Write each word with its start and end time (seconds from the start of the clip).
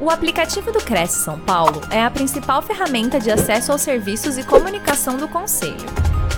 O 0.00 0.10
aplicativo 0.10 0.70
do 0.70 0.78
Cresce 0.78 1.24
São 1.24 1.40
Paulo 1.40 1.80
é 1.92 2.00
a 2.00 2.08
principal 2.08 2.62
ferramenta 2.62 3.18
de 3.18 3.32
acesso 3.32 3.72
aos 3.72 3.80
serviços 3.80 4.38
e 4.38 4.46
comunicação 4.46 5.16
do 5.16 5.26
Conselho. 5.26 5.74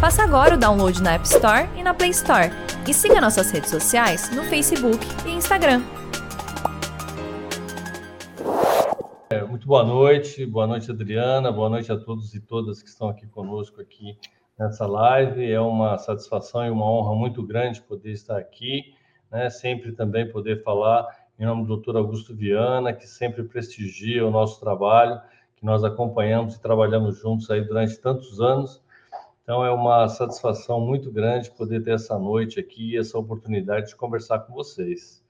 Faça 0.00 0.22
agora 0.22 0.54
o 0.54 0.58
download 0.58 1.02
na 1.02 1.12
App 1.12 1.26
Store 1.26 1.68
e 1.76 1.82
na 1.82 1.92
Play 1.92 2.08
Store. 2.08 2.48
E 2.88 2.94
siga 2.94 3.20
nossas 3.20 3.50
redes 3.50 3.68
sociais 3.68 4.34
no 4.34 4.44
Facebook 4.44 5.04
e 5.26 5.32
Instagram. 5.32 5.82
É, 9.28 9.44
muito 9.44 9.66
boa 9.66 9.84
noite, 9.84 10.46
boa 10.46 10.66
noite 10.66 10.90
Adriana, 10.90 11.52
boa 11.52 11.68
noite 11.68 11.92
a 11.92 11.98
todos 11.98 12.34
e 12.34 12.40
todas 12.40 12.82
que 12.82 12.88
estão 12.88 13.10
aqui 13.10 13.26
conosco 13.26 13.78
aqui 13.78 14.16
nessa 14.58 14.86
live. 14.86 15.52
É 15.52 15.60
uma 15.60 15.98
satisfação 15.98 16.64
e 16.64 16.70
uma 16.70 16.90
honra 16.90 17.14
muito 17.14 17.42
grande 17.42 17.82
poder 17.82 18.12
estar 18.12 18.38
aqui, 18.38 18.94
né? 19.30 19.50
sempre 19.50 19.92
também 19.92 20.26
poder 20.26 20.62
falar 20.62 21.06
em 21.40 21.46
nome 21.46 21.62
do 21.62 21.68
doutor 21.68 21.96
Augusto 21.96 22.36
Viana, 22.36 22.92
que 22.92 23.06
sempre 23.06 23.42
prestigia 23.42 24.26
o 24.26 24.30
nosso 24.30 24.60
trabalho, 24.60 25.18
que 25.56 25.64
nós 25.64 25.82
acompanhamos 25.82 26.54
e 26.54 26.60
trabalhamos 26.60 27.18
juntos 27.18 27.50
aí 27.50 27.62
durante 27.62 27.98
tantos 27.98 28.42
anos. 28.42 28.82
Então, 29.42 29.64
é 29.64 29.70
uma 29.70 30.06
satisfação 30.06 30.82
muito 30.82 31.10
grande 31.10 31.50
poder 31.50 31.82
ter 31.82 31.92
essa 31.92 32.18
noite 32.18 32.60
aqui, 32.60 32.94
essa 32.94 33.18
oportunidade 33.18 33.88
de 33.88 33.96
conversar 33.96 34.40
com 34.40 34.52
vocês. 34.52 35.24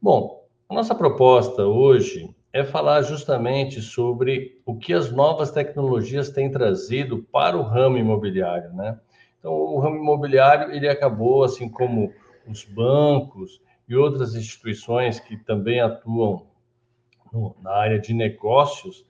Bom, 0.00 0.44
a 0.68 0.74
nossa 0.74 0.94
proposta 0.94 1.66
hoje 1.66 2.32
é 2.52 2.62
falar 2.62 3.02
justamente 3.02 3.82
sobre 3.82 4.60
o 4.64 4.76
que 4.76 4.94
as 4.94 5.10
novas 5.10 5.50
tecnologias 5.50 6.30
têm 6.30 6.52
trazido 6.52 7.26
para 7.32 7.58
o 7.58 7.62
ramo 7.62 7.98
imobiliário, 7.98 8.72
né? 8.72 8.96
Então, 9.40 9.52
o 9.52 9.80
ramo 9.80 9.96
imobiliário, 9.96 10.72
ele 10.72 10.88
acabou, 10.88 11.42
assim 11.42 11.68
como 11.68 12.12
os 12.48 12.64
bancos, 12.64 13.60
e 13.88 13.94
outras 13.94 14.34
instituições 14.34 15.20
que 15.20 15.36
também 15.36 15.80
atuam 15.80 16.46
no, 17.32 17.56
na 17.62 17.70
área 17.72 17.98
de 17.98 18.12
negócios, 18.12 19.04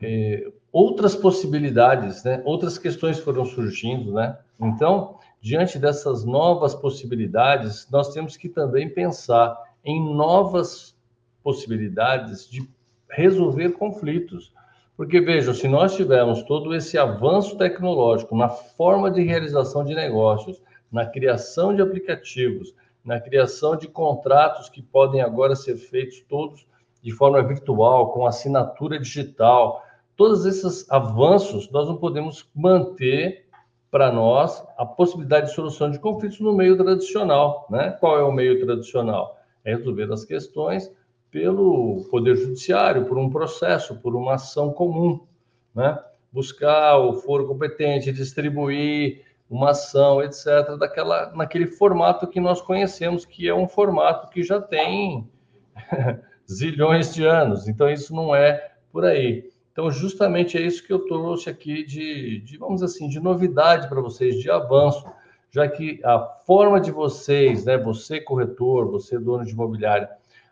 é, 0.00 0.50
outras 0.72 1.14
possibilidades, 1.14 2.22
né? 2.24 2.42
outras 2.44 2.78
questões 2.78 3.18
foram 3.18 3.44
surgindo. 3.44 4.12
Né? 4.12 4.36
Então, 4.60 5.18
diante 5.40 5.78
dessas 5.78 6.24
novas 6.24 6.74
possibilidades, 6.74 7.88
nós 7.90 8.12
temos 8.12 8.36
que 8.36 8.48
também 8.48 8.88
pensar 8.88 9.56
em 9.84 10.02
novas 10.14 10.96
possibilidades 11.42 12.48
de 12.50 12.68
resolver 13.08 13.70
conflitos. 13.72 14.52
Porque, 14.96 15.20
vejam, 15.20 15.54
se 15.54 15.68
nós 15.68 15.94
tivermos 15.94 16.42
todo 16.42 16.74
esse 16.74 16.98
avanço 16.98 17.56
tecnológico 17.56 18.36
na 18.36 18.48
forma 18.48 19.10
de 19.10 19.22
realização 19.22 19.84
de 19.84 19.94
negócios, 19.94 20.60
na 20.90 21.04
criação 21.04 21.74
de 21.74 21.82
aplicativos, 21.82 22.74
na 23.06 23.20
criação 23.20 23.76
de 23.76 23.86
contratos 23.86 24.68
que 24.68 24.82
podem 24.82 25.22
agora 25.22 25.54
ser 25.54 25.76
feitos 25.76 26.20
todos 26.28 26.66
de 27.00 27.12
forma 27.12 27.40
virtual, 27.40 28.12
com 28.12 28.26
assinatura 28.26 28.98
digital. 28.98 29.80
Todos 30.16 30.44
esses 30.44 30.90
avanços 30.90 31.70
nós 31.70 31.86
não 31.86 31.96
podemos 31.96 32.50
manter 32.52 33.46
para 33.92 34.10
nós 34.10 34.66
a 34.76 34.84
possibilidade 34.84 35.46
de 35.46 35.54
solução 35.54 35.88
de 35.88 36.00
conflitos 36.00 36.40
no 36.40 36.52
meio 36.52 36.76
tradicional. 36.76 37.68
Né? 37.70 37.92
Qual 38.00 38.18
é 38.18 38.24
o 38.24 38.32
meio 38.32 38.60
tradicional? 38.60 39.38
É 39.64 39.76
resolver 39.76 40.12
as 40.12 40.24
questões 40.24 40.92
pelo 41.30 42.04
Poder 42.10 42.34
Judiciário, 42.34 43.06
por 43.06 43.18
um 43.18 43.30
processo, 43.30 43.94
por 44.00 44.16
uma 44.16 44.34
ação 44.34 44.72
comum. 44.72 45.24
Né? 45.72 45.96
Buscar 46.32 46.98
o 46.98 47.14
foro 47.14 47.46
competente, 47.46 48.12
distribuir 48.12 49.24
uma 49.48 49.70
ação, 49.70 50.22
etc., 50.22 50.76
daquela, 50.78 51.32
naquele 51.34 51.66
formato 51.66 52.26
que 52.26 52.40
nós 52.40 52.60
conhecemos, 52.60 53.24
que 53.24 53.48
é 53.48 53.54
um 53.54 53.68
formato 53.68 54.28
que 54.28 54.42
já 54.42 54.60
tem 54.60 55.28
zilhões 56.50 57.14
de 57.14 57.24
anos. 57.24 57.68
Então, 57.68 57.88
isso 57.88 58.14
não 58.14 58.34
é 58.34 58.72
por 58.92 59.04
aí. 59.04 59.50
Então, 59.72 59.90
justamente 59.90 60.56
é 60.56 60.62
isso 60.62 60.84
que 60.84 60.92
eu 60.92 61.00
trouxe 61.00 61.50
aqui 61.50 61.84
de, 61.84 62.40
de 62.40 62.56
vamos 62.56 62.82
assim, 62.82 63.08
de 63.08 63.20
novidade 63.20 63.88
para 63.88 64.00
vocês, 64.00 64.36
de 64.36 64.50
avanço, 64.50 65.04
já 65.50 65.68
que 65.68 66.00
a 66.02 66.18
forma 66.46 66.80
de 66.80 66.90
vocês, 66.90 67.64
né, 67.64 67.76
você 67.76 68.20
corretor, 68.20 68.90
você 68.90 69.18
dono 69.18 69.44
de 69.44 69.52
imobiliário, 69.52 70.08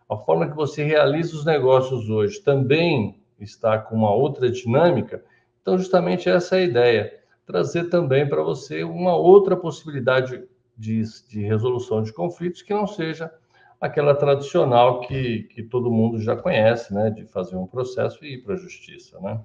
a 0.08 0.16
forma 0.16 0.48
que 0.48 0.54
você 0.54 0.84
realiza 0.84 1.34
os 1.34 1.44
negócios 1.44 2.10
hoje 2.10 2.40
também 2.40 3.18
está 3.40 3.78
com 3.78 3.96
uma 3.96 4.12
outra 4.12 4.50
dinâmica. 4.50 5.24
Então, 5.62 5.78
justamente 5.78 6.28
essa 6.28 6.56
é 6.56 6.58
a 6.60 6.64
ideia 6.64 7.23
trazer 7.46 7.90
também 7.90 8.28
para 8.28 8.42
você 8.42 8.82
uma 8.84 9.14
outra 9.14 9.56
possibilidade 9.56 10.44
de, 10.76 11.02
de, 11.28 11.42
resolução 11.42 12.02
de 12.02 12.12
conflitos 12.12 12.62
que 12.62 12.74
não 12.74 12.86
seja 12.86 13.32
aquela 13.80 14.14
tradicional 14.14 15.00
que, 15.00 15.44
que 15.44 15.62
todo 15.62 15.90
mundo 15.90 16.20
já 16.20 16.34
conhece, 16.34 16.92
né, 16.94 17.10
de 17.10 17.26
fazer 17.26 17.56
um 17.56 17.66
processo 17.66 18.24
e 18.24 18.34
ir 18.34 18.38
para 18.42 18.54
a 18.54 18.58
justiça, 18.58 19.20
né? 19.20 19.40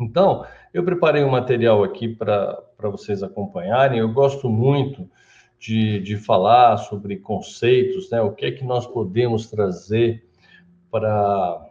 Então, 0.00 0.46
eu 0.72 0.84
preparei 0.84 1.24
um 1.24 1.30
material 1.30 1.82
aqui 1.82 2.08
para 2.08 2.62
vocês 2.84 3.20
acompanharem. 3.20 3.98
Eu 3.98 4.12
gosto 4.12 4.48
muito 4.48 5.10
de, 5.58 5.98
de 6.00 6.16
falar 6.16 6.76
sobre 6.76 7.16
conceitos, 7.16 8.08
né? 8.10 8.20
O 8.20 8.32
que 8.32 8.46
é 8.46 8.52
que 8.52 8.64
nós 8.64 8.86
podemos 8.86 9.50
trazer 9.50 10.24
para 10.88 11.66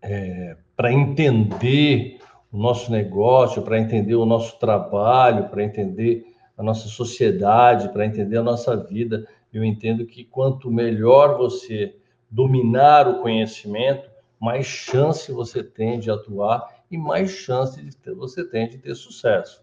é, 0.00 0.56
para 0.74 0.92
entender 0.92 2.17
o 2.50 2.58
nosso 2.58 2.90
negócio, 2.90 3.62
para 3.62 3.78
entender 3.78 4.14
o 4.14 4.26
nosso 4.26 4.58
trabalho, 4.58 5.48
para 5.48 5.62
entender 5.62 6.26
a 6.56 6.62
nossa 6.62 6.88
sociedade, 6.88 7.90
para 7.90 8.06
entender 8.06 8.38
a 8.38 8.42
nossa 8.42 8.76
vida. 8.76 9.26
Eu 9.52 9.64
entendo 9.64 10.06
que 10.06 10.24
quanto 10.24 10.70
melhor 10.70 11.36
você 11.36 11.94
dominar 12.30 13.06
o 13.08 13.20
conhecimento, 13.20 14.08
mais 14.40 14.66
chance 14.66 15.30
você 15.32 15.62
tem 15.62 15.98
de 15.98 16.10
atuar 16.10 16.66
e 16.90 16.96
mais 16.96 17.30
chance 17.30 17.82
ter, 17.98 18.14
você 18.14 18.44
tem 18.44 18.68
de 18.68 18.78
ter 18.78 18.94
sucesso. 18.94 19.62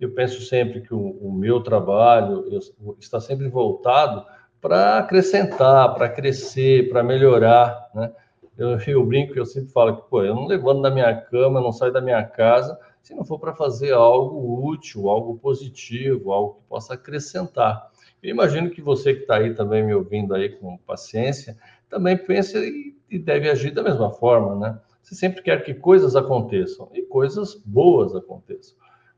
Eu 0.00 0.12
penso 0.12 0.42
sempre 0.42 0.80
que 0.80 0.92
o, 0.92 1.10
o 1.20 1.32
meu 1.32 1.62
trabalho 1.62 2.44
eu, 2.50 2.96
está 2.98 3.20
sempre 3.20 3.48
voltado 3.48 4.24
para 4.60 4.98
acrescentar, 4.98 5.94
para 5.94 6.08
crescer, 6.08 6.88
para 6.88 7.02
melhorar, 7.02 7.90
né? 7.94 8.12
Eu, 8.56 8.78
eu 8.78 9.04
brinco, 9.04 9.36
eu 9.36 9.44
sempre 9.44 9.72
falo 9.72 9.96
que, 9.96 10.08
pô, 10.08 10.22
eu 10.22 10.34
não 10.34 10.46
levanto 10.46 10.82
da 10.82 10.90
minha 10.90 11.14
cama, 11.14 11.60
não 11.60 11.72
saio 11.72 11.92
da 11.92 12.00
minha 12.00 12.22
casa, 12.24 12.78
se 13.02 13.14
não 13.14 13.24
for 13.24 13.38
para 13.38 13.54
fazer 13.54 13.92
algo 13.92 14.66
útil, 14.66 15.08
algo 15.08 15.36
positivo, 15.38 16.32
algo 16.32 16.54
que 16.54 16.68
possa 16.68 16.94
acrescentar. 16.94 17.90
Eu 18.22 18.30
imagino 18.30 18.70
que 18.70 18.80
você 18.80 19.14
que 19.14 19.22
está 19.22 19.36
aí 19.36 19.54
também 19.54 19.84
me 19.84 19.94
ouvindo 19.94 20.34
aí 20.34 20.48
com 20.50 20.78
paciência, 20.78 21.58
também 21.90 22.16
pense 22.16 22.56
e, 22.56 22.96
e 23.10 23.18
deve 23.18 23.50
agir 23.50 23.72
da 23.72 23.82
mesma 23.82 24.10
forma, 24.10 24.54
né? 24.56 24.80
Você 25.02 25.14
sempre 25.14 25.42
quer 25.42 25.62
que 25.62 25.74
coisas 25.74 26.16
aconteçam 26.16 26.88
e 26.94 27.02
coisas 27.02 27.54
boas 27.54 28.14
aconteçam. 28.14 28.74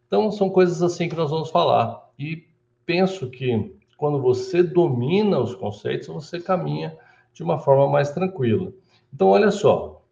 Então, 0.07 0.33
são 0.33 0.51
coisas 0.51 0.83
assim 0.83 1.09
que 1.09 1.15
nós 1.15 1.31
vamos 1.31 1.51
falar. 1.51 2.11
E 2.19 2.45
penso 2.85 3.31
que 3.31 3.77
quando 3.97 4.21
você 4.21 4.63
domina 4.63 5.39
os 5.39 5.55
conceitos, 5.55 6.09
você 6.09 6.41
caminha 6.41 6.97
de 7.33 7.43
uma 7.43 7.59
forma 7.61 7.89
mais 7.89 8.11
tranquila. 8.11 8.73
Então, 9.17 9.29
olha 9.29 9.51
só, 9.51 10.03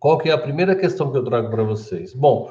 qual 0.00 0.18
que 0.18 0.28
é 0.28 0.32
a 0.32 0.38
primeira 0.38 0.74
questão 0.74 1.12
que 1.12 1.16
eu 1.16 1.22
trago 1.22 1.48
para 1.48 1.62
vocês? 1.62 2.12
Bom, 2.12 2.50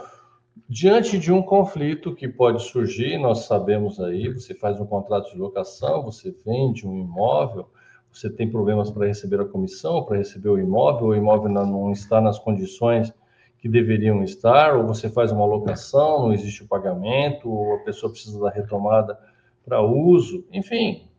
diante 0.69 1.19
de 1.19 1.33
um 1.33 1.41
conflito 1.41 2.15
que 2.15 2.29
pode 2.29 2.63
surgir, 2.63 3.17
nós 3.17 3.39
sabemos 3.39 3.99
aí, 3.99 4.29
você 4.29 4.53
faz 4.53 4.79
um 4.79 4.85
contrato 4.85 5.33
de 5.33 5.37
locação, 5.37 6.01
você 6.01 6.33
vende 6.45 6.87
um 6.87 6.97
imóvel, 6.97 7.69
você 8.09 8.29
tem 8.29 8.49
problemas 8.49 8.89
para 8.89 9.05
receber 9.05 9.41
a 9.41 9.43
comissão, 9.43 10.05
para 10.05 10.15
receber 10.15 10.47
o 10.47 10.57
imóvel, 10.57 11.07
o 11.07 11.15
imóvel 11.15 11.51
não 11.51 11.91
está 11.91 12.21
nas 12.21 12.39
condições 12.39 13.13
que 13.57 13.67
deveriam 13.67 14.23
estar, 14.23 14.77
ou 14.77 14.87
você 14.87 15.09
faz 15.09 15.29
uma 15.29 15.45
locação, 15.45 16.21
não 16.21 16.31
existe 16.31 16.63
o 16.63 16.67
pagamento, 16.69 17.51
ou 17.51 17.75
a 17.75 17.79
pessoa 17.79 18.09
precisa 18.09 18.39
da 18.39 18.49
retomada 18.49 19.19
para 19.65 19.81
uso, 19.81 20.45
enfim, 20.53 21.09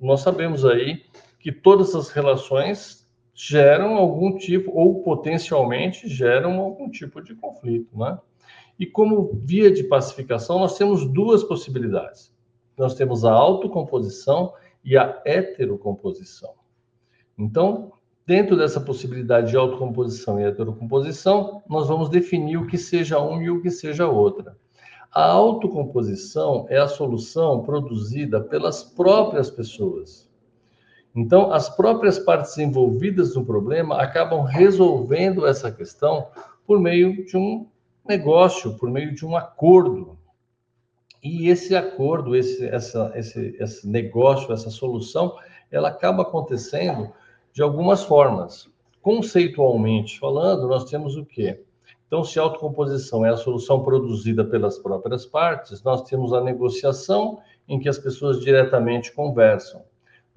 nós 0.00 0.20
sabemos 0.20 0.64
aí 0.64 1.02
que 1.40 1.50
todas 1.50 1.92
as 1.96 2.08
relações 2.10 2.99
geram 3.42 3.96
algum 3.96 4.36
tipo, 4.36 4.70
ou 4.70 5.02
potencialmente 5.02 6.06
geram 6.06 6.60
algum 6.60 6.90
tipo 6.90 7.22
de 7.22 7.34
conflito, 7.34 7.96
né? 7.96 8.18
E 8.78 8.84
como 8.84 9.40
via 9.44 9.70
de 9.70 9.84
pacificação, 9.84 10.58
nós 10.58 10.76
temos 10.76 11.06
duas 11.06 11.42
possibilidades. 11.42 12.30
Nós 12.76 12.94
temos 12.94 13.24
a 13.24 13.32
autocomposição 13.32 14.52
e 14.84 14.96
a 14.96 15.22
heterocomposição. 15.24 16.52
Então, 17.38 17.92
dentro 18.26 18.58
dessa 18.58 18.80
possibilidade 18.80 19.50
de 19.50 19.56
autocomposição 19.56 20.38
e 20.38 20.44
heterocomposição, 20.44 21.62
nós 21.66 21.88
vamos 21.88 22.10
definir 22.10 22.58
o 22.58 22.66
que 22.66 22.76
seja 22.76 23.18
um 23.18 23.40
e 23.40 23.50
o 23.50 23.62
que 23.62 23.70
seja 23.70 24.06
outra. 24.06 24.54
A 25.10 25.24
autocomposição 25.24 26.66
é 26.68 26.78
a 26.78 26.88
solução 26.88 27.62
produzida 27.62 28.40
pelas 28.40 28.82
próprias 28.82 29.50
pessoas. 29.50 30.29
Então, 31.14 31.52
as 31.52 31.68
próprias 31.68 32.18
partes 32.18 32.56
envolvidas 32.58 33.34
no 33.34 33.44
problema 33.44 34.00
acabam 34.00 34.42
resolvendo 34.44 35.46
essa 35.46 35.70
questão 35.70 36.28
por 36.66 36.78
meio 36.78 37.24
de 37.24 37.36
um 37.36 37.66
negócio, 38.08 38.76
por 38.78 38.88
meio 38.90 39.14
de 39.14 39.26
um 39.26 39.36
acordo. 39.36 40.16
E 41.22 41.48
esse 41.48 41.74
acordo, 41.74 42.34
esse, 42.34 42.64
essa, 42.66 43.12
esse, 43.14 43.56
esse 43.58 43.88
negócio, 43.88 44.52
essa 44.52 44.70
solução, 44.70 45.36
ela 45.70 45.88
acaba 45.88 46.22
acontecendo 46.22 47.12
de 47.52 47.62
algumas 47.62 48.04
formas. 48.04 48.68
Conceitualmente 49.02 50.18
falando, 50.18 50.68
nós 50.68 50.84
temos 50.84 51.16
o 51.16 51.24
quê? 51.24 51.62
Então, 52.06 52.24
se 52.24 52.38
a 52.38 52.42
autocomposição 52.42 53.24
é 53.24 53.30
a 53.30 53.36
solução 53.36 53.82
produzida 53.82 54.44
pelas 54.44 54.78
próprias 54.78 55.26
partes, 55.26 55.82
nós 55.82 56.02
temos 56.02 56.32
a 56.32 56.40
negociação, 56.40 57.38
em 57.68 57.78
que 57.78 57.88
as 57.88 57.98
pessoas 57.98 58.40
diretamente 58.40 59.12
conversam. 59.12 59.82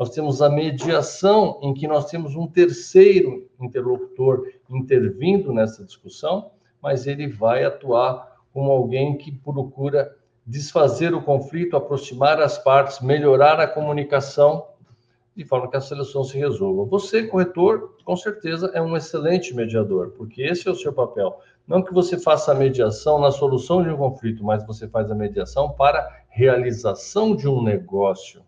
Nós 0.03 0.09
temos 0.09 0.41
a 0.41 0.49
mediação, 0.49 1.59
em 1.61 1.73
que 1.73 1.87
nós 1.87 2.11
temos 2.11 2.35
um 2.35 2.45
terceiro 2.45 3.49
interlocutor 3.57 4.51
intervindo 4.69 5.53
nessa 5.53 5.81
discussão, 5.81 6.51
mas 6.81 7.07
ele 7.07 7.25
vai 7.25 7.63
atuar 7.63 8.35
como 8.51 8.69
alguém 8.69 9.15
que 9.15 9.31
procura 9.31 10.13
desfazer 10.45 11.13
o 11.13 11.23
conflito, 11.23 11.77
aproximar 11.77 12.41
as 12.41 12.57
partes, 12.57 12.99
melhorar 12.99 13.61
a 13.61 13.65
comunicação, 13.65 14.67
de 15.33 15.45
forma 15.45 15.69
que 15.69 15.77
a 15.77 15.79
solução 15.79 16.25
se 16.25 16.37
resolva. 16.37 16.83
Você, 16.83 17.25
corretor, 17.25 17.95
com 18.03 18.17
certeza 18.17 18.71
é 18.73 18.81
um 18.81 18.97
excelente 18.97 19.55
mediador, 19.55 20.09
porque 20.17 20.41
esse 20.41 20.67
é 20.67 20.71
o 20.71 20.75
seu 20.75 20.91
papel. 20.91 21.39
Não 21.65 21.81
que 21.81 21.93
você 21.93 22.19
faça 22.19 22.51
a 22.51 22.55
mediação 22.55 23.21
na 23.21 23.31
solução 23.31 23.81
de 23.81 23.87
um 23.87 23.95
conflito, 23.95 24.43
mas 24.43 24.67
você 24.67 24.85
faz 24.85 25.09
a 25.09 25.15
mediação 25.15 25.71
para 25.71 26.25
realização 26.27 27.33
de 27.33 27.47
um 27.47 27.63
negócio. 27.63 28.43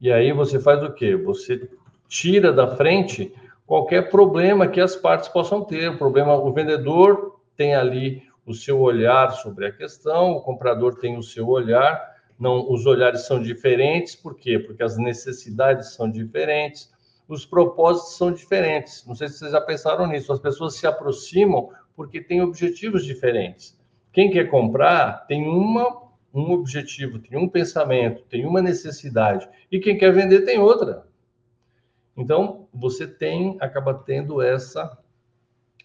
E 0.00 0.12
aí 0.12 0.32
você 0.32 0.60
faz 0.60 0.82
o 0.82 0.92
quê? 0.92 1.16
Você 1.16 1.68
tira 2.08 2.52
da 2.52 2.76
frente 2.76 3.34
qualquer 3.66 4.10
problema 4.10 4.68
que 4.68 4.80
as 4.80 4.94
partes 4.94 5.28
possam 5.28 5.64
ter. 5.64 5.90
O 5.90 5.98
problema, 5.98 6.34
o 6.34 6.52
vendedor 6.52 7.40
tem 7.56 7.74
ali 7.74 8.22
o 8.46 8.54
seu 8.54 8.80
olhar 8.80 9.32
sobre 9.32 9.66
a 9.66 9.72
questão, 9.72 10.32
o 10.32 10.40
comprador 10.40 10.96
tem 10.98 11.18
o 11.18 11.22
seu 11.22 11.48
olhar, 11.48 12.14
não, 12.38 12.70
os 12.70 12.86
olhares 12.86 13.22
são 13.22 13.42
diferentes, 13.42 14.14
por 14.14 14.36
quê? 14.36 14.58
Porque 14.58 14.82
as 14.82 14.96
necessidades 14.96 15.94
são 15.94 16.08
diferentes, 16.08 16.92
os 17.26 17.44
propósitos 17.44 18.16
são 18.16 18.30
diferentes. 18.30 19.04
Não 19.04 19.16
sei 19.16 19.28
se 19.28 19.38
vocês 19.38 19.50
já 19.50 19.60
pensaram 19.60 20.06
nisso, 20.06 20.32
as 20.32 20.38
pessoas 20.38 20.76
se 20.76 20.86
aproximam 20.86 21.70
porque 21.96 22.20
têm 22.20 22.40
objetivos 22.40 23.04
diferentes. 23.04 23.76
Quem 24.12 24.30
quer 24.30 24.48
comprar 24.48 25.26
tem 25.26 25.48
uma, 25.48 26.05
um 26.40 26.52
objetivo, 26.52 27.18
tem 27.18 27.38
um 27.38 27.48
pensamento, 27.48 28.22
tem 28.24 28.44
uma 28.44 28.60
necessidade, 28.60 29.48
e 29.70 29.78
quem 29.78 29.96
quer 29.96 30.12
vender 30.12 30.42
tem 30.42 30.58
outra. 30.58 31.06
Então, 32.16 32.68
você 32.72 33.06
tem, 33.06 33.56
acaba 33.60 33.94
tendo 33.94 34.40
essa, 34.40 34.98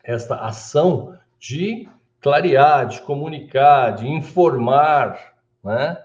essa 0.03 0.35
ação 0.35 1.17
de 1.39 1.89
clarear, 2.21 2.87
de 2.87 3.01
comunicar, 3.01 3.91
de 3.91 4.07
informar, 4.07 5.33
né? 5.63 5.97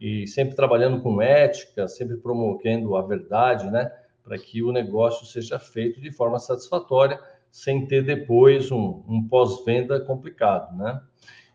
E 0.00 0.26
sempre 0.26 0.56
trabalhando 0.56 1.02
com 1.02 1.20
ética, 1.20 1.86
sempre 1.86 2.16
promovendo 2.16 2.96
a 2.96 3.02
verdade, 3.02 3.70
né? 3.70 3.90
Para 4.22 4.38
que 4.38 4.62
o 4.62 4.72
negócio 4.72 5.26
seja 5.26 5.58
feito 5.58 6.00
de 6.00 6.10
forma 6.10 6.38
satisfatória, 6.38 7.20
sem 7.50 7.86
ter 7.86 8.02
depois 8.02 8.70
um, 8.70 9.02
um 9.08 9.26
pós-venda 9.28 10.00
complicado, 10.00 10.76
né? 10.76 11.00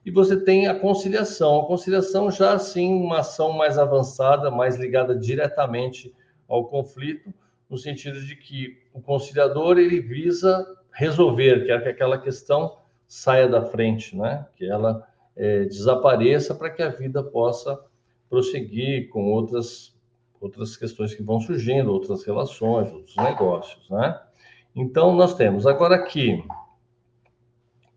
E 0.06 0.12
você 0.12 0.40
tem 0.40 0.68
a 0.68 0.80
conciliação. 0.80 1.62
A 1.62 1.66
conciliação 1.66 2.30
já, 2.30 2.54
assim, 2.54 2.94
uma 2.94 3.20
ação 3.20 3.52
mais 3.54 3.78
avançada, 3.80 4.52
mais 4.52 4.76
ligada 4.76 5.16
diretamente 5.16 6.14
ao 6.48 6.66
conflito, 6.66 7.34
no 7.68 7.78
sentido 7.78 8.22
de 8.22 8.36
que 8.36 8.78
o 8.94 9.02
conciliador, 9.02 9.80
ele 9.80 10.00
visa 10.00 10.64
resolver, 10.92 11.66
quer 11.66 11.82
que 11.82 11.90
aquela 11.90 12.20
questão 12.20 12.78
saia 13.08 13.48
da 13.48 13.64
frente, 13.64 14.16
né? 14.16 14.46
Que 14.56 14.66
ela 14.66 15.08
é, 15.36 15.66
desapareça 15.66 16.54
para 16.54 16.70
que 16.70 16.84
a 16.84 16.90
vida 16.90 17.24
possa 17.24 17.80
prosseguir 18.30 19.10
com 19.10 19.32
outras 19.32 19.94
outras 20.40 20.78
questões 20.78 21.16
que 21.16 21.24
vão 21.24 21.40
surgindo, 21.40 21.92
outras 21.92 22.24
relações, 22.24 22.92
outros 22.92 23.16
negócios, 23.16 23.90
né? 23.90 24.22
Então 24.76 25.16
nós 25.16 25.34
temos 25.34 25.66
agora 25.66 25.96
aqui 25.96 26.44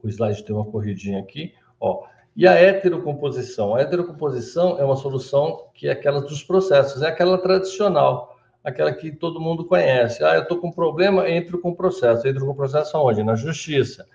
o 0.02 0.08
slide 0.08 0.44
tem 0.44 0.54
uma 0.54 0.64
corridinha 0.64 1.18
aqui, 1.18 1.52
ó. 1.80 2.04
E 2.36 2.46
a 2.46 2.52
heterocomposição? 2.52 3.74
A 3.74 3.80
heterocomposição 3.80 4.78
é 4.78 4.84
uma 4.84 4.96
solução 4.96 5.66
que 5.74 5.88
é 5.88 5.92
aquela 5.92 6.20
dos 6.20 6.42
processos, 6.42 7.02
é 7.02 7.08
aquela 7.08 7.38
tradicional, 7.38 8.36
aquela 8.62 8.92
que 8.92 9.10
todo 9.10 9.40
mundo 9.40 9.64
conhece. 9.64 10.22
Ah, 10.22 10.36
eu 10.36 10.42
estou 10.42 10.58
com 10.58 10.70
problema, 10.70 11.28
entro 11.28 11.58
com 11.60 11.74
processo. 11.74 12.26
Entro 12.28 12.46
com 12.46 12.54
processo 12.54 12.96
aonde? 12.96 13.22
Na 13.22 13.34
justiça 13.34 14.06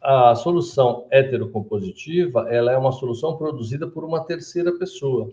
a 0.00 0.34
solução 0.34 1.06
heterocompositiva 1.10 2.46
ela 2.48 2.72
é 2.72 2.78
uma 2.78 2.92
solução 2.92 3.36
produzida 3.36 3.86
por 3.86 4.04
uma 4.04 4.24
terceira 4.24 4.72
pessoa. 4.78 5.32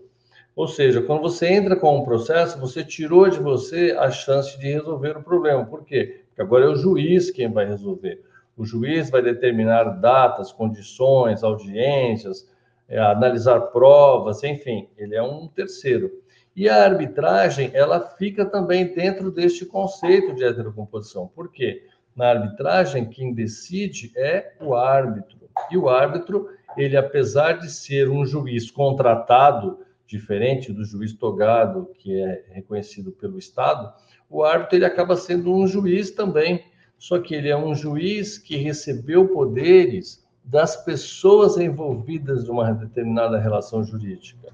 Ou 0.54 0.66
seja, 0.66 1.02
quando 1.02 1.20
você 1.20 1.48
entra 1.48 1.76
com 1.76 1.98
um 1.98 2.04
processo, 2.04 2.58
você 2.58 2.82
tirou 2.82 3.28
de 3.28 3.38
você 3.38 3.94
a 3.98 4.10
chance 4.10 4.58
de 4.58 4.72
resolver 4.72 5.16
o 5.16 5.22
problema. 5.22 5.64
Por 5.66 5.84
quê? 5.84 6.22
Porque 6.28 6.42
agora 6.42 6.64
é 6.64 6.68
o 6.68 6.76
juiz 6.76 7.30
quem 7.30 7.52
vai 7.52 7.66
resolver. 7.66 8.22
O 8.56 8.64
juiz 8.64 9.10
vai 9.10 9.22
determinar 9.22 9.84
datas, 10.00 10.52
condições, 10.52 11.42
audiências, 11.42 12.48
é, 12.88 12.98
analisar 12.98 13.60
provas, 13.72 14.42
enfim, 14.42 14.88
ele 14.96 15.14
é 15.14 15.22
um 15.22 15.46
terceiro. 15.48 16.10
E 16.54 16.68
a 16.68 16.84
arbitragem, 16.84 17.70
ela 17.74 18.00
fica 18.00 18.46
também 18.46 18.94
dentro 18.94 19.30
deste 19.30 19.66
conceito 19.66 20.34
de 20.34 20.44
heterocomposição. 20.44 21.28
Por 21.28 21.52
quê? 21.52 21.82
na 22.16 22.30
arbitragem, 22.30 23.04
quem 23.04 23.34
decide 23.34 24.10
é 24.16 24.54
o 24.58 24.74
árbitro. 24.74 25.36
E 25.70 25.76
o 25.76 25.88
árbitro, 25.88 26.48
ele, 26.76 26.96
apesar 26.96 27.58
de 27.58 27.70
ser 27.70 28.08
um 28.08 28.24
juiz 28.24 28.70
contratado, 28.70 29.80
diferente 30.06 30.72
do 30.72 30.84
juiz 30.84 31.12
togado, 31.12 31.90
que 31.98 32.18
é 32.18 32.44
reconhecido 32.52 33.12
pelo 33.12 33.38
Estado, 33.38 33.92
o 34.30 34.42
árbitro 34.42 34.76
ele 34.76 34.86
acaba 34.86 35.14
sendo 35.14 35.52
um 35.52 35.66
juiz 35.66 36.10
também, 36.10 36.64
só 36.98 37.18
que 37.18 37.34
ele 37.34 37.48
é 37.48 37.56
um 37.56 37.74
juiz 37.74 38.38
que 38.38 38.56
recebeu 38.56 39.28
poderes 39.28 40.24
das 40.42 40.76
pessoas 40.84 41.56
envolvidas 41.56 42.44
numa 42.44 42.72
determinada 42.72 43.38
relação 43.38 43.82
jurídica. 43.82 44.52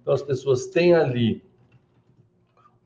Então, 0.00 0.12
as 0.12 0.22
pessoas 0.22 0.66
têm 0.66 0.94
ali 0.94 1.42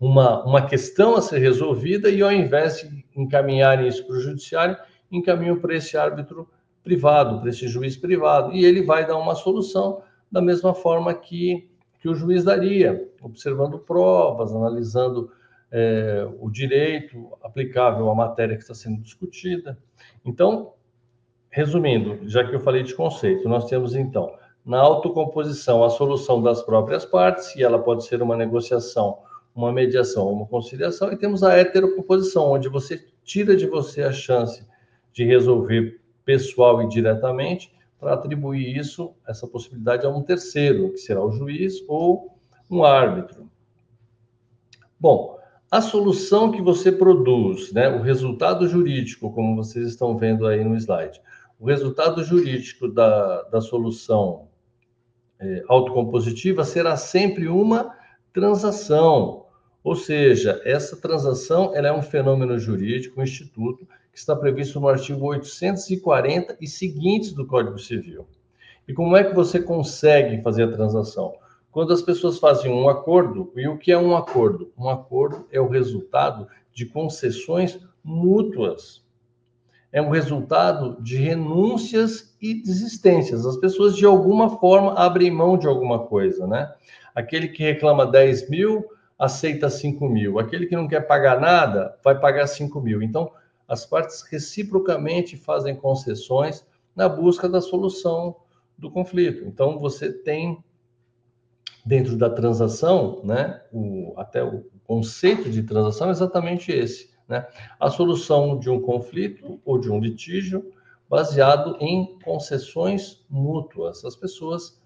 uma, 0.00 0.44
uma 0.44 0.66
questão 0.66 1.16
a 1.16 1.22
ser 1.22 1.38
resolvida 1.38 2.08
e, 2.08 2.22
ao 2.22 2.32
invés 2.32 2.78
de 2.78 3.04
encaminharem 3.16 3.88
isso 3.88 4.06
para 4.06 4.16
o 4.16 4.20
judiciário, 4.20 4.76
encaminham 5.10 5.58
para 5.58 5.74
esse 5.74 5.96
árbitro 5.96 6.48
privado, 6.82 7.40
para 7.40 7.50
esse 7.50 7.66
juiz 7.66 7.96
privado, 7.96 8.52
e 8.52 8.64
ele 8.64 8.82
vai 8.82 9.06
dar 9.06 9.16
uma 9.16 9.34
solução 9.34 10.02
da 10.30 10.40
mesma 10.40 10.74
forma 10.74 11.14
que, 11.14 11.68
que 12.00 12.08
o 12.08 12.14
juiz 12.14 12.44
daria, 12.44 13.08
observando 13.22 13.78
provas, 13.78 14.54
analisando 14.54 15.30
é, 15.76 16.24
o 16.38 16.48
direito 16.48 17.36
aplicável 17.42 18.08
à 18.08 18.14
matéria 18.14 18.54
que 18.56 18.62
está 18.62 18.74
sendo 18.74 19.02
discutida. 19.02 19.76
Então, 20.24 20.74
resumindo, 21.50 22.20
já 22.28 22.44
que 22.44 22.54
eu 22.54 22.60
falei 22.60 22.84
de 22.84 22.94
conceito, 22.94 23.48
nós 23.48 23.68
temos 23.68 23.96
então 23.96 24.36
na 24.64 24.78
autocomposição 24.78 25.82
a 25.82 25.90
solução 25.90 26.40
das 26.40 26.62
próprias 26.62 27.04
partes, 27.04 27.56
e 27.56 27.62
ela 27.64 27.78
pode 27.78 28.06
ser 28.06 28.22
uma 28.22 28.36
negociação 28.36 29.18
uma 29.54 29.72
mediação, 29.72 30.28
uma 30.30 30.46
conciliação, 30.46 31.12
e 31.12 31.16
temos 31.16 31.42
a 31.42 31.56
heterocomposição, 31.56 32.50
onde 32.50 32.68
você 32.68 33.06
tira 33.22 33.56
de 33.56 33.66
você 33.66 34.02
a 34.02 34.12
chance 34.12 34.66
de 35.12 35.24
resolver 35.24 36.00
pessoal 36.24 36.82
e 36.82 36.88
diretamente 36.88 37.72
para 38.00 38.14
atribuir 38.14 38.76
isso, 38.76 39.14
essa 39.26 39.46
possibilidade 39.46 40.04
a 40.04 40.10
um 40.10 40.22
terceiro, 40.22 40.90
que 40.90 40.98
será 40.98 41.24
o 41.24 41.30
juiz 41.30 41.82
ou 41.86 42.36
um 42.68 42.82
árbitro. 42.82 43.48
Bom, 44.98 45.33
a 45.74 45.80
solução 45.80 46.52
que 46.52 46.62
você 46.62 46.92
produz, 46.92 47.72
né, 47.72 47.88
o 47.88 48.00
resultado 48.00 48.68
jurídico, 48.68 49.32
como 49.32 49.56
vocês 49.56 49.88
estão 49.88 50.16
vendo 50.16 50.46
aí 50.46 50.62
no 50.62 50.76
slide, 50.76 51.20
o 51.58 51.66
resultado 51.66 52.22
jurídico 52.22 52.86
da, 52.86 53.42
da 53.42 53.60
solução 53.60 54.46
é, 55.40 55.64
autocompositiva 55.66 56.62
será 56.62 56.96
sempre 56.96 57.48
uma 57.48 57.92
transação, 58.32 59.46
ou 59.82 59.96
seja, 59.96 60.62
essa 60.64 60.96
transação 60.96 61.74
ela 61.74 61.88
é 61.88 61.92
um 61.92 62.02
fenômeno 62.02 62.56
jurídico, 62.56 63.20
um 63.20 63.24
instituto, 63.24 63.84
que 64.12 64.18
está 64.20 64.36
previsto 64.36 64.78
no 64.78 64.86
artigo 64.86 65.26
840 65.26 66.56
e 66.60 66.68
seguintes 66.68 67.32
do 67.32 67.44
Código 67.44 67.80
Civil. 67.80 68.28
E 68.86 68.94
como 68.94 69.16
é 69.16 69.24
que 69.24 69.34
você 69.34 69.58
consegue 69.58 70.40
fazer 70.40 70.68
a 70.68 70.72
transação? 70.72 71.34
Quando 71.74 71.92
as 71.92 72.02
pessoas 72.02 72.38
fazem 72.38 72.72
um 72.72 72.88
acordo, 72.88 73.52
e 73.56 73.66
o 73.66 73.76
que 73.76 73.90
é 73.90 73.98
um 73.98 74.16
acordo? 74.16 74.72
Um 74.78 74.88
acordo 74.88 75.44
é 75.50 75.60
o 75.60 75.66
resultado 75.66 76.46
de 76.72 76.86
concessões 76.86 77.80
mútuas. 78.00 79.02
É 79.90 80.00
um 80.00 80.08
resultado 80.08 80.96
de 81.02 81.16
renúncias 81.16 82.32
e 82.40 82.54
desistências. 82.62 83.44
As 83.44 83.56
pessoas, 83.56 83.96
de 83.96 84.06
alguma 84.06 84.50
forma, 84.60 84.94
abrem 84.94 85.32
mão 85.32 85.58
de 85.58 85.66
alguma 85.66 86.06
coisa, 86.06 86.46
né? 86.46 86.72
Aquele 87.12 87.48
que 87.48 87.64
reclama 87.64 88.06
10 88.06 88.48
mil 88.48 88.84
aceita 89.18 89.68
5 89.68 90.08
mil. 90.08 90.38
Aquele 90.38 90.66
que 90.66 90.76
não 90.76 90.86
quer 90.86 91.00
pagar 91.00 91.40
nada 91.40 91.98
vai 92.04 92.16
pagar 92.16 92.46
5 92.46 92.80
mil. 92.80 93.02
Então, 93.02 93.32
as 93.66 93.84
partes 93.84 94.22
reciprocamente 94.22 95.36
fazem 95.36 95.74
concessões 95.74 96.64
na 96.94 97.08
busca 97.08 97.48
da 97.48 97.60
solução 97.60 98.36
do 98.78 98.92
conflito. 98.92 99.44
Então, 99.44 99.80
você 99.80 100.12
tem 100.12 100.62
dentro 101.84 102.16
da 102.16 102.30
transação, 102.30 103.20
né, 103.24 103.60
o, 103.72 104.14
até 104.16 104.42
o 104.42 104.64
conceito 104.86 105.50
de 105.50 105.62
transação 105.62 106.08
é 106.08 106.10
exatamente 106.10 106.72
esse. 106.72 107.10
Né? 107.28 107.46
A 107.78 107.90
solução 107.90 108.58
de 108.58 108.70
um 108.70 108.80
conflito 108.80 109.60
ou 109.64 109.78
de 109.78 109.90
um 109.90 109.98
litígio 109.98 110.72
baseado 111.08 111.76
em 111.80 112.18
concessões 112.24 113.24
mútuas. 113.28 114.04
As 114.04 114.16
pessoas 114.16 114.80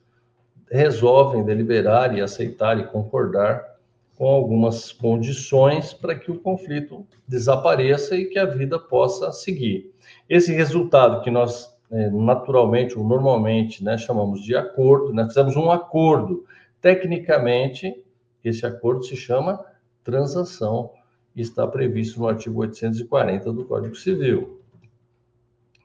resolvem 0.71 1.45
deliberar 1.45 2.17
e 2.17 2.21
aceitar 2.21 2.79
e 2.79 2.87
concordar 2.87 3.79
com 4.17 4.27
algumas 4.27 4.93
condições 4.93 5.95
para 5.95 6.15
que 6.15 6.31
o 6.31 6.41
conflito 6.41 7.07
desapareça 7.27 8.17
e 8.17 8.27
que 8.27 8.39
a 8.39 8.45
vida 8.45 8.79
possa 8.79 9.31
seguir. 9.33 9.93
Esse 10.29 10.53
resultado 10.53 11.23
que 11.23 11.31
nós 11.31 11.73
é, 11.91 12.11
naturalmente 12.11 12.99
ou 12.99 13.05
normalmente 13.05 13.83
né, 13.83 13.97
chamamos 13.97 14.43
de 14.43 14.55
acordo, 14.55 15.13
nós 15.13 15.29
fizemos 15.29 15.57
um 15.57 15.71
acordo. 15.71 16.45
Tecnicamente, 16.81 18.05
esse 18.45 18.65
acordo 18.65 19.03
se 19.05 19.17
chama 19.17 19.65
transação 20.05 20.93
e 21.35 21.43
está 21.43 21.67
previsto 21.67 22.21
no 22.21 22.29
artigo 22.29 22.61
840 22.61 23.53
do 23.53 23.65
Código 23.65 23.95
Civil. 23.95 24.61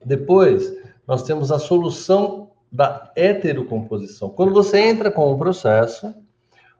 Depois, 0.05 0.75
nós 1.07 1.23
temos 1.23 1.51
a 1.51 1.59
solução 1.59 2.51
da 2.71 3.12
heterocomposição. 3.15 4.29
Quando 4.29 4.53
você 4.53 4.79
entra 4.79 5.12
com 5.12 5.31
o 5.31 5.38
processo, 5.38 6.13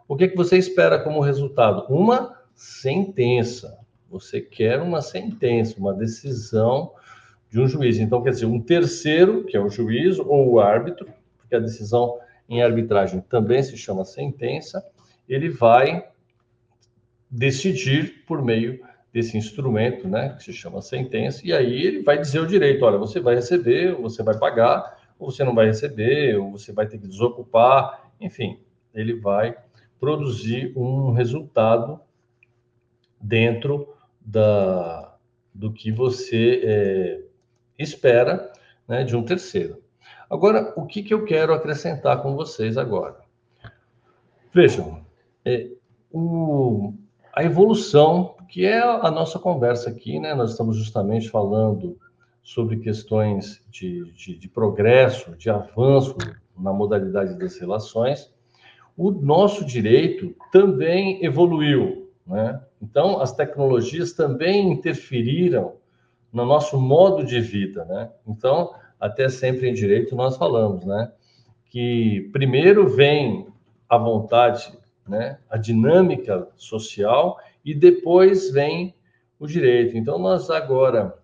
o 0.08 0.16
que, 0.16 0.28
que 0.28 0.36
você 0.36 0.58
espera 0.58 1.04
como 1.04 1.20
resultado? 1.22 1.86
Uma 1.90 2.38
sentença. 2.56 3.78
Você 4.10 4.42
quer 4.42 4.82
uma 4.82 5.02
sentença, 5.02 5.80
uma 5.80 5.94
decisão 5.94 6.92
de 7.50 7.60
um 7.60 7.68
juiz. 7.68 8.00
Então, 8.00 8.22
quer 8.22 8.32
dizer, 8.32 8.46
um 8.46 8.60
terceiro, 8.60 9.44
que 9.46 9.56
é 9.56 9.60
o 9.60 9.70
juiz 9.70 10.18
ou 10.20 10.52
o 10.52 10.60
árbitro, 10.60 11.08
porque 11.38 11.56
a 11.56 11.60
decisão 11.60 12.18
em 12.48 12.62
arbitragem 12.62 13.22
também 13.22 13.64
se 13.64 13.78
chama 13.78 14.06
sentença, 14.06 14.86
ele 15.28 15.50
vai 15.50 16.08
decidir 17.30 18.24
por 18.28 18.44
meio 18.44 18.80
desse 19.12 19.38
instrumento, 19.38 20.08
né, 20.08 20.36
que 20.38 20.44
se 20.44 20.54
chama 20.54 20.82
sentença, 20.82 21.42
e 21.46 21.54
aí 21.54 21.84
ele 21.84 22.02
vai 22.02 22.20
dizer 22.20 22.40
o 22.40 22.48
direito, 22.48 22.84
olha, 22.84 22.98
você 22.98 23.20
vai 23.20 23.36
receber, 23.36 23.94
você 23.94 24.24
vai 24.24 24.38
pagar, 24.38 24.98
ou 25.20 25.32
você 25.32 25.44
não 25.44 25.54
vai 25.54 25.68
receber, 25.68 26.36
ou 26.38 26.52
você 26.52 26.72
vai 26.72 26.88
ter 26.88 26.98
que 26.98 27.08
desocupar, 27.08 28.12
enfim, 28.20 28.60
ele 28.94 29.14
vai 29.14 29.56
produzir 30.00 30.74
um 30.76 31.12
resultado 31.12 32.00
dentro 33.22 33.94
da, 34.20 35.16
do 35.54 35.72
que 35.72 35.92
você 35.92 36.62
é, 36.64 37.22
espera 37.78 38.52
né, 38.88 39.04
de 39.04 39.16
um 39.16 39.24
terceiro. 39.24 39.83
Agora, 40.34 40.74
o 40.76 40.88
que, 40.88 41.04
que 41.04 41.14
eu 41.14 41.26
quero 41.26 41.54
acrescentar 41.54 42.24
com 42.24 42.36
vocês 42.36 42.76
agora? 42.76 43.18
Vejam, 44.52 45.06
é, 45.46 45.70
o, 46.12 46.92
a 47.32 47.44
evolução, 47.44 48.34
que 48.50 48.66
é 48.66 48.82
a 48.82 49.12
nossa 49.12 49.38
conversa 49.38 49.92
aqui, 49.92 50.20
né? 50.20 50.34
Nós 50.34 50.50
estamos 50.50 50.76
justamente 50.76 51.30
falando 51.30 52.00
sobre 52.42 52.78
questões 52.78 53.64
de, 53.70 54.12
de, 54.14 54.36
de 54.36 54.50
progresso, 54.50 55.38
de 55.38 55.52
avanço 55.52 56.16
na 56.58 56.74
modalidade 56.74 57.38
das 57.38 57.60
relações. 57.60 58.34
O 58.98 59.12
nosso 59.12 59.64
direito 59.64 60.36
também 60.52 61.24
evoluiu, 61.24 62.12
né? 62.26 62.60
Então, 62.82 63.22
as 63.22 63.36
tecnologias 63.36 64.14
também 64.14 64.72
interferiram 64.72 65.76
no 66.32 66.44
nosso 66.44 66.82
modo 66.82 67.24
de 67.24 67.40
vida, 67.40 67.86
né? 67.86 68.10
Então, 68.26 68.74
até 69.04 69.28
sempre 69.28 69.70
em 69.70 69.74
direito 69.74 70.16
nós 70.16 70.38
falamos, 70.38 70.86
né? 70.86 71.12
Que 71.70 72.30
primeiro 72.32 72.88
vem 72.88 73.48
a 73.90 73.98
vontade 73.98 74.72
né, 75.08 75.38
a 75.50 75.58
dinâmica 75.58 76.48
social 76.56 77.38
e 77.64 77.74
depois 77.74 78.52
vem 78.52 78.96
o 79.38 79.46
direito. 79.46 79.98
Então, 79.98 80.18
nós 80.18 80.50
agora, 80.50 81.18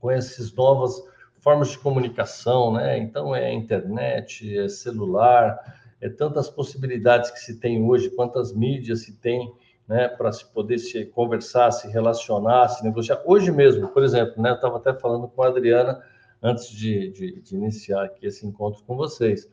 com 0.00 0.10
essas 0.10 0.52
novas 0.52 1.00
formas 1.38 1.70
de 1.70 1.78
comunicação, 1.78 2.72
né? 2.72 2.98
Então, 2.98 3.34
é 3.34 3.52
internet, 3.52 4.58
é 4.58 4.68
celular, 4.68 5.58
é 6.00 6.08
tantas 6.08 6.48
possibilidades 6.48 7.30
que 7.30 7.38
se 7.38 7.60
tem 7.60 7.82
hoje, 7.82 8.10
quantas 8.10 8.52
mídias 8.52 9.02
se 9.02 9.12
tem, 9.20 9.52
né, 9.86 10.08
para 10.08 10.32
se 10.32 10.44
poder 10.52 10.78
se 10.78 11.04
conversar, 11.06 11.70
se 11.70 11.88
relacionar, 11.88 12.68
se 12.68 12.84
negociar. 12.84 13.20
Hoje 13.24 13.52
mesmo, 13.52 13.88
por 13.88 14.02
exemplo, 14.02 14.40
né, 14.40 14.50
eu 14.50 14.54
estava 14.54 14.78
até 14.78 14.94
falando 14.94 15.28
com 15.28 15.42
a 15.42 15.48
Adriana 15.48 16.00
antes 16.42 16.68
de, 16.70 17.10
de, 17.10 17.40
de 17.40 17.54
iniciar 17.54 18.04
aqui 18.04 18.26
esse 18.26 18.46
encontro 18.46 18.82
com 18.84 18.96
vocês 18.96 19.48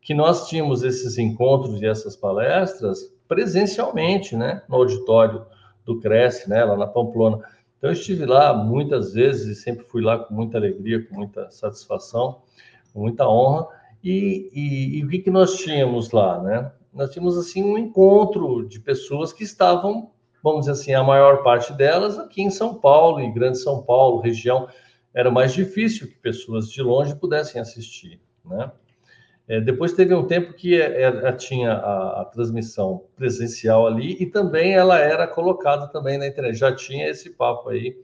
que 0.00 0.14
nós 0.14 0.48
tínhamos 0.48 0.82
esses 0.82 1.18
encontros 1.18 1.82
e 1.82 1.86
essas 1.86 2.16
palestras 2.16 3.12
presencialmente, 3.28 4.34
né, 4.34 4.62
no 4.68 4.76
auditório 4.76 5.44
do 5.84 6.00
Cresce, 6.00 6.48
né, 6.48 6.64
lá 6.64 6.76
na 6.76 6.86
Pamplona. 6.86 7.36
Então, 7.76 7.90
eu 7.90 7.92
estive 7.92 8.24
lá 8.24 8.54
muitas 8.54 9.12
vezes 9.12 9.46
e 9.46 9.60
sempre 9.60 9.84
fui 9.84 10.02
lá 10.02 10.18
com 10.18 10.34
muita 10.34 10.56
alegria, 10.56 11.06
com 11.06 11.14
muita 11.14 11.50
satisfação, 11.50 12.40
com 12.92 13.00
muita 13.00 13.28
honra. 13.28 13.68
E, 14.02 14.50
e, 14.52 14.98
e 14.98 15.04
o 15.04 15.08
que, 15.08 15.18
que 15.18 15.30
nós 15.30 15.56
tínhamos 15.58 16.10
lá, 16.10 16.40
né? 16.42 16.72
Nós 16.92 17.10
tínhamos, 17.10 17.36
assim, 17.36 17.62
um 17.62 17.76
encontro 17.76 18.66
de 18.66 18.80
pessoas 18.80 19.32
que 19.32 19.44
estavam, 19.44 20.10
vamos 20.42 20.60
dizer 20.60 20.72
assim, 20.72 20.94
a 20.94 21.04
maior 21.04 21.42
parte 21.42 21.72
delas 21.74 22.18
aqui 22.18 22.42
em 22.42 22.50
São 22.50 22.74
Paulo, 22.74 23.20
em 23.20 23.32
Grande 23.32 23.58
São 23.58 23.82
Paulo, 23.82 24.20
região. 24.20 24.68
Era 25.18 25.32
mais 25.32 25.52
difícil 25.52 26.06
que 26.06 26.14
pessoas 26.14 26.70
de 26.70 26.80
longe 26.80 27.12
pudessem 27.12 27.60
assistir, 27.60 28.20
né? 28.44 28.70
É, 29.48 29.60
depois 29.60 29.92
teve 29.92 30.14
um 30.14 30.24
tempo 30.24 30.52
que 30.52 30.80
ela 30.80 31.26
é, 31.26 31.30
é, 31.30 31.32
tinha 31.32 31.72
a, 31.72 32.20
a, 32.20 32.24
transmissão 32.26 33.02
presencial 33.16 33.84
ali 33.84 34.16
e 34.20 34.26
também 34.26 34.74
ela 34.74 34.96
era 34.96 35.26
colocada 35.26 35.88
também 35.88 36.18
na 36.18 36.28
internet. 36.28 36.56
Já 36.56 36.72
tinha 36.72 37.08
esse 37.08 37.30
papo 37.30 37.68
aí 37.70 38.00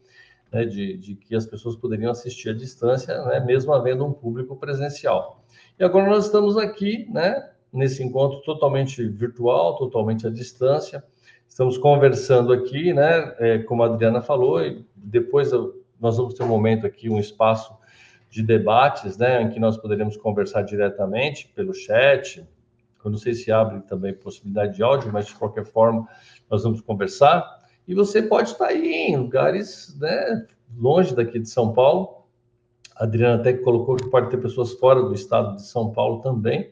né, 0.50 0.64
de, 0.64 0.97
de, 0.97 1.14
que 1.14 1.37
as 1.37 1.47
pessoas 1.47 1.76
poderiam 1.76 2.11
assistir 2.11 2.49
à 2.49 2.52
distância, 2.52 3.23
né, 3.26 3.38
mesmo 3.38 3.73
havendo 3.73 4.04
um 4.04 4.12
público 4.12 4.56
presencial. 4.56 5.44
E 5.78 5.85
agora 5.85 6.11
nós 6.11 6.25
estamos 6.25 6.56
aqui, 6.56 7.06
né, 7.12 7.49
nesse 7.73 8.02
encontro 8.02 8.40
totalmente 8.40 9.06
virtual, 9.06 9.76
totalmente 9.76 10.26
à 10.26 10.30
distância. 10.30 11.04
Estamos 11.49 11.78
conversando 11.78 12.52
aqui, 12.52 12.92
né, 12.92 13.37
é, 13.38 13.59
como 13.59 13.85
a 13.85 13.87
Adriana 13.87 14.21
falou, 14.21 14.61
e 14.61 14.85
depois 14.97 15.52
eu, 15.52 15.83
nós 16.04 16.18
vamos 16.18 16.34
ter 16.34 16.42
um 16.44 16.49
momento 16.49 16.87
aqui, 16.87 17.08
um 17.08 17.18
espaço 17.18 17.75
de 18.28 18.42
debates, 18.42 19.16
né, 19.16 19.40
em 19.40 19.49
que 19.49 19.58
nós 19.58 19.78
poderemos 19.78 20.18
conversar 20.18 20.61
diretamente 20.61 21.49
pelo 21.54 21.73
chat. 21.73 22.46
Eu 23.02 23.11
não 23.11 23.16
sei 23.16 23.32
se 23.32 23.50
abre 23.50 23.80
também 23.80 24.12
possibilidade 24.12 24.76
de 24.76 24.82
áudio, 24.82 25.11
mas 25.11 25.26
de 25.26 25.34
qualquer 25.34 25.64
forma 25.64 26.06
nós 26.50 26.62
vamos 26.62 26.82
conversar. 26.82 27.42
E 27.88 27.94
você 27.94 28.20
pode 28.20 28.50
estar 28.50 28.66
aí 28.66 28.87
em 28.87 29.16
lugares, 29.16 29.96
né, 29.99 30.46
longe 30.76 31.14
daqui 31.14 31.38
de 31.38 31.49
São 31.49 31.73
Paulo. 31.73 32.26
A 32.96 33.04
Adriana 33.04 33.40
até 33.40 33.54
colocou 33.54 33.96
que 33.96 34.11
pode 34.11 34.28
ter 34.28 34.37
pessoas 34.37 34.75
fora 34.75 35.02
do 35.02 35.14
estado 35.14 35.56
de 35.56 35.66
São 35.66 35.90
Paulo 35.90 36.20
também. 36.20 36.70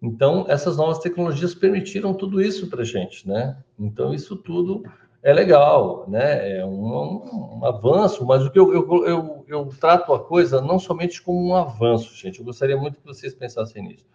Então, 0.00 0.46
essas 0.48 0.78
novas 0.78 0.98
tecnologias 0.98 1.54
permitiram 1.54 2.14
tudo 2.14 2.40
isso 2.40 2.68
para 2.68 2.80
a 2.80 2.86
gente, 2.86 3.28
né? 3.28 3.62
Então, 3.78 4.14
isso 4.14 4.34
tudo 4.34 4.82
é 5.22 5.32
legal, 5.32 6.06
né? 6.08 6.58
É 6.58 6.64
um, 6.64 7.58
um 7.58 7.64
avanço, 7.64 8.24
mas 8.24 8.44
o 8.44 8.50
que 8.50 8.58
eu, 8.58 8.72
eu, 8.72 9.06
eu, 9.06 9.44
eu, 9.46 9.66
trato 9.78 10.14
a 10.14 10.18
coisa 10.18 10.60
não 10.60 10.78
somente 10.78 11.20
como 11.20 11.48
um 11.48 11.54
avanço, 11.54 12.14
gente. 12.16 12.38
Eu 12.38 12.44
gostaria 12.44 12.76
muito 12.76 12.98
que 12.98 13.06
vocês 13.06 13.34
pensassem 13.34 13.82
nisso. 13.82 14.06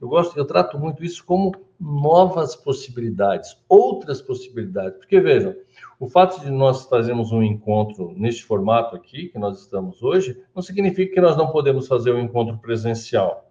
Eu 0.00 0.08
gosto, 0.08 0.38
eu 0.38 0.44
trato 0.44 0.78
muito 0.78 1.04
isso 1.04 1.24
como 1.24 1.52
novas 1.78 2.56
possibilidades, 2.56 3.56
outras 3.68 4.22
possibilidades. 4.22 4.98
Porque 4.98 5.20
vejam, 5.20 5.54
o 6.00 6.08
fato 6.08 6.40
de 6.40 6.50
nós 6.50 6.84
fazermos 6.86 7.30
um 7.30 7.42
encontro 7.42 8.12
neste 8.16 8.44
formato 8.44 8.96
aqui 8.96 9.28
que 9.28 9.38
nós 9.38 9.60
estamos 9.60 10.02
hoje, 10.02 10.40
não 10.54 10.62
significa 10.62 11.14
que 11.14 11.20
nós 11.20 11.36
não 11.36 11.48
podemos 11.50 11.86
fazer 11.86 12.12
um 12.12 12.20
encontro 12.20 12.56
presencial. 12.58 13.50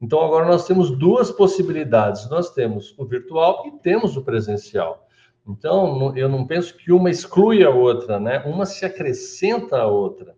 Então 0.00 0.20
agora 0.20 0.46
nós 0.46 0.66
temos 0.66 0.90
duas 0.90 1.30
possibilidades. 1.30 2.28
Nós 2.28 2.50
temos 2.50 2.94
o 2.98 3.04
virtual 3.04 3.64
e 3.66 3.72
temos 3.78 4.16
o 4.16 4.22
presencial. 4.22 5.03
Então, 5.46 6.16
eu 6.16 6.28
não 6.28 6.46
penso 6.46 6.74
que 6.74 6.90
uma 6.90 7.10
exclui 7.10 7.62
a 7.62 7.70
outra, 7.70 8.18
né? 8.18 8.38
Uma 8.46 8.64
se 8.64 8.84
acrescenta 8.84 9.76
à 9.76 9.86
outra. 9.86 10.34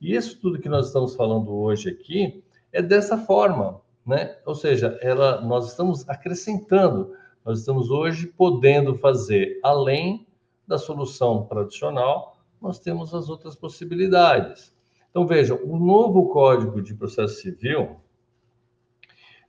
E 0.00 0.14
isso 0.14 0.40
tudo 0.40 0.58
que 0.58 0.68
nós 0.68 0.86
estamos 0.86 1.14
falando 1.14 1.54
hoje 1.54 1.90
aqui 1.90 2.42
é 2.72 2.80
dessa 2.80 3.18
forma, 3.18 3.80
né? 4.04 4.36
Ou 4.46 4.54
seja, 4.54 4.98
ela, 5.02 5.42
nós 5.42 5.68
estamos 5.68 6.08
acrescentando, 6.08 7.12
nós 7.44 7.60
estamos 7.60 7.90
hoje 7.90 8.26
podendo 8.26 8.96
fazer, 8.96 9.60
além 9.62 10.26
da 10.66 10.78
solução 10.78 11.44
tradicional, 11.44 12.38
nós 12.60 12.78
temos 12.78 13.14
as 13.14 13.28
outras 13.28 13.54
possibilidades. 13.54 14.74
Então, 15.10 15.26
vejam, 15.26 15.60
o 15.64 15.78
novo 15.78 16.28
Código 16.30 16.82
de 16.82 16.94
Processo 16.94 17.40
Civil, 17.40 17.96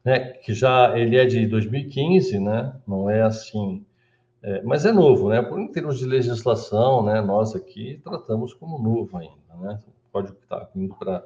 né, 0.04 0.32
que 0.32 0.54
já 0.54 0.98
ele 0.98 1.18
é 1.18 1.26
de 1.26 1.46
2015, 1.48 2.40
né? 2.40 2.76
Não 2.86 3.10
é 3.10 3.22
assim 3.22 3.86
é, 4.48 4.62
mas 4.62 4.86
é 4.86 4.94
novo, 4.94 5.28
né? 5.28 5.42
Por 5.42 5.60
em 5.60 5.68
termos 5.68 6.00
de 6.00 6.06
legislação, 6.06 7.04
né? 7.04 7.20
Nós 7.20 7.54
aqui 7.54 8.00
tratamos 8.02 8.54
como 8.54 8.80
novo 8.80 9.18
ainda, 9.18 9.54
né? 9.60 9.78
Código 10.10 10.38
que 10.38 10.44
está 10.44 10.70
indo 10.74 10.96
para 10.96 11.20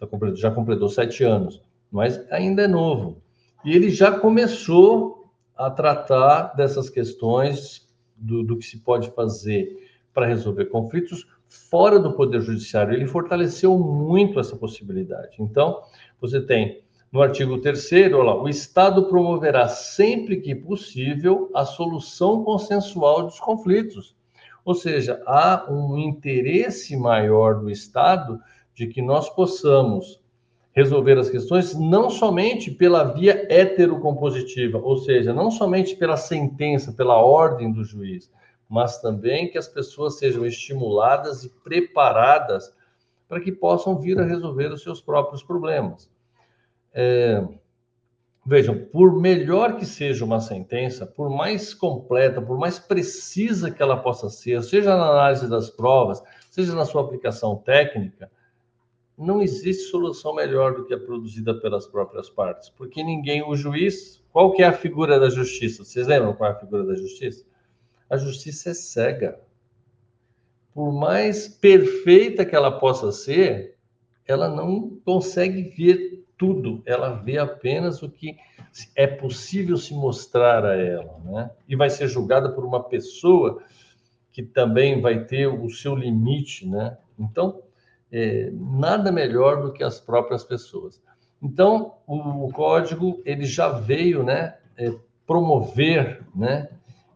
tá 0.00 0.08
já 0.34 0.50
completou 0.50 0.88
sete 0.88 1.22
anos, 1.22 1.62
mas 1.92 2.18
ainda 2.32 2.62
é 2.62 2.66
novo. 2.66 3.20
E 3.62 3.76
ele 3.76 3.90
já 3.90 4.18
começou 4.18 5.30
a 5.54 5.70
tratar 5.70 6.54
dessas 6.54 6.88
questões 6.88 7.86
do, 8.16 8.42
do 8.42 8.56
que 8.56 8.64
se 8.64 8.78
pode 8.78 9.10
fazer 9.10 9.76
para 10.14 10.24
resolver 10.24 10.64
conflitos 10.66 11.26
fora 11.46 11.98
do 11.98 12.14
Poder 12.14 12.40
Judiciário. 12.40 12.94
Ele 12.94 13.06
fortaleceu 13.06 13.78
muito 13.78 14.40
essa 14.40 14.56
possibilidade. 14.56 15.36
Então, 15.38 15.82
você 16.18 16.40
tem 16.40 16.82
no 17.12 17.22
artigo 17.22 17.58
3 17.58 18.12
o 18.12 18.48
Estado 18.48 19.06
promoverá 19.08 19.68
sempre 19.68 20.40
que 20.40 20.54
possível 20.54 21.50
a 21.54 21.64
solução 21.64 22.42
consensual 22.42 23.22
dos 23.22 23.38
conflitos. 23.38 24.14
Ou 24.64 24.74
seja, 24.74 25.22
há 25.26 25.66
um 25.70 25.96
interesse 25.96 26.96
maior 26.96 27.60
do 27.60 27.70
Estado 27.70 28.40
de 28.74 28.88
que 28.88 29.00
nós 29.00 29.30
possamos 29.30 30.20
resolver 30.74 31.16
as 31.16 31.30
questões 31.30 31.74
não 31.74 32.10
somente 32.10 32.70
pela 32.70 33.04
via 33.04 33.46
heterocompositiva, 33.48 34.76
ou 34.76 34.98
seja, 34.98 35.32
não 35.32 35.50
somente 35.50 35.96
pela 35.96 36.18
sentença, 36.18 36.92
pela 36.92 37.16
ordem 37.16 37.72
do 37.72 37.82
juiz, 37.82 38.30
mas 38.68 39.00
também 39.00 39.48
que 39.48 39.56
as 39.56 39.68
pessoas 39.68 40.18
sejam 40.18 40.44
estimuladas 40.44 41.44
e 41.44 41.48
preparadas 41.64 42.74
para 43.26 43.40
que 43.40 43.50
possam 43.50 43.96
vir 43.98 44.20
a 44.20 44.24
resolver 44.24 44.70
os 44.72 44.82
seus 44.82 45.00
próprios 45.00 45.42
problemas. 45.42 46.10
É, 46.98 47.46
vejam, 48.46 48.86
por 48.86 49.20
melhor 49.20 49.76
que 49.76 49.84
seja 49.84 50.24
uma 50.24 50.40
sentença, 50.40 51.04
por 51.04 51.28
mais 51.28 51.74
completa, 51.74 52.40
por 52.40 52.56
mais 52.58 52.78
precisa 52.78 53.70
que 53.70 53.82
ela 53.82 53.98
possa 53.98 54.30
ser, 54.30 54.62
seja 54.62 54.96
na 54.96 55.10
análise 55.10 55.46
das 55.46 55.68
provas, 55.68 56.22
seja 56.50 56.74
na 56.74 56.86
sua 56.86 57.02
aplicação 57.02 57.54
técnica, 57.56 58.30
não 59.18 59.42
existe 59.42 59.84
solução 59.90 60.34
melhor 60.34 60.74
do 60.74 60.86
que 60.86 60.94
a 60.94 60.98
produzida 60.98 61.54
pelas 61.60 61.86
próprias 61.86 62.30
partes, 62.30 62.70
porque 62.70 63.02
ninguém, 63.04 63.42
o 63.42 63.54
juiz, 63.54 64.22
qual 64.32 64.52
que 64.52 64.62
é 64.62 64.66
a 64.66 64.72
figura 64.72 65.20
da 65.20 65.28
justiça? 65.28 65.84
Vocês 65.84 66.06
lembram 66.06 66.32
qual 66.32 66.50
é 66.50 66.54
a 66.54 66.58
figura 66.58 66.82
da 66.82 66.94
justiça? 66.94 67.44
A 68.08 68.16
justiça 68.16 68.70
é 68.70 68.74
cega. 68.74 69.38
Por 70.72 70.92
mais 70.92 71.46
perfeita 71.46 72.44
que 72.44 72.56
ela 72.56 72.78
possa 72.78 73.12
ser, 73.12 73.76
ela 74.26 74.48
não 74.48 74.98
consegue 75.04 75.62
ver 75.62 76.15
tudo, 76.38 76.82
ela 76.84 77.10
vê 77.10 77.38
apenas 77.38 78.02
o 78.02 78.10
que 78.10 78.36
é 78.94 79.06
possível 79.06 79.76
se 79.76 79.94
mostrar 79.94 80.64
a 80.64 80.76
ela, 80.76 81.18
né? 81.24 81.50
E 81.68 81.74
vai 81.74 81.88
ser 81.88 82.08
julgada 82.08 82.50
por 82.50 82.64
uma 82.64 82.82
pessoa 82.82 83.62
que 84.32 84.42
também 84.42 85.00
vai 85.00 85.24
ter 85.24 85.46
o 85.46 85.70
seu 85.70 85.94
limite, 85.94 86.66
né? 86.68 86.98
Então, 87.18 87.62
é, 88.12 88.50
nada 88.52 89.10
melhor 89.10 89.62
do 89.62 89.72
que 89.72 89.82
as 89.82 89.98
próprias 89.98 90.44
pessoas. 90.44 91.00
Então, 91.42 91.94
o, 92.06 92.46
o 92.46 92.52
código 92.52 93.22
ele 93.24 93.44
já 93.44 93.70
veio, 93.70 94.22
né, 94.22 94.56
é, 94.76 94.92
promover, 95.26 96.22
né, 96.34 96.68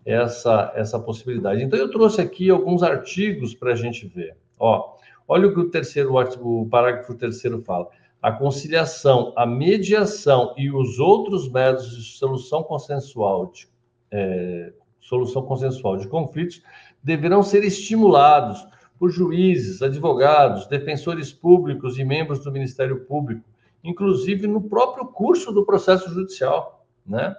essa 0.05 0.73
essa 0.75 0.99
possibilidade. 0.99 1.63
Então, 1.63 1.79
eu 1.79 1.91
trouxe 1.91 2.21
aqui 2.21 2.49
alguns 2.49 2.83
artigos 2.83 3.55
para 3.55 3.73
a 3.73 3.77
gente 3.77 4.07
ver. 4.09 4.37
Ó, 4.59 4.97
olha 5.29 5.47
o 5.47 5.53
que 5.53 5.61
o 5.61 5.71
terceiro 5.71 6.15
o 6.41 6.69
parágrafo 6.69 7.15
terceiro 7.15 7.63
fala. 7.63 7.89
A 8.23 8.31
conciliação, 8.31 9.33
a 9.37 9.47
mediação 9.47 10.55
e 10.57 10.71
os 10.71 10.99
outros 10.99 11.49
métodos 11.51 11.97
de 11.97 12.19
solução 12.19 12.63
consensual 12.63 13.47
de, 13.47 13.69
é, 14.11 14.73
solução 15.01 15.43
consensual 15.43 15.97
de 15.97 16.07
conflitos 16.07 16.63
deverão 17.03 17.43
ser 17.43 17.65
estimulados 17.65 18.65
por 18.99 19.11
juízes, 19.11 19.81
advogados, 19.81 20.67
defensores 20.67 21.33
públicos 21.33 21.99
e 21.99 22.05
membros 22.05 22.45
do 22.45 22.53
Ministério 22.53 23.07
Público, 23.07 23.43
inclusive 23.83 24.47
no 24.47 24.61
próprio 24.61 25.07
curso 25.07 25.51
do 25.51 25.65
processo 25.65 26.11
judicial, 26.11 26.87
né? 27.07 27.35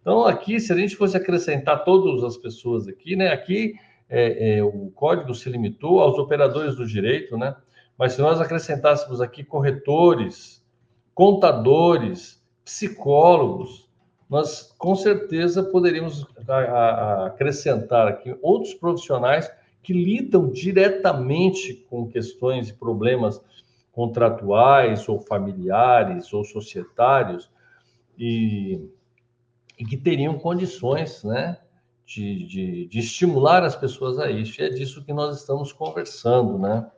Então, 0.00 0.24
aqui, 0.24 0.58
se 0.58 0.72
a 0.72 0.76
gente 0.76 0.96
fosse 0.96 1.16
acrescentar 1.16 1.84
todas 1.84 2.24
as 2.24 2.36
pessoas 2.36 2.88
aqui, 2.88 3.14
né? 3.14 3.28
Aqui, 3.28 3.74
é, 4.08 4.56
é, 4.56 4.64
o 4.64 4.90
código 4.94 5.34
se 5.34 5.48
limitou 5.48 6.00
aos 6.00 6.18
operadores 6.18 6.74
do 6.74 6.86
direito, 6.86 7.36
né? 7.36 7.54
Mas 7.98 8.14
se 8.14 8.20
nós 8.20 8.40
acrescentássemos 8.40 9.20
aqui 9.20 9.44
corretores, 9.44 10.64
contadores, 11.14 12.42
psicólogos, 12.64 13.88
nós 14.28 14.74
com 14.78 14.94
certeza 14.94 15.62
poderíamos 15.62 16.26
acrescentar 17.26 18.08
aqui 18.08 18.34
outros 18.40 18.72
profissionais 18.74 19.50
que 19.82 19.92
lidam 19.92 20.48
diretamente 20.48 21.74
com 21.90 22.08
questões 22.08 22.68
e 22.68 22.72
problemas 22.72 23.40
contratuais 23.92 25.06
ou 25.08 25.20
familiares 25.20 26.32
ou 26.32 26.44
societários 26.44 27.50
e, 28.18 28.88
e 29.78 29.84
que 29.84 29.96
teriam 29.96 30.38
condições, 30.38 31.22
né, 31.24 31.58
de, 32.06 32.46
de, 32.46 32.86
de, 32.86 32.98
estimular 32.98 33.62
as 33.62 33.76
pessoas 33.76 34.18
a 34.18 34.30
isso. 34.30 34.60
E 34.60 34.64
é 34.64 34.68
disso 34.70 35.04
que 35.04 35.12
nós 35.12 35.38
estamos 35.38 35.72
conversando, 35.72 36.58
né? 36.58 36.90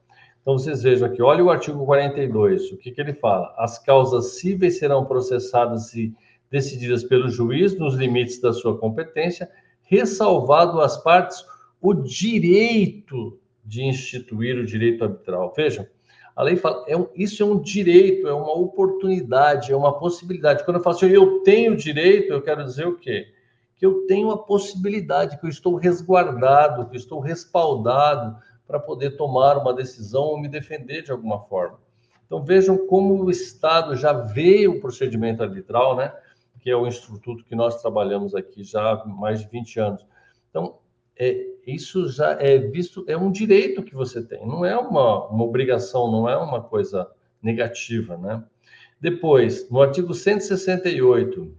Então, 0.45 0.59
vocês 0.59 0.83
vejam 0.83 1.09
aqui, 1.09 1.23
olha 1.23 1.43
o 1.43 1.49
artigo 1.49 1.87
42, 1.87 2.71
o 2.71 2.77
que, 2.77 2.91
que 2.91 3.01
ele 3.01 3.15
fala? 3.15 3.55
As 3.57 3.79
causas 3.79 4.39
cíveis 4.39 4.79
serão 4.79 5.07
processadas 5.07 5.95
e 5.95 6.15
decididas 6.51 7.03
pelo 7.03 7.31
juiz 7.31 7.79
nos 7.79 7.95
limites 7.95 8.43
da 8.43 8.53
sua 8.53 8.77
competência, 8.77 9.51
ressalvado 9.85 10.83
as 10.83 11.03
partes 11.03 11.43
o 11.81 11.95
direito 11.95 13.41
de 13.65 13.85
instituir 13.85 14.59
o 14.59 14.67
direito 14.67 15.03
arbitral. 15.05 15.51
Vejam, 15.57 15.87
a 16.37 16.43
lei 16.43 16.57
fala, 16.57 16.85
é 16.87 16.95
um, 16.95 17.09
isso 17.15 17.43
é 17.43 17.47
um 17.47 17.59
direito, 17.59 18.29
é 18.29 18.35
uma 18.35 18.55
oportunidade, 18.55 19.73
é 19.73 19.77
uma 19.77 19.99
possibilidade. 19.99 20.63
Quando 20.63 20.77
eu 20.77 20.83
falo 20.83 20.95
assim, 20.97 21.07
eu 21.07 21.43
tenho 21.43 21.75
direito, 21.75 22.35
eu 22.35 22.43
quero 22.43 22.63
dizer 22.63 22.87
o 22.87 22.99
quê? 22.99 23.29
Que 23.79 23.87
eu 23.87 24.07
tenho 24.07 24.31
a 24.31 24.37
possibilidade, 24.37 25.39
que 25.41 25.47
eu 25.47 25.51
estou 25.51 25.77
resguardado, 25.77 26.87
que 26.91 26.97
eu 26.97 27.01
estou 27.01 27.19
respaldado 27.19 28.37
para 28.67 28.79
poder 28.79 29.17
tomar 29.17 29.59
uma 29.59 29.75
decisão 29.75 30.23
ou 30.23 30.41
me 30.41 30.49
defender 30.49 31.03
de 31.03 31.13
alguma 31.13 31.41
forma. 31.41 31.79
Então 32.27 32.43
vejam 32.43 32.87
como 32.87 33.23
o 33.23 33.31
Estado 33.31 33.95
já 33.97 34.13
vê 34.13 34.67
o 34.67 34.81
procedimento 34.81 35.43
arbitral, 35.43 35.97
né? 35.97 36.15
Que 36.61 36.71
é 36.71 36.77
o 36.77 36.87
instituto 36.87 37.45
que 37.45 37.55
nós 37.55 37.81
trabalhamos 37.81 38.35
aqui 38.35 38.65
já 38.65 38.93
há 38.93 39.05
mais 39.05 39.41
de 39.41 39.49
20 39.49 39.81
anos. 39.81 40.07
Então, 40.49 40.79
é, 41.17 41.47
isso 41.67 42.09
já 42.09 42.33
é 42.41 42.59
visto, 42.59 43.05
é 43.07 43.17
um 43.17 43.31
direito 43.31 43.83
que 43.83 43.95
você 43.95 44.23
tem, 44.23 44.47
não 44.47 44.65
é 44.65 44.77
uma, 44.77 45.29
uma 45.29 45.45
obrigação, 45.45 46.11
não 46.11 46.29
é 46.29 46.37
uma 46.37 46.63
coisa 46.63 47.09
negativa, 47.43 48.17
né? 48.17 48.43
Depois, 49.01 49.69
no 49.71 49.83
artigo 49.83 50.15
168, 50.15 51.55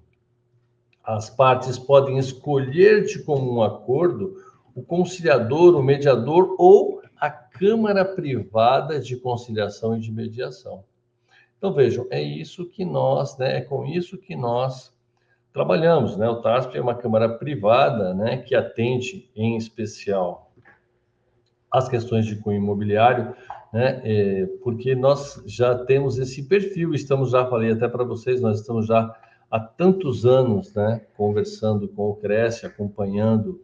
as 1.04 1.30
partes 1.30 1.78
podem 1.78 2.18
escolher 2.18 3.06
de 3.06 3.24
comum 3.24 3.62
acordo 3.62 4.36
o 4.76 4.84
conciliador, 4.84 5.76
o 5.76 5.82
mediador 5.82 6.54
ou 6.60 7.02
a 7.18 7.30
Câmara 7.30 8.04
Privada 8.04 9.00
de 9.00 9.16
Conciliação 9.16 9.96
e 9.96 10.02
de 10.02 10.12
Mediação. 10.12 10.84
Então, 11.58 11.74
vejam, 11.74 12.06
é 12.12 12.22
isso 12.22 12.66
que 12.66 12.84
nós, 12.84 13.38
né, 13.38 13.58
é 13.58 13.62
com 13.62 13.86
isso 13.86 14.18
que 14.18 14.36
nós 14.36 14.94
trabalhamos. 15.54 16.18
Né? 16.18 16.30
O 16.30 16.42
TASP 16.42 16.78
é 16.78 16.82
uma 16.82 16.94
câmara 16.94 17.30
privada 17.30 18.14
né, 18.14 18.38
que 18.38 18.54
atende, 18.54 19.32
em 19.34 19.56
especial, 19.56 20.52
as 21.72 21.88
questões 21.88 22.26
de 22.26 22.36
cunho 22.36 22.58
imobiliário, 22.58 23.34
né, 23.72 24.02
é, 24.04 24.46
porque 24.62 24.94
nós 24.94 25.42
já 25.46 25.76
temos 25.86 26.18
esse 26.18 26.44
perfil, 26.44 26.94
estamos 26.94 27.32
já, 27.32 27.46
falei 27.46 27.72
até 27.72 27.88
para 27.88 28.04
vocês, 28.04 28.42
nós 28.42 28.60
estamos 28.60 28.88
já 28.88 29.16
há 29.50 29.60
tantos 29.60 30.26
anos 30.26 30.74
né, 30.74 31.02
conversando 31.16 31.88
com 31.88 32.10
o 32.10 32.16
Cresce, 32.16 32.66
acompanhando 32.66 33.62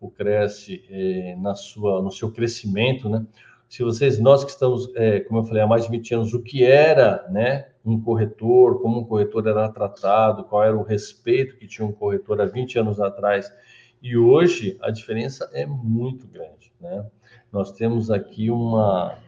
o 0.00 0.10
Cresce 0.10 0.84
é, 0.90 1.36
na 1.36 1.54
sua, 1.54 2.00
no 2.02 2.10
seu 2.10 2.30
crescimento, 2.30 3.08
né? 3.08 3.26
Se 3.68 3.82
vocês, 3.82 4.18
nós 4.18 4.44
que 4.44 4.50
estamos, 4.50 4.90
é, 4.96 5.20
como 5.20 5.40
eu 5.40 5.44
falei, 5.44 5.62
há 5.62 5.66
mais 5.66 5.84
de 5.84 5.90
20 5.90 6.14
anos, 6.14 6.32
o 6.32 6.42
que 6.42 6.64
era, 6.64 7.26
né, 7.28 7.66
um 7.84 8.00
corretor, 8.00 8.80
como 8.80 9.00
um 9.00 9.04
corretor 9.04 9.46
era 9.46 9.68
tratado, 9.68 10.44
qual 10.44 10.64
era 10.64 10.76
o 10.76 10.82
respeito 10.82 11.56
que 11.58 11.66
tinha 11.66 11.86
um 11.86 11.92
corretor 11.92 12.40
há 12.40 12.46
20 12.46 12.78
anos 12.78 12.98
atrás. 12.98 13.52
E 14.00 14.16
hoje 14.16 14.78
a 14.80 14.90
diferença 14.90 15.50
é 15.52 15.66
muito 15.66 16.26
grande. 16.26 16.72
Né? 16.80 17.04
Nós 17.52 17.70
temos 17.72 18.10
aqui 18.10 18.50
uma, 18.50 19.18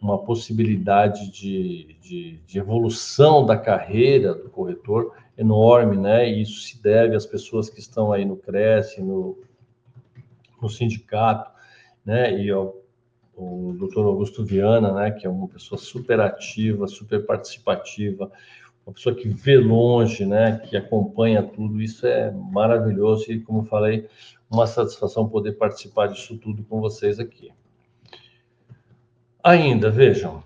uma 0.00 0.18
possibilidade 0.24 1.30
de, 1.30 1.96
de, 2.00 2.38
de 2.46 2.58
evolução 2.58 3.44
da 3.44 3.56
carreira 3.56 4.34
do 4.34 4.48
corretor 4.48 5.12
enorme, 5.36 5.96
né? 5.96 6.28
E 6.28 6.42
isso 6.42 6.60
se 6.60 6.80
deve 6.80 7.16
às 7.16 7.26
pessoas 7.26 7.68
que 7.68 7.80
estão 7.80 8.12
aí 8.12 8.24
no 8.24 8.36
Cresce, 8.36 9.02
no, 9.02 9.36
no 10.64 10.70
sindicato, 10.70 11.50
né? 12.04 12.36
E 12.40 12.52
o 13.36 13.74
doutor 13.78 14.06
Augusto 14.06 14.44
Viana, 14.44 14.92
né, 14.92 15.10
que 15.10 15.26
é 15.26 15.30
uma 15.30 15.48
pessoa 15.48 15.78
super 15.78 16.20
ativa, 16.20 16.86
super 16.86 17.24
participativa, 17.26 18.30
uma 18.86 18.92
pessoa 18.92 19.14
que 19.14 19.28
vê 19.28 19.56
longe, 19.56 20.24
né, 20.24 20.58
que 20.58 20.76
acompanha 20.76 21.42
tudo, 21.42 21.80
isso 21.80 22.06
é 22.06 22.30
maravilhoso 22.30 23.32
e, 23.32 23.40
como 23.40 23.64
falei, 23.64 24.08
uma 24.50 24.66
satisfação 24.66 25.28
poder 25.28 25.52
participar 25.52 26.08
disso 26.08 26.36
tudo 26.38 26.62
com 26.64 26.80
vocês 26.80 27.18
aqui. 27.18 27.50
Ainda, 29.42 29.90
vejam, 29.90 30.42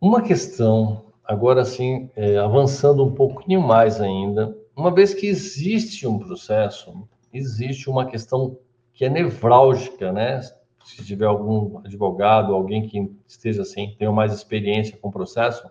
uma 0.00 0.20
questão, 0.20 1.06
agora 1.24 1.64
sim, 1.64 2.10
é, 2.16 2.38
avançando 2.38 3.04
um 3.04 3.14
pouquinho 3.14 3.62
mais 3.62 4.00
ainda, 4.00 4.56
uma 4.74 4.90
vez 4.90 5.14
que 5.14 5.26
existe 5.26 6.06
um 6.06 6.18
processo, 6.18 7.06
existe 7.32 7.88
uma 7.88 8.06
questão 8.06 8.58
que 8.94 9.04
é 9.04 9.08
nevrálgica, 9.08 10.12
né? 10.12 10.40
se 10.84 11.04
tiver 11.04 11.26
algum 11.26 11.78
advogado, 11.78 12.54
alguém 12.54 12.86
que 12.86 13.10
esteja 13.26 13.62
assim, 13.62 13.94
tenha 13.98 14.10
mais 14.10 14.32
experiência 14.32 14.96
com 14.96 15.08
o 15.08 15.12
processo, 15.12 15.68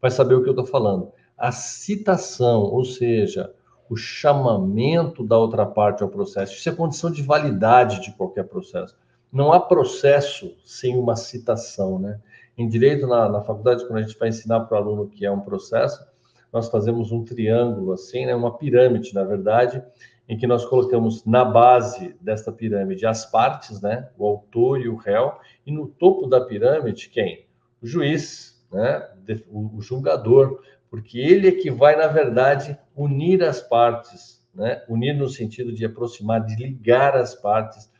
vai 0.00 0.10
saber 0.10 0.34
o 0.34 0.42
que 0.42 0.48
eu 0.48 0.52
estou 0.52 0.66
falando. 0.66 1.12
A 1.36 1.52
citação, 1.52 2.62
ou 2.62 2.84
seja, 2.84 3.52
o 3.88 3.96
chamamento 3.96 5.24
da 5.24 5.36
outra 5.36 5.66
parte 5.66 6.02
ao 6.02 6.08
processo, 6.08 6.54
isso 6.54 6.68
é 6.68 6.72
condição 6.72 7.10
de 7.10 7.22
validade 7.22 8.00
de 8.00 8.12
qualquer 8.12 8.44
processo. 8.44 8.96
Não 9.32 9.52
há 9.52 9.60
processo 9.60 10.54
sem 10.64 10.96
uma 10.96 11.16
citação, 11.16 11.98
né? 11.98 12.20
Em 12.56 12.66
direito, 12.68 13.06
na, 13.06 13.28
na 13.28 13.40
faculdade, 13.42 13.86
quando 13.86 13.98
a 13.98 14.02
gente 14.02 14.18
vai 14.18 14.30
ensinar 14.30 14.60
para 14.60 14.78
o 14.78 14.82
aluno 14.82 15.08
que 15.08 15.24
é 15.24 15.30
um 15.30 15.40
processo, 15.40 16.04
nós 16.52 16.68
fazemos 16.68 17.12
um 17.12 17.22
triângulo, 17.24 17.92
assim, 17.92 18.26
né? 18.26 18.34
uma 18.34 18.56
pirâmide, 18.56 19.14
na 19.14 19.22
verdade, 19.22 19.82
em 20.28 20.36
que 20.36 20.46
nós 20.46 20.64
colocamos 20.66 21.24
na 21.24 21.44
base 21.44 22.14
desta 22.20 22.52
pirâmide 22.52 23.06
as 23.06 23.24
partes, 23.24 23.80
né? 23.80 24.10
o 24.18 24.26
autor 24.26 24.78
e 24.80 24.88
o 24.88 24.96
réu, 24.96 25.38
e 25.66 25.72
no 25.72 25.88
topo 25.88 26.26
da 26.26 26.44
pirâmide, 26.44 27.08
quem? 27.08 27.46
O 27.80 27.86
juiz, 27.86 28.62
né? 28.70 29.08
o 29.50 29.80
julgador, 29.80 30.60
porque 30.90 31.18
ele 31.18 31.48
é 31.48 31.52
que 31.52 31.70
vai, 31.70 31.96
na 31.96 32.06
verdade, 32.06 32.78
unir 32.94 33.42
as 33.42 33.62
partes, 33.62 34.44
né? 34.54 34.84
unir 34.86 35.14
no 35.14 35.28
sentido 35.28 35.72
de 35.72 35.86
aproximar, 35.86 36.44
de 36.44 36.56
ligar 36.56 37.16
as 37.16 37.34
partes 37.34 37.90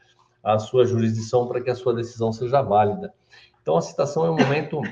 à 0.43 0.59
sua 0.59 0.85
jurisdição 0.85 1.49
para 1.49 1.63
que 1.63 1.71
a 1.71 1.75
sua 1.75 1.95
decisão 1.95 2.31
seja 2.31 2.61
válida. 2.61 3.13
Então, 3.63 3.77
a 3.77 3.83
citação 3.83 4.27
é 4.27 4.31
um 4.31 4.37
momento 4.37 4.83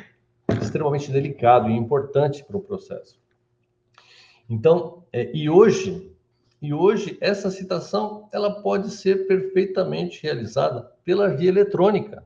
extremamente 0.60 1.10
delicado 1.10 1.68
e 1.68 1.76
importante 1.76 2.42
para 2.44 2.56
o 2.56 2.62
processo. 2.62 3.18
Então, 4.48 5.04
é, 5.12 5.30
e 5.34 5.50
hoje, 5.50 6.15
e 6.66 6.74
hoje 6.74 7.16
essa 7.20 7.48
citação 7.48 8.28
ela 8.32 8.60
pode 8.60 8.90
ser 8.90 9.28
perfeitamente 9.28 10.20
realizada 10.20 10.90
pela 11.04 11.28
via 11.28 11.48
eletrônica. 11.48 12.24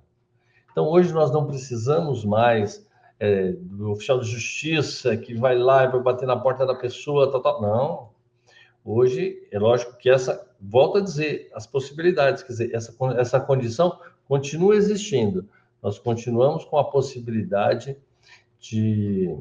Então, 0.72 0.86
hoje 0.88 1.12
nós 1.12 1.30
não 1.30 1.46
precisamos 1.46 2.24
mais 2.24 2.88
é, 3.18 3.52
do 3.52 3.90
oficial 3.90 4.18
de 4.18 4.30
justiça 4.30 5.14
que 5.14 5.34
vai 5.34 5.58
lá 5.58 5.84
e 5.84 5.88
vai 5.88 6.00
bater 6.00 6.24
na 6.24 6.38
porta 6.38 6.64
da 6.64 6.74
pessoa, 6.74 7.30
tal, 7.30 7.42
tal. 7.42 7.60
Não. 7.60 8.08
Hoje, 8.82 9.46
é 9.52 9.58
lógico 9.58 9.98
que 9.98 10.08
essa, 10.08 10.48
volto 10.58 10.96
a 10.96 11.02
dizer, 11.02 11.50
as 11.54 11.66
possibilidades, 11.66 12.42
quer 12.42 12.52
dizer, 12.52 12.74
essa, 12.74 12.96
essa 13.18 13.38
condição 13.38 13.98
continua 14.26 14.74
existindo. 14.74 15.46
Nós 15.82 15.98
continuamos 15.98 16.64
com 16.64 16.78
a 16.78 16.90
possibilidade 16.90 17.94
de 18.58 19.36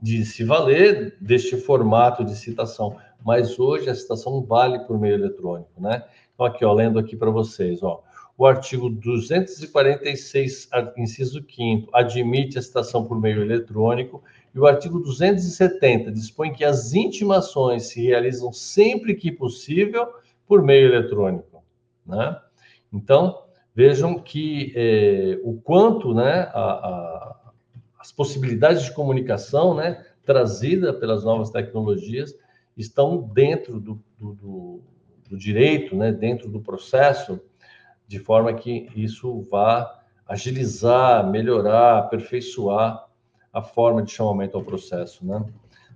de 0.00 0.24
se 0.24 0.44
valer 0.44 1.16
deste 1.20 1.56
formato 1.56 2.24
de 2.24 2.34
citação, 2.34 2.96
mas 3.24 3.58
hoje 3.58 3.88
a 3.90 3.94
citação 3.94 4.42
vale 4.42 4.80
por 4.80 4.98
meio 4.98 5.14
eletrônico, 5.14 5.80
né? 5.80 6.04
Então 6.34 6.46
aqui, 6.46 6.64
ó, 6.64 6.72
lendo 6.72 6.98
aqui 6.98 7.16
para 7.16 7.30
vocês, 7.30 7.82
ó, 7.82 8.02
o 8.36 8.46
artigo 8.46 8.88
246, 8.88 10.70
inciso 10.96 11.44
5 11.48 11.90
admite 11.92 12.58
a 12.58 12.62
citação 12.62 13.04
por 13.04 13.20
meio 13.20 13.42
eletrônico 13.42 14.22
e 14.54 14.58
o 14.58 14.66
artigo 14.66 14.98
270 14.98 16.10
dispõe 16.10 16.52
que 16.52 16.64
as 16.64 16.94
intimações 16.94 17.88
se 17.88 18.02
realizam 18.02 18.52
sempre 18.52 19.14
que 19.14 19.30
possível 19.30 20.08
por 20.46 20.62
meio 20.62 20.88
eletrônico, 20.88 21.62
né? 22.06 22.40
Então, 22.92 23.44
vejam 23.74 24.18
que 24.18 24.72
é, 24.74 25.38
o 25.44 25.60
quanto, 25.60 26.12
né, 26.12 26.50
a, 26.52 26.60
a 26.62 27.40
as 28.00 28.10
possibilidades 28.10 28.82
de 28.82 28.94
comunicação, 28.94 29.74
né, 29.74 30.04
trazida 30.24 30.92
pelas 30.92 31.22
novas 31.22 31.50
tecnologias, 31.50 32.34
estão 32.76 33.20
dentro 33.20 33.80
do, 33.80 34.02
do, 34.18 34.34
do, 34.34 34.82
do 35.28 35.38
direito, 35.38 35.96
né, 35.96 36.12
dentro 36.12 36.48
do 36.48 36.60
processo, 36.60 37.40
de 38.06 38.18
forma 38.18 38.52
que 38.54 38.88
isso 38.94 39.42
vá 39.50 40.00
agilizar, 40.26 41.28
melhorar, 41.28 41.98
aperfeiçoar 41.98 43.08
a 43.52 43.62
forma 43.62 44.02
de 44.02 44.12
chamamento 44.12 44.56
ao 44.56 44.64
processo, 44.64 45.26
né? 45.26 45.44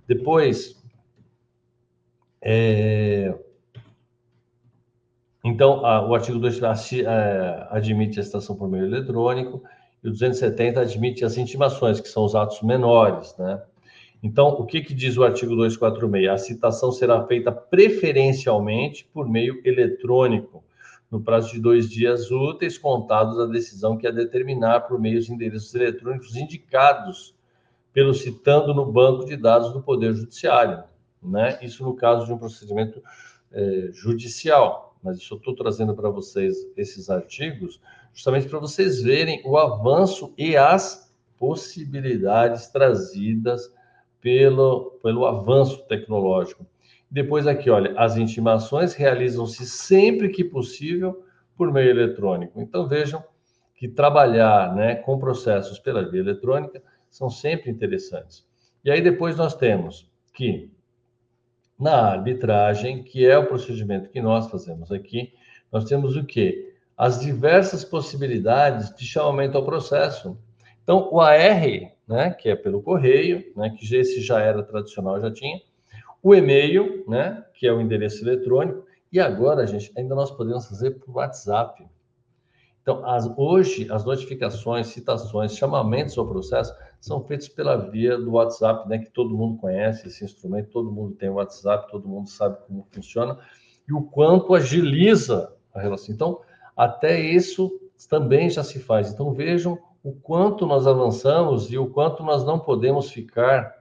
Depois, 0.07 0.83
é... 2.41 3.33
então, 5.43 5.85
a, 5.85 6.05
o 6.07 6.13
artigo 6.13 6.37
2 6.37 6.59
é, 6.61 7.67
admite 7.69 8.19
a 8.19 8.23
citação 8.23 8.55
por 8.55 8.69
meio 8.69 8.85
eletrônico, 8.85 9.63
e 10.03 10.07
o 10.09 10.11
270 10.11 10.81
admite 10.81 11.25
as 11.25 11.37
intimações, 11.37 11.99
que 11.99 12.07
são 12.07 12.23
os 12.25 12.35
atos 12.35 12.61
menores, 12.61 13.35
né? 13.37 13.63
Então, 14.21 14.47
o 14.49 14.65
que, 14.65 14.81
que 14.81 14.93
diz 14.93 15.17
o 15.17 15.23
artigo 15.23 15.55
246? 15.55 16.29
A 16.29 16.37
citação 16.37 16.91
será 16.91 17.25
feita 17.27 17.51
preferencialmente 17.51 19.07
por 19.13 19.27
meio 19.27 19.61
eletrônico, 19.63 20.63
no 21.11 21.21
prazo 21.21 21.51
de 21.51 21.59
dois 21.59 21.89
dias 21.89 22.31
úteis, 22.31 22.77
contados 22.77 23.37
da 23.37 23.45
decisão 23.45 23.97
que 23.97 24.07
é 24.07 24.11
determinar 24.11 24.81
por 24.81 24.99
meio 24.99 25.21
de 25.21 25.31
endereços 25.31 25.73
eletrônicos 25.75 26.35
indicados 26.35 27.35
pelo 27.93 28.13
citando 28.13 28.73
no 28.73 28.91
banco 28.91 29.25
de 29.25 29.37
dados 29.37 29.71
do 29.71 29.81
Poder 29.81 30.13
Judiciário, 30.13 30.83
né? 31.23 31.57
Isso 31.61 31.83
no 31.83 31.95
caso 31.95 32.25
de 32.25 32.33
um 32.33 32.37
procedimento 32.37 33.01
é, 33.51 33.89
judicial. 33.93 34.97
Mas 35.01 35.17
isso 35.17 35.35
eu 35.35 35.37
estou 35.37 35.55
trazendo 35.55 35.95
para 35.95 36.09
vocês 36.09 36.67
esses 36.75 37.09
artigos 37.09 37.79
justamente 38.15 38.47
para 38.47 38.59
vocês 38.59 39.01
verem 39.01 39.41
o 39.45 39.57
avanço 39.57 40.33
e 40.37 40.55
as 40.55 41.13
possibilidades 41.37 42.67
trazidas 42.67 43.71
pelo, 44.25 44.97
pelo 45.03 45.23
avanço 45.27 45.85
tecnológico. 45.85 46.65
Depois 47.11 47.45
aqui, 47.45 47.69
olha, 47.69 47.93
as 47.95 48.17
intimações 48.17 48.95
realizam-se 48.95 49.67
sempre 49.67 50.29
que 50.29 50.43
possível 50.43 51.23
por 51.55 51.71
meio 51.71 51.91
eletrônico. 51.91 52.59
Então 52.59 52.87
vejam 52.87 53.23
que 53.75 53.87
trabalhar, 53.87 54.73
né, 54.73 54.95
com 54.95 55.19
processos 55.19 55.77
pela 55.77 56.09
via 56.09 56.21
eletrônica 56.21 56.81
são 57.07 57.29
sempre 57.29 57.69
interessantes. 57.69 58.43
E 58.83 58.89
aí 58.89 58.99
depois 58.99 59.37
nós 59.37 59.55
temos 59.55 60.09
que 60.33 60.71
na 61.79 62.13
arbitragem, 62.13 63.03
que 63.03 63.27
é 63.27 63.37
o 63.37 63.45
procedimento 63.45 64.09
que 64.09 64.19
nós 64.19 64.49
fazemos 64.49 64.91
aqui, 64.91 65.33
nós 65.71 65.85
temos 65.85 66.17
o 66.17 66.25
quê? 66.25 66.73
as 66.97 67.19
diversas 67.19 67.83
possibilidades 67.83 68.95
de 68.95 69.05
chamamento 69.05 69.57
ao 69.57 69.65
processo. 69.65 70.37
Então, 70.81 71.09
o 71.11 71.19
AR, 71.19 71.94
né, 72.07 72.31
que 72.31 72.49
é 72.49 72.55
pelo 72.55 72.81
correio, 72.81 73.51
né, 73.55 73.69
que 73.69 73.95
esse 73.95 74.21
já 74.21 74.39
era 74.39 74.63
tradicional, 74.63 75.19
já 75.19 75.31
tinha, 75.31 75.59
o 76.21 76.33
e-mail, 76.33 77.03
né, 77.07 77.43
que 77.53 77.67
é 77.67 77.73
o 77.73 77.81
endereço 77.81 78.23
eletrônico, 78.23 78.85
e 79.11 79.19
agora, 79.19 79.65
gente, 79.65 79.91
ainda 79.97 80.15
nós 80.15 80.31
podemos 80.31 80.67
fazer 80.67 80.91
por 80.91 81.15
WhatsApp. 81.15 81.85
Então, 82.81 83.07
as, 83.07 83.31
hoje, 83.37 83.87
as 83.91 84.03
notificações, 84.03 84.87
citações, 84.87 85.55
chamamentos 85.55 86.17
ao 86.17 86.27
processo 86.27 86.75
são 86.99 87.23
feitos 87.23 87.47
pela 87.47 87.77
via 87.77 88.17
do 88.17 88.33
WhatsApp, 88.33 88.87
né, 88.89 88.99
que 88.99 89.09
todo 89.09 89.35
mundo 89.35 89.57
conhece 89.57 90.07
esse 90.07 90.23
instrumento, 90.23 90.69
todo 90.69 90.91
mundo 90.91 91.15
tem 91.15 91.29
o 91.29 91.35
WhatsApp, 91.35 91.89
todo 91.89 92.07
mundo 92.07 92.29
sabe 92.29 92.57
como 92.67 92.87
funciona, 92.91 93.39
e 93.87 93.93
o 93.93 94.01
quanto 94.01 94.53
agiliza 94.53 95.53
a 95.73 95.79
relação. 95.79 96.13
Então, 96.13 96.41
até 96.75 97.19
isso 97.19 97.71
também 98.09 98.49
já 98.49 98.63
se 98.63 98.79
faz. 98.79 99.11
Então 99.11 99.33
vejam 99.33 99.79
o 100.05 100.13
quanto 100.13 100.67
nós 100.67 100.85
avançamos 100.85 101.71
e 101.71 101.79
o 101.79 101.87
quanto 101.87 102.21
nós 102.21 102.45
não 102.45 102.59
podemos 102.59 103.09
ficar 103.09 103.75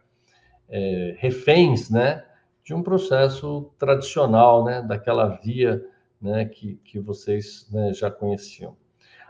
é, 0.70 1.14
reféns, 1.18 1.90
né, 1.90 2.24
de 2.64 2.72
um 2.72 2.82
processo 2.82 3.70
tradicional, 3.78 4.64
né, 4.64 4.80
daquela 4.80 5.28
via, 5.44 5.84
né, 6.18 6.46
que, 6.46 6.76
que 6.76 6.98
vocês 6.98 7.68
né, 7.70 7.92
já 7.92 8.10
conheciam. 8.10 8.74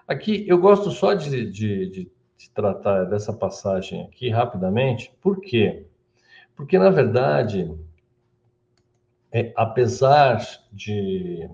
Aqui 0.06 0.44
eu 0.46 0.56
gosto 0.56 0.92
só 0.92 1.14
de, 1.14 1.50
de, 1.50 1.88
de, 1.90 2.12
de 2.36 2.50
tratar 2.50 3.06
dessa 3.06 3.32
passagem 3.32 4.04
aqui 4.04 4.30
rapidamente. 4.30 5.12
Por 5.20 5.40
quê? 5.40 5.86
Porque 6.54 6.78
na 6.78 6.90
verdade, 6.90 7.76
é, 9.32 9.52
apesar 9.56 10.38
de 10.72 11.50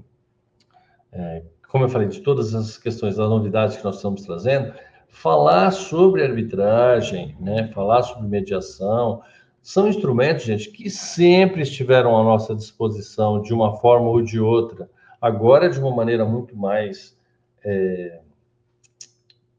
é, 1.11 1.43
como 1.71 1.85
eu 1.85 1.89
falei, 1.89 2.09
de 2.09 2.21
todas 2.21 2.55
as 2.55 2.77
questões, 2.77 3.17
das 3.17 3.31
novidades 3.31 3.77
que 3.77 3.85
nós 3.85 3.97
estamos 3.97 4.23
trazendo, 4.23 4.75
falar 5.11 5.71
sobre 5.71 6.23
arbitragem, 6.23 7.37
né, 7.41 7.69
falar 7.75 8.03
sobre 8.03 8.29
mediação, 8.29 9.23
são 9.63 9.89
instrumentos, 9.89 10.45
gente, 10.45 10.71
que 10.71 10.89
sempre 10.89 11.63
estiveram 11.63 12.17
à 12.17 12.23
nossa 12.23 12.55
disposição 12.55 13.43
de 13.43 13.53
uma 13.53 13.77
forma 13.77 14.09
ou 14.09 14.23
de 14.23 14.41
outra. 14.41 14.89
Agora, 15.21 15.69
de 15.69 15.79
uma 15.79 15.95
maneira 15.95 16.25
muito 16.25 16.57
mais, 16.57 17.17
é, 17.63 18.21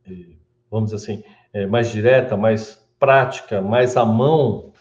é 0.07 0.11
vamos 0.69 0.91
dizer 0.91 1.03
assim, 1.03 1.23
é, 1.53 1.67
mais 1.67 1.91
direta, 1.91 2.35
mais 2.35 2.81
prática, 2.99 3.61
mais 3.61 3.95
à 3.95 4.05
mão, 4.05 4.71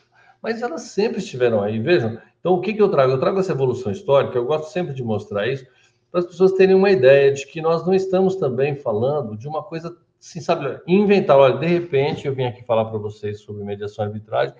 mas 0.42 0.62
elas 0.62 0.82
sempre 0.82 1.18
estiveram 1.18 1.62
aí. 1.62 1.78
Vejam, 1.78 2.18
então 2.38 2.54
o 2.54 2.60
que, 2.60 2.72
que 2.72 2.80
eu 2.80 2.88
trago? 2.88 3.12
Eu 3.12 3.20
trago 3.20 3.40
essa 3.40 3.52
evolução 3.52 3.92
histórica, 3.92 4.38
eu 4.38 4.46
gosto 4.46 4.70
sempre 4.70 4.94
de 4.94 5.02
mostrar 5.02 5.46
isso, 5.46 5.66
para 6.10 6.20
as 6.20 6.26
pessoas 6.26 6.52
terem 6.52 6.74
uma 6.74 6.90
ideia 6.90 7.32
de 7.32 7.46
que 7.46 7.60
nós 7.60 7.86
não 7.86 7.94
estamos 7.94 8.36
também 8.36 8.74
falando 8.74 9.36
de 9.36 9.46
uma 9.46 9.62
coisa, 9.62 9.96
assim, 10.20 10.40
sabe, 10.40 10.80
inventar. 10.86 11.36
Olha, 11.38 11.58
de 11.58 11.66
repente 11.66 12.26
eu 12.26 12.34
vim 12.34 12.44
aqui 12.44 12.62
falar 12.64 12.84
para 12.84 12.98
vocês 12.98 13.40
sobre 13.40 13.64
mediação 13.64 14.04
e 14.04 14.08
arbitragem, 14.08 14.54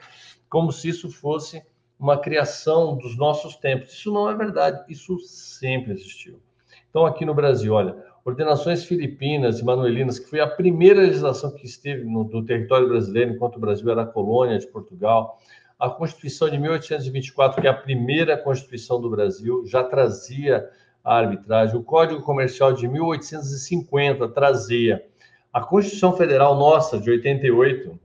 como 0.49 0.73
se 0.73 0.88
isso 0.88 1.11
fosse 1.11 1.62
uma 1.99 2.18
criação 2.18 2.96
dos 2.96 3.16
nossos 3.16 3.57
tempos. 3.57 3.92
Isso 3.92 4.11
não 4.11 4.29
é 4.29 4.35
verdade, 4.35 4.83
isso 4.88 5.18
sempre 5.20 5.92
existiu. 5.92 6.40
Então, 6.88 7.05
aqui 7.05 7.25
no 7.25 7.35
Brasil, 7.35 7.75
olha, 7.75 7.94
ordenações 8.25 8.85
filipinas 8.85 9.61
e 9.61 9.64
manuelinas, 9.64 10.18
que 10.18 10.29
foi 10.29 10.40
a 10.40 10.46
primeira 10.46 11.03
legislação 11.03 11.55
que 11.55 11.66
esteve 11.66 12.05
no, 12.05 12.25
no 12.25 12.44
território 12.44 12.88
brasileiro, 12.88 13.33
enquanto 13.33 13.57
o 13.57 13.61
Brasil 13.61 13.88
era 13.90 14.07
colônia 14.07 14.59
de 14.59 14.66
Portugal. 14.66 15.38
A 15.79 15.88
Constituição 15.88 16.49
de 16.49 16.59
1824, 16.59 17.61
que 17.61 17.66
é 17.66 17.70
a 17.70 17.75
primeira 17.75 18.37
Constituição 18.37 19.01
do 19.01 19.11
Brasil, 19.11 19.64
já 19.66 19.85
trazia 19.85 20.68
a 21.05 21.16
arbitragem. 21.16 21.77
O 21.77 21.83
Código 21.83 22.23
Comercial 22.23 22.73
de 22.73 22.88
1850 22.88 24.29
trazia. 24.29 25.05
A 25.52 25.60
Constituição 25.60 26.16
Federal 26.16 26.56
nossa, 26.56 27.00
de 27.00 27.10
88, 27.10 27.98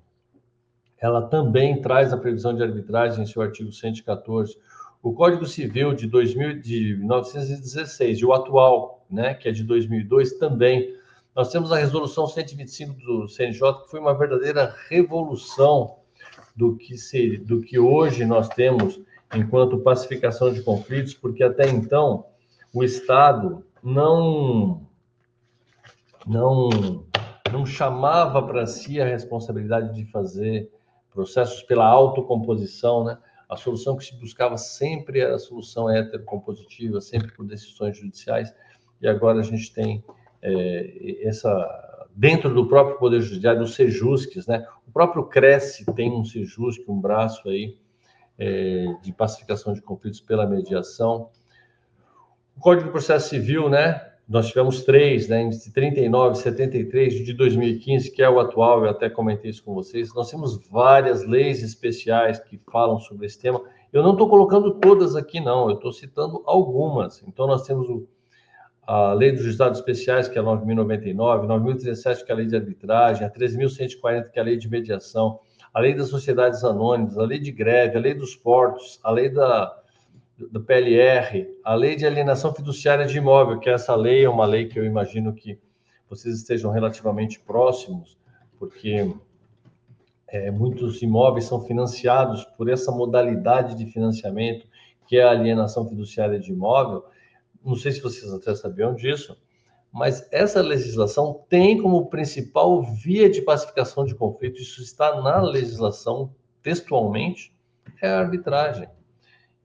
ela 0.97 1.21
também 1.21 1.79
traz 1.79 2.12
a 2.12 2.17
previsão 2.17 2.55
de 2.55 2.63
arbitragem 2.63 3.23
em 3.23 3.27
seu 3.27 3.41
artigo 3.41 3.71
114. 3.71 4.58
O 5.03 5.13
Código 5.13 5.45
Civil 5.45 5.93
de, 5.93 6.08
2000, 6.08 6.60
de 6.60 6.95
1916 6.97 8.17
e 8.17 8.25
o 8.25 8.34
atual, 8.34 9.05
né, 9.08 9.36
que 9.36 9.47
é 9.47 9.51
de 9.51 9.63
2002, 9.63 10.39
também. 10.39 10.95
Nós 11.36 11.51
temos 11.51 11.71
a 11.71 11.77
resolução 11.77 12.25
125 12.25 12.93
do 13.01 13.27
CNJ, 13.27 13.84
que 13.84 13.91
foi 13.91 13.99
uma 13.99 14.17
verdadeira 14.17 14.73
revolução 14.89 15.97
do 16.55 16.75
que, 16.75 16.97
se, 16.97 17.38
do 17.38 17.62
que 17.62 17.77
hoje 17.77 18.25
nós 18.25 18.49
temos 18.49 18.99
enquanto 19.36 19.77
pacificação 19.77 20.51
de 20.51 20.63
conflitos, 20.63 21.13
porque 21.13 21.43
até 21.43 21.69
então 21.69 22.25
o 22.73 22.84
Estado 22.84 23.63
não 23.84 24.81
não 26.25 27.05
não 27.56 27.65
chamava 27.65 28.44
para 28.44 28.68
si 28.68 29.00
a 29.00 29.06
responsabilidade 29.06 29.94
de 29.94 30.04
fazer 30.12 30.70
processos 31.10 31.63
pela 31.63 31.88
autocomposição, 31.88 33.06
né? 33.06 33.18
A 33.48 33.56
solução 33.56 33.96
que 33.96 34.04
se 34.04 34.13
buscava 34.20 34.58
sempre 34.58 35.22
era 35.22 35.36
a 35.36 35.39
solução 35.39 35.89
heterocompositiva, 35.89 37.00
sempre 37.00 37.32
por 37.32 37.46
decisões 37.46 37.98
judiciais, 37.98 38.54
e 39.02 39.08
agora 39.08 39.39
a 39.39 39.44
gente 39.44 39.74
tem 39.74 40.04
é, 40.41 41.26
essa, 41.26 42.08
dentro 42.13 42.54
do 42.54 42.68
próprio 42.68 42.98
Poder 42.98 43.22
Judiciário, 43.22 43.62
os 43.62 43.76
sejusques, 43.76 44.46
né? 44.46 44.68
O 44.86 44.91
próprio 44.91 45.26
Cresce 45.26 45.86
tem 45.94 46.12
um 46.12 46.26
sejusque, 46.26 46.84
um 46.89 47.00
braço 47.00 47.48
aí 47.48 47.78
é, 48.38 48.86
de 49.02 49.13
pacificação 49.13 49.74
de 49.74 49.82
conflitos 49.82 50.20
pela 50.20 50.46
mediação. 50.46 51.30
O 52.58 52.60
Código 52.60 52.88
de 52.88 52.91
Processo 52.91 53.30
Civil, 53.30 53.70
né? 53.70 54.14
Nós 54.28 54.48
tivemos 54.48 54.84
três, 54.84 55.28
né, 55.28 55.44
entre 55.44 55.72
39 55.72 56.34
e 56.38 56.42
73 56.42 57.26
de 57.26 57.34
2015, 57.34 58.12
que 58.12 58.24
é 58.24 58.30
o 58.30 58.40
atual, 58.40 58.84
eu 58.84 58.90
até 58.90 59.08
comentei 59.08 59.52
isso 59.52 59.64
com 59.64 59.76
vocês. 59.76 60.14
Nós 60.16 60.32
temos 60.32 60.58
várias 60.68 61.24
leis 61.28 61.62
especiais 61.62 62.40
que 62.40 62.60
falam 62.72 63.00
sobre 63.00 63.28
esse 63.28 63.40
tema. 63.40 63.62
Eu 63.94 64.02
não 64.02 64.14
estou 64.14 64.28
colocando 64.28 64.74
todas 64.80 65.16
aqui, 65.16 65.40
não, 65.40 65.70
eu 65.70 65.76
estou 65.76 65.94
citando 65.94 66.42
algumas. 66.48 67.24
Então, 67.28 67.46
nós 67.46 67.68
temos 67.68 67.88
o, 67.88 68.08
a 68.88 69.14
Lei 69.14 69.32
dos 69.32 69.46
Estados 69.46 69.80
Especiais, 69.80 70.28
que 70.28 70.40
é 70.40 70.42
a 70.42 70.44
9.099, 70.44 71.46
9.037, 71.46 72.26
que 72.26 72.32
é 72.32 72.34
a 72.34 72.38
Lei 72.38 72.48
de 72.48 72.56
Arbitragem, 72.56 73.28
a 73.28 73.30
13.140, 73.30 74.32
que 74.32 74.40
é 74.40 74.42
a 74.42 74.46
Lei 74.46 74.58
de 74.58 74.68
Mediação, 74.68 75.40
a 75.72 75.80
Lei 75.80 75.94
das 75.94 76.10
Sociedades 76.10 76.64
Anônimas, 76.64 77.16
a 77.16 77.24
Lei 77.24 77.38
de 77.38 77.52
Greve, 77.52 77.96
a 77.96 78.02
Lei 78.02 78.16
dos 78.16 78.36
Portos, 78.36 79.00
a 79.04 79.12
Lei 79.12 79.30
da 79.30 79.85
do 80.38 80.62
PLR, 80.62 81.48
a 81.63 81.76
lei 81.76 81.95
de 81.95 82.06
alienação 82.06 82.54
fiduciária 82.54 83.06
de 83.06 83.17
imóvel, 83.17 83.60
que 83.60 83.69
essa 83.69 83.95
lei 83.95 84.26
é 84.26 84.30
uma 84.30 84.45
lei 84.45 84.67
que 84.67 84.78
eu 84.78 84.86
imagino 84.86 85.34
que 85.34 85.60
vocês 86.10 86.36
estejam 86.36 86.71
relativamente 86.71 87.39
próximos, 87.39 88.17
porque 88.60 89.13
é, 90.28 90.52
muitos 90.52 91.02
imóveis 91.02 91.45
são 91.45 91.62
financiados 91.62 92.43
por 92.58 92.69
essa 92.69 92.91
modalidade 92.91 93.76
de 93.76 93.89
financiamento, 93.91 94.67
que 95.08 95.17
é 95.17 95.24
a 95.24 95.32
alienação 95.32 95.88
fiduciária 95.88 96.39
de 96.39 96.52
imóvel. 96.52 97.06
Não 97.63 97.76
sei 97.76 97.91
se 97.91 98.02
vocês 98.02 98.32
até 98.34 98.54
sabiam 98.54 98.93
disso, 98.93 99.38
mas 99.91 100.28
essa 100.32 100.62
legislação 100.62 101.45
tem 101.48 101.82
como 101.82 102.08
principal 102.08 102.84
via 102.84 103.30
de 103.30 103.41
pacificação 103.41 104.04
de 104.04 104.13
conflito, 104.13 104.62
isso 104.62 104.82
está 104.82 105.21
na 105.21 105.41
legislação 105.41 106.36
textualmente, 106.62 107.56
é 108.02 108.10
a 108.10 108.19
arbitragem. 108.19 108.89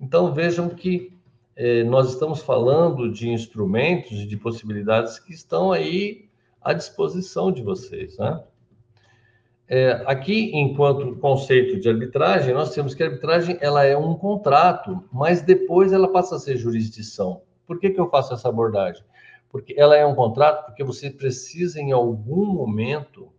Então, 0.00 0.32
vejam 0.32 0.68
que 0.70 1.12
eh, 1.54 1.84
nós 1.84 2.10
estamos 2.10 2.40
falando 2.40 3.12
de 3.12 3.28
instrumentos 3.28 4.12
e 4.12 4.26
de 4.26 4.36
possibilidades 4.36 5.18
que 5.18 5.32
estão 5.32 5.70
aí 5.70 6.30
à 6.60 6.72
disposição 6.72 7.52
de 7.52 7.62
vocês. 7.62 8.16
Né? 8.16 8.42
É, 9.68 10.02
aqui, 10.06 10.50
enquanto 10.52 11.14
conceito 11.16 11.78
de 11.78 11.88
arbitragem, 11.88 12.54
nós 12.54 12.74
temos 12.74 12.94
que 12.94 13.02
a 13.02 13.06
arbitragem 13.06 13.56
ela 13.60 13.84
é 13.84 13.96
um 13.96 14.14
contrato, 14.14 15.04
mas 15.12 15.42
depois 15.42 15.92
ela 15.92 16.08
passa 16.10 16.36
a 16.36 16.38
ser 16.40 16.56
jurisdição. 16.56 17.42
Por 17.66 17.78
que, 17.78 17.90
que 17.90 18.00
eu 18.00 18.10
faço 18.10 18.34
essa 18.34 18.48
abordagem? 18.48 19.04
Porque 19.48 19.74
ela 19.76 19.96
é 19.96 20.04
um 20.04 20.14
contrato 20.14 20.66
porque 20.66 20.82
você 20.82 21.10
precisa, 21.10 21.80
em 21.80 21.92
algum 21.92 22.46
momento, 22.46 23.32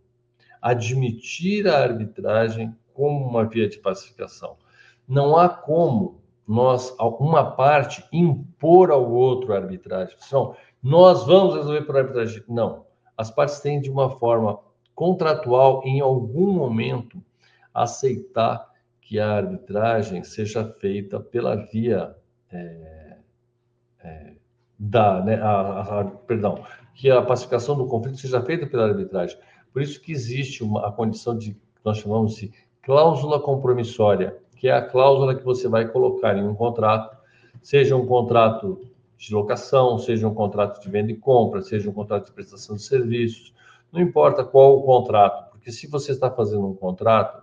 admitir 0.61 1.67
a 1.67 1.79
arbitragem 1.79 2.73
como 2.93 3.27
uma 3.27 3.45
via 3.45 3.67
de 3.67 3.79
pacificação. 3.79 4.57
Não 5.05 5.35
há 5.35 5.49
como 5.49 6.20
nós, 6.51 6.93
uma 6.99 7.49
parte, 7.51 8.03
impor 8.11 8.91
ao 8.91 9.09
outro 9.09 9.53
a 9.53 9.55
arbitragem. 9.55 10.17
Não, 10.29 10.53
nós 10.83 11.25
vamos 11.25 11.55
resolver 11.55 11.83
por 11.83 11.95
arbitragem. 11.95 12.43
Não. 12.45 12.85
As 13.17 13.31
partes 13.31 13.61
têm, 13.61 13.79
de 13.79 13.89
uma 13.89 14.09
forma 14.19 14.59
contratual, 14.93 15.81
em 15.85 16.01
algum 16.01 16.51
momento, 16.51 17.23
aceitar 17.73 18.69
que 18.99 19.17
a 19.17 19.31
arbitragem 19.31 20.25
seja 20.25 20.65
feita 20.65 21.21
pela 21.21 21.55
via 21.55 22.13
é, 22.51 23.17
é, 24.03 24.33
da, 24.77 25.23
né, 25.23 25.35
a, 25.41 26.01
a, 26.01 26.03
perdão, 26.03 26.65
que 26.93 27.09
a 27.09 27.21
pacificação 27.21 27.77
do 27.77 27.87
conflito 27.87 28.17
seja 28.17 28.41
feita 28.41 28.67
pela 28.67 28.89
arbitragem. 28.89 29.37
Por 29.71 29.81
isso 29.81 30.01
que 30.01 30.11
existe 30.11 30.65
uma, 30.65 30.85
a 30.85 30.91
condição 30.91 31.37
de, 31.37 31.55
nós 31.81 31.99
chamamos 31.99 32.35
de 32.35 32.51
cláusula 32.81 33.39
compromissória, 33.39 34.35
que 34.61 34.67
é 34.67 34.73
a 34.73 34.81
cláusula 34.83 35.33
que 35.33 35.43
você 35.43 35.67
vai 35.67 35.87
colocar 35.87 36.37
em 36.37 36.47
um 36.47 36.53
contrato, 36.53 37.17
seja 37.63 37.95
um 37.95 38.05
contrato 38.05 38.79
de 39.17 39.33
locação, 39.33 39.97
seja 39.97 40.27
um 40.27 40.35
contrato 40.35 40.79
de 40.79 40.87
venda 40.87 41.11
e 41.11 41.17
compra, 41.17 41.63
seja 41.63 41.89
um 41.89 41.93
contrato 41.93 42.27
de 42.27 42.31
prestação 42.31 42.75
de 42.75 42.83
serviços, 42.83 43.51
não 43.91 43.99
importa 43.99 44.43
qual 44.43 44.77
o 44.77 44.83
contrato, 44.83 45.49
porque 45.49 45.71
se 45.71 45.87
você 45.87 46.11
está 46.11 46.29
fazendo 46.29 46.67
um 46.67 46.75
contrato, 46.75 47.41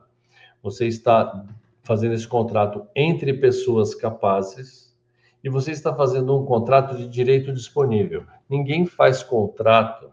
você 0.63 0.87
está 0.87 1.45
fazendo 1.83 2.15
esse 2.15 2.29
contrato 2.29 2.87
entre 2.95 3.35
pessoas 3.35 3.97
capazes 3.97 4.97
e 5.43 5.49
você 5.49 5.73
está 5.73 5.93
fazendo 5.93 6.41
um 6.41 6.45
contrato 6.47 6.97
de 6.97 7.09
direito 7.09 7.53
disponível. 7.53 8.23
Ninguém 8.49 8.87
faz 8.87 9.25
contrato 9.25 10.13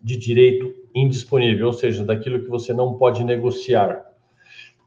de 0.00 0.16
direito 0.16 0.72
indisponível, 0.94 1.66
ou 1.66 1.72
seja, 1.72 2.04
daquilo 2.04 2.44
que 2.44 2.48
você 2.48 2.72
não 2.72 2.94
pode 2.94 3.24
negociar. 3.24 4.06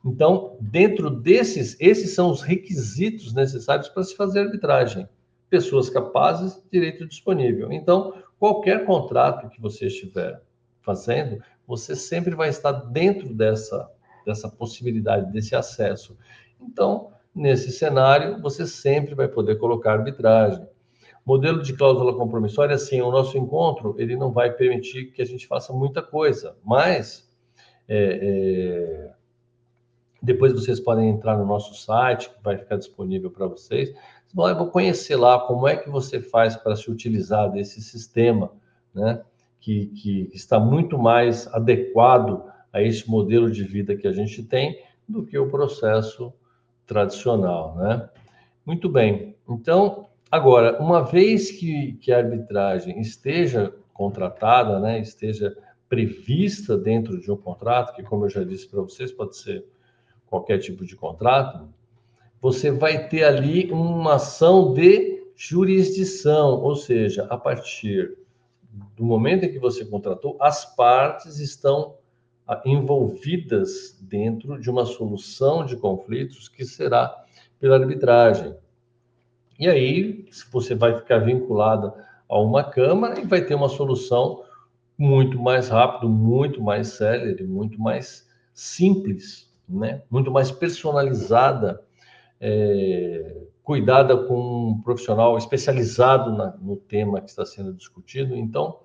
Então, 0.05 0.57
dentro 0.61 1.09
desses, 1.09 1.75
esses 1.79 2.13
são 2.13 2.31
os 2.31 2.41
requisitos 2.41 3.33
necessários 3.33 3.89
para 3.89 4.03
se 4.03 4.15
fazer 4.15 4.41
arbitragem. 4.41 5.07
Pessoas 5.49 5.89
capazes, 5.89 6.61
direito 6.71 7.07
disponível. 7.07 7.71
Então, 7.71 8.13
qualquer 8.39 8.85
contrato 8.85 9.49
que 9.49 9.61
você 9.61 9.87
estiver 9.87 10.41
fazendo, 10.81 11.41
você 11.67 11.95
sempre 11.95 12.33
vai 12.33 12.49
estar 12.49 12.71
dentro 12.71 13.33
dessa, 13.33 13.89
dessa 14.25 14.49
possibilidade, 14.49 15.31
desse 15.31 15.55
acesso. 15.55 16.17
Então, 16.59 17.11
nesse 17.35 17.71
cenário, 17.71 18.41
você 18.41 18.65
sempre 18.65 19.13
vai 19.15 19.27
poder 19.27 19.57
colocar 19.57 19.93
arbitragem. 19.93 20.67
Modelo 21.25 21.61
de 21.61 21.73
cláusula 21.73 22.15
compromissória, 22.15 22.75
assim, 22.75 23.01
o 23.01 23.11
nosso 23.11 23.37
encontro, 23.37 23.95
ele 23.99 24.15
não 24.15 24.31
vai 24.31 24.51
permitir 24.51 25.11
que 25.11 25.21
a 25.21 25.25
gente 25.25 25.45
faça 25.45 25.73
muita 25.73 26.01
coisa, 26.01 26.55
mas 26.63 27.29
é, 27.87 29.11
é, 29.11 29.18
depois 30.21 30.53
vocês 30.53 30.79
podem 30.79 31.09
entrar 31.09 31.37
no 31.37 31.45
nosso 31.45 31.73
site, 31.75 32.29
que 32.29 32.43
vai 32.43 32.57
ficar 32.57 32.77
disponível 32.77 33.31
para 33.31 33.47
vocês. 33.47 33.93
Vocês 34.33 34.57
vão 34.57 34.69
conhecer 34.69 35.15
lá 35.15 35.39
como 35.39 35.67
é 35.67 35.75
que 35.75 35.89
você 35.89 36.19
faz 36.21 36.55
para 36.55 36.75
se 36.75 36.91
utilizar 36.91 37.51
desse 37.51 37.81
sistema, 37.81 38.51
né? 38.93 39.21
Que, 39.59 39.87
que 39.87 40.29
está 40.33 40.59
muito 40.59 40.97
mais 40.97 41.47
adequado 41.53 42.43
a 42.71 42.81
esse 42.81 43.09
modelo 43.09 43.49
de 43.49 43.63
vida 43.63 43.95
que 43.95 44.07
a 44.07 44.11
gente 44.11 44.43
tem 44.43 44.81
do 45.07 45.25
que 45.25 45.37
o 45.37 45.49
processo 45.49 46.33
tradicional, 46.85 47.75
né? 47.75 48.09
Muito 48.65 48.87
bem. 48.87 49.35
Então, 49.49 50.07
agora, 50.29 50.79
uma 50.81 51.01
vez 51.01 51.51
que, 51.51 51.93
que 51.93 52.11
a 52.11 52.17
arbitragem 52.17 52.99
esteja 52.99 53.73
contratada, 53.93 54.79
né, 54.79 54.99
esteja 54.99 55.57
prevista 55.89 56.77
dentro 56.77 57.19
de 57.19 57.31
um 57.31 57.35
contrato, 57.35 57.95
que, 57.95 58.03
como 58.03 58.25
eu 58.25 58.29
já 58.29 58.43
disse 58.43 58.67
para 58.67 58.81
vocês, 58.81 59.11
pode 59.11 59.35
ser 59.35 59.65
qualquer 60.29 60.59
tipo 60.59 60.85
de 60.85 60.95
contrato, 60.95 61.67
você 62.41 62.71
vai 62.71 63.07
ter 63.07 63.23
ali 63.23 63.71
uma 63.71 64.15
ação 64.15 64.73
de 64.73 65.23
jurisdição, 65.35 66.61
ou 66.61 66.75
seja, 66.75 67.25
a 67.29 67.37
partir 67.37 68.17
do 68.95 69.03
momento 69.03 69.45
em 69.45 69.51
que 69.51 69.59
você 69.59 69.83
contratou, 69.83 70.37
as 70.39 70.65
partes 70.75 71.39
estão 71.39 71.95
ah, 72.47 72.61
envolvidas 72.65 73.97
dentro 74.01 74.59
de 74.59 74.69
uma 74.69 74.85
solução 74.85 75.65
de 75.65 75.75
conflitos 75.75 76.47
que 76.47 76.65
será 76.65 77.25
pela 77.59 77.77
arbitragem. 77.77 78.55
E 79.59 79.67
aí, 79.67 80.25
você 80.51 80.75
vai 80.75 80.97
ficar 80.97 81.19
vinculada 81.19 81.93
a 82.29 82.39
uma 82.39 82.63
Câmara 82.63 83.19
e 83.19 83.25
vai 83.25 83.43
ter 83.43 83.55
uma 83.55 83.67
solução 83.67 84.43
muito 84.97 85.39
mais 85.39 85.69
rápido, 85.69 86.09
muito 86.09 86.61
mais 86.61 86.89
célere, 86.89 87.43
muito 87.45 87.79
mais 87.79 88.27
simples, 88.53 89.48
né? 89.69 90.01
muito 90.09 90.31
mais 90.31 90.51
personalizada, 90.51 91.81
é, 92.41 93.43
cuidada 93.63 94.17
com 94.25 94.69
um 94.69 94.81
profissional 94.81 95.37
especializado 95.37 96.35
na, 96.35 96.57
no 96.57 96.75
tema 96.75 97.21
que 97.21 97.29
está 97.29 97.45
sendo 97.45 97.73
discutido. 97.73 98.35
Então, 98.35 98.79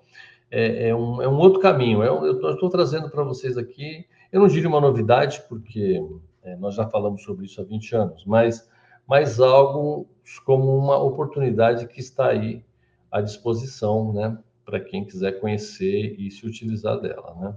é, 0.51 0.89
é, 0.89 0.95
um, 0.95 1.21
é 1.21 1.27
um, 1.27 1.37
outro 1.37 1.59
caminho. 1.59 2.03
É 2.03 2.07
eu 2.07 2.51
estou 2.53 2.69
trazendo 2.69 3.09
para 3.09 3.23
vocês 3.23 3.57
aqui, 3.57 4.05
eu 4.31 4.39
não 4.41 4.47
diria 4.47 4.69
uma 4.69 4.81
novidade, 4.81 5.41
porque 5.49 6.01
é, 6.43 6.55
nós 6.57 6.75
já 6.75 6.87
falamos 6.87 7.23
sobre 7.23 7.45
isso 7.45 7.59
há 7.59 7.63
20 7.63 7.95
anos, 7.95 8.25
mas, 8.25 8.69
mas 9.07 9.39
algo 9.39 10.07
como 10.45 10.77
uma 10.77 10.97
oportunidade 10.97 11.87
que 11.87 11.99
está 11.99 12.27
aí 12.27 12.63
à 13.11 13.21
disposição, 13.21 14.13
né? 14.13 14.37
para 14.65 14.79
quem 14.79 15.05
quiser 15.05 15.39
conhecer 15.39 16.15
e 16.19 16.31
se 16.31 16.45
utilizar 16.45 16.99
dela, 16.99 17.35
né? 17.39 17.55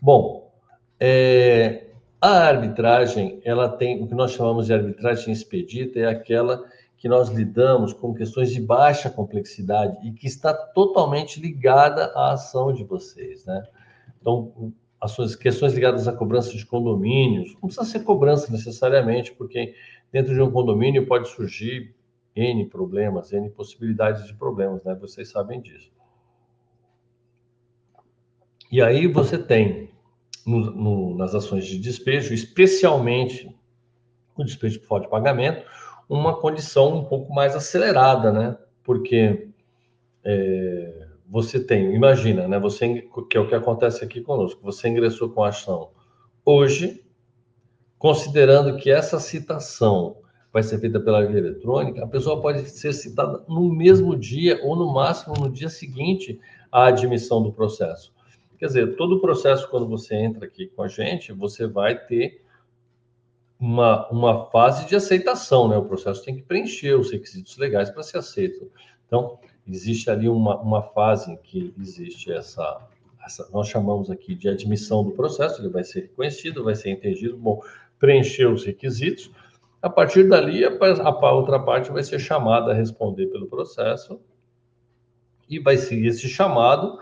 Bom, 0.00 0.51
é, 1.04 1.88
a 2.20 2.46
arbitragem, 2.46 3.40
ela 3.44 3.68
tem 3.68 4.00
o 4.00 4.06
que 4.06 4.14
nós 4.14 4.30
chamamos 4.30 4.66
de 4.66 4.72
arbitragem 4.72 5.32
expedita, 5.32 5.98
é 5.98 6.06
aquela 6.06 6.64
que 6.96 7.08
nós 7.08 7.28
lidamos 7.28 7.92
com 7.92 8.14
questões 8.14 8.52
de 8.52 8.60
baixa 8.60 9.10
complexidade 9.10 9.96
e 10.06 10.12
que 10.12 10.28
está 10.28 10.54
totalmente 10.54 11.40
ligada 11.40 12.04
à 12.14 12.34
ação 12.34 12.72
de 12.72 12.84
vocês, 12.84 13.44
né? 13.44 13.64
Então, 14.20 14.72
as 15.00 15.34
questões 15.34 15.72
ligadas 15.72 16.06
à 16.06 16.12
cobrança 16.12 16.56
de 16.56 16.64
condomínios, 16.64 17.54
não 17.54 17.62
precisa 17.62 17.84
ser 17.84 18.04
cobrança 18.04 18.52
necessariamente, 18.52 19.32
porque 19.32 19.74
dentro 20.12 20.32
de 20.32 20.40
um 20.40 20.52
condomínio 20.52 21.04
pode 21.04 21.28
surgir 21.30 21.92
N 22.36 22.64
problemas, 22.66 23.32
N 23.32 23.50
possibilidades 23.50 24.24
de 24.24 24.34
problemas, 24.34 24.84
né? 24.84 24.94
Vocês 24.94 25.28
sabem 25.28 25.60
disso. 25.60 25.90
E 28.70 28.80
aí 28.80 29.08
você 29.08 29.36
tem 29.36 29.91
no, 30.46 30.70
no, 30.70 31.16
nas 31.16 31.34
ações 31.34 31.66
de 31.66 31.78
despejo, 31.78 32.34
especialmente 32.34 33.54
o 34.36 34.44
despejo 34.44 34.80
por 34.80 34.86
falta 34.86 35.04
de 35.04 35.10
pagamento, 35.10 35.64
uma 36.08 36.38
condição 36.38 36.96
um 36.96 37.04
pouco 37.04 37.32
mais 37.32 37.54
acelerada, 37.54 38.32
né? 38.32 38.56
Porque 38.82 39.48
é, 40.24 41.06
você 41.28 41.58
tem, 41.60 41.94
imagina, 41.94 42.48
né? 42.48 42.58
Você 42.58 43.08
que 43.30 43.36
é 43.36 43.40
o 43.40 43.48
que 43.48 43.54
acontece 43.54 44.04
aqui 44.04 44.20
conosco. 44.20 44.60
Você 44.62 44.88
ingressou 44.88 45.30
com 45.30 45.42
a 45.42 45.48
ação 45.48 45.90
hoje, 46.44 47.02
considerando 47.98 48.76
que 48.76 48.90
essa 48.90 49.18
citação 49.20 50.16
vai 50.52 50.62
ser 50.62 50.78
feita 50.78 51.00
pela 51.00 51.24
via 51.24 51.38
eletrônica, 51.38 52.04
a 52.04 52.06
pessoa 52.06 52.40
pode 52.40 52.68
ser 52.68 52.92
citada 52.92 53.42
no 53.48 53.72
mesmo 53.72 54.14
dia 54.14 54.60
ou 54.62 54.76
no 54.76 54.92
máximo 54.92 55.34
no 55.34 55.50
dia 55.50 55.70
seguinte 55.70 56.38
à 56.70 56.86
admissão 56.86 57.42
do 57.42 57.52
processo. 57.52 58.11
Quer 58.62 58.68
dizer, 58.68 58.94
todo 58.94 59.16
o 59.16 59.20
processo, 59.20 59.68
quando 59.68 59.88
você 59.88 60.14
entra 60.14 60.46
aqui 60.46 60.68
com 60.68 60.84
a 60.84 60.86
gente, 60.86 61.32
você 61.32 61.66
vai 61.66 61.98
ter 61.98 62.44
uma, 63.58 64.08
uma 64.08 64.46
fase 64.52 64.86
de 64.86 64.94
aceitação, 64.94 65.66
né? 65.66 65.76
O 65.76 65.84
processo 65.84 66.24
tem 66.24 66.36
que 66.36 66.42
preencher 66.42 66.94
os 66.94 67.10
requisitos 67.10 67.58
legais 67.58 67.90
para 67.90 68.04
ser 68.04 68.18
aceito. 68.18 68.70
Então, 69.04 69.40
existe 69.66 70.08
ali 70.08 70.28
uma, 70.28 70.60
uma 70.60 70.80
fase 70.80 71.32
em 71.32 71.36
que 71.38 71.74
existe 71.76 72.30
essa, 72.30 72.86
essa, 73.26 73.50
nós 73.50 73.66
chamamos 73.66 74.12
aqui 74.12 74.32
de 74.32 74.48
admissão 74.48 75.02
do 75.02 75.10
processo, 75.10 75.60
ele 75.60 75.68
vai 75.68 75.82
ser 75.82 76.02
reconhecido, 76.02 76.62
vai 76.62 76.76
ser 76.76 76.90
entendido, 76.90 77.36
bom, 77.36 77.60
preencher 77.98 78.46
os 78.46 78.64
requisitos, 78.64 79.28
a 79.82 79.90
partir 79.90 80.28
dali, 80.28 80.64
a, 80.64 80.70
a 80.70 81.32
outra 81.32 81.58
parte 81.58 81.90
vai 81.90 82.04
ser 82.04 82.20
chamada 82.20 82.70
a 82.70 82.74
responder 82.74 83.26
pelo 83.26 83.48
processo 83.48 84.20
e 85.48 85.58
vai 85.58 85.76
seguir 85.76 86.06
esse 86.06 86.28
chamado, 86.28 87.00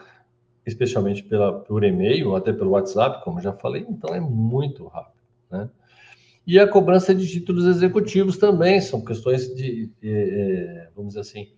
especialmente 0.67 1.23
pela, 1.23 1.61
por 1.61 1.85
e-mail 1.85 2.35
até 2.37 2.53
pelo 2.53 2.71
WhatsApp, 2.71 3.25
como 3.25 3.41
já 3.41 3.53
falei, 3.53 3.87
então 3.89 4.15
é 4.15 4.21
muito 4.21 4.87
rápido, 4.87 5.23
né? 5.51 5.69
E 6.47 6.59
a 6.59 6.67
cobrança 6.67 7.15
de 7.15 7.27
títulos 7.29 7.65
executivos 7.67 8.37
também 8.37 8.81
são 8.81 9.05
questões 9.05 9.55
de, 9.55 9.91
é, 10.03 10.89
vamos 10.97 11.11
dizer 11.11 11.21
assim, 11.21 11.49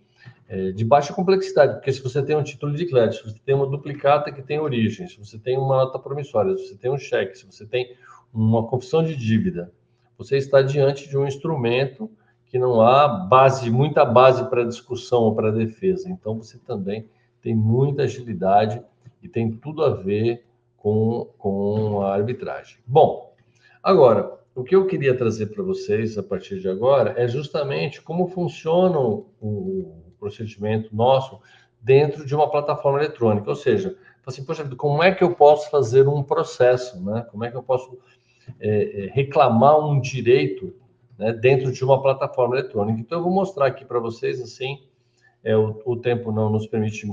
é, 0.47 0.71
de 0.71 0.85
baixa 0.85 1.13
complexidade, 1.13 1.75
porque 1.75 1.91
se 1.91 2.01
você 2.01 2.21
tem 2.21 2.35
um 2.35 2.43
título 2.43 2.75
de 2.75 2.85
crédito, 2.85 3.17
se 3.17 3.33
você 3.33 3.39
tem 3.45 3.55
uma 3.55 3.65
duplicata 3.65 4.31
que 4.31 4.41
tem 4.41 4.59
origem, 4.59 5.07
se 5.07 5.17
você 5.17 5.39
tem 5.39 5.57
uma 5.57 5.77
nota 5.77 5.97
promissória, 5.97 6.55
se 6.57 6.67
você 6.67 6.75
tem 6.75 6.91
um 6.91 6.97
cheque, 6.97 7.37
se 7.37 7.45
você 7.45 7.65
tem 7.65 7.95
uma 8.33 8.67
confissão 8.67 9.03
de 9.03 9.15
dívida, 9.15 9.71
você 10.17 10.37
está 10.37 10.61
diante 10.61 11.09
de 11.09 11.17
um 11.17 11.25
instrumento 11.25 12.09
que 12.45 12.59
não 12.59 12.81
há 12.81 13.07
base, 13.07 13.69
muita 13.71 14.05
base 14.05 14.47
para 14.47 14.63
discussão 14.63 15.21
ou 15.21 15.33
para 15.33 15.51
defesa. 15.51 16.07
Então, 16.09 16.37
você 16.37 16.59
também 16.59 17.09
tem 17.41 17.55
muita 17.55 18.03
agilidade 18.03 18.79
e 19.23 19.29
tem 19.29 19.51
tudo 19.51 19.83
a 19.83 19.89
ver 19.89 20.45
com, 20.77 21.29
com 21.37 22.01
a 22.01 22.13
arbitragem. 22.13 22.77
Bom, 22.85 23.33
agora, 23.81 24.37
o 24.53 24.63
que 24.63 24.75
eu 24.75 24.85
queria 24.85 25.17
trazer 25.17 25.47
para 25.47 25.63
vocês 25.63 26.17
a 26.17 26.23
partir 26.23 26.59
de 26.59 26.69
agora 26.69 27.15
é 27.17 27.27
justamente 27.27 28.01
como 28.01 28.27
funciona 28.27 28.99
o 28.99 30.03
procedimento 30.19 30.95
nosso 30.95 31.39
dentro 31.81 32.25
de 32.25 32.35
uma 32.35 32.49
plataforma 32.49 32.99
eletrônica. 32.99 33.49
Ou 33.49 33.55
seja, 33.55 33.97
assim, 34.25 34.43
poxa, 34.43 34.63
como 34.75 35.03
é 35.03 35.13
que 35.13 35.23
eu 35.23 35.35
posso 35.35 35.69
fazer 35.69 36.07
um 36.07 36.23
processo, 36.23 37.03
né? 37.03 37.25
Como 37.29 37.43
é 37.43 37.51
que 37.51 37.57
eu 37.57 37.63
posso 37.63 37.97
é, 38.59 39.05
é, 39.05 39.09
reclamar 39.11 39.79
um 39.79 39.99
direito 39.99 40.73
né, 41.17 41.33
dentro 41.33 41.71
de 41.71 41.83
uma 41.83 42.01
plataforma 42.01 42.57
eletrônica. 42.57 42.99
Então, 42.99 43.19
eu 43.19 43.23
vou 43.23 43.33
mostrar 43.33 43.67
aqui 43.67 43.85
para 43.85 43.99
vocês, 43.99 44.41
assim, 44.41 44.83
é, 45.43 45.55
o, 45.55 45.81
o, 45.85 45.95
tempo 45.97 46.31
não 46.31 46.49
nos 46.49 46.67
permite 46.67 47.05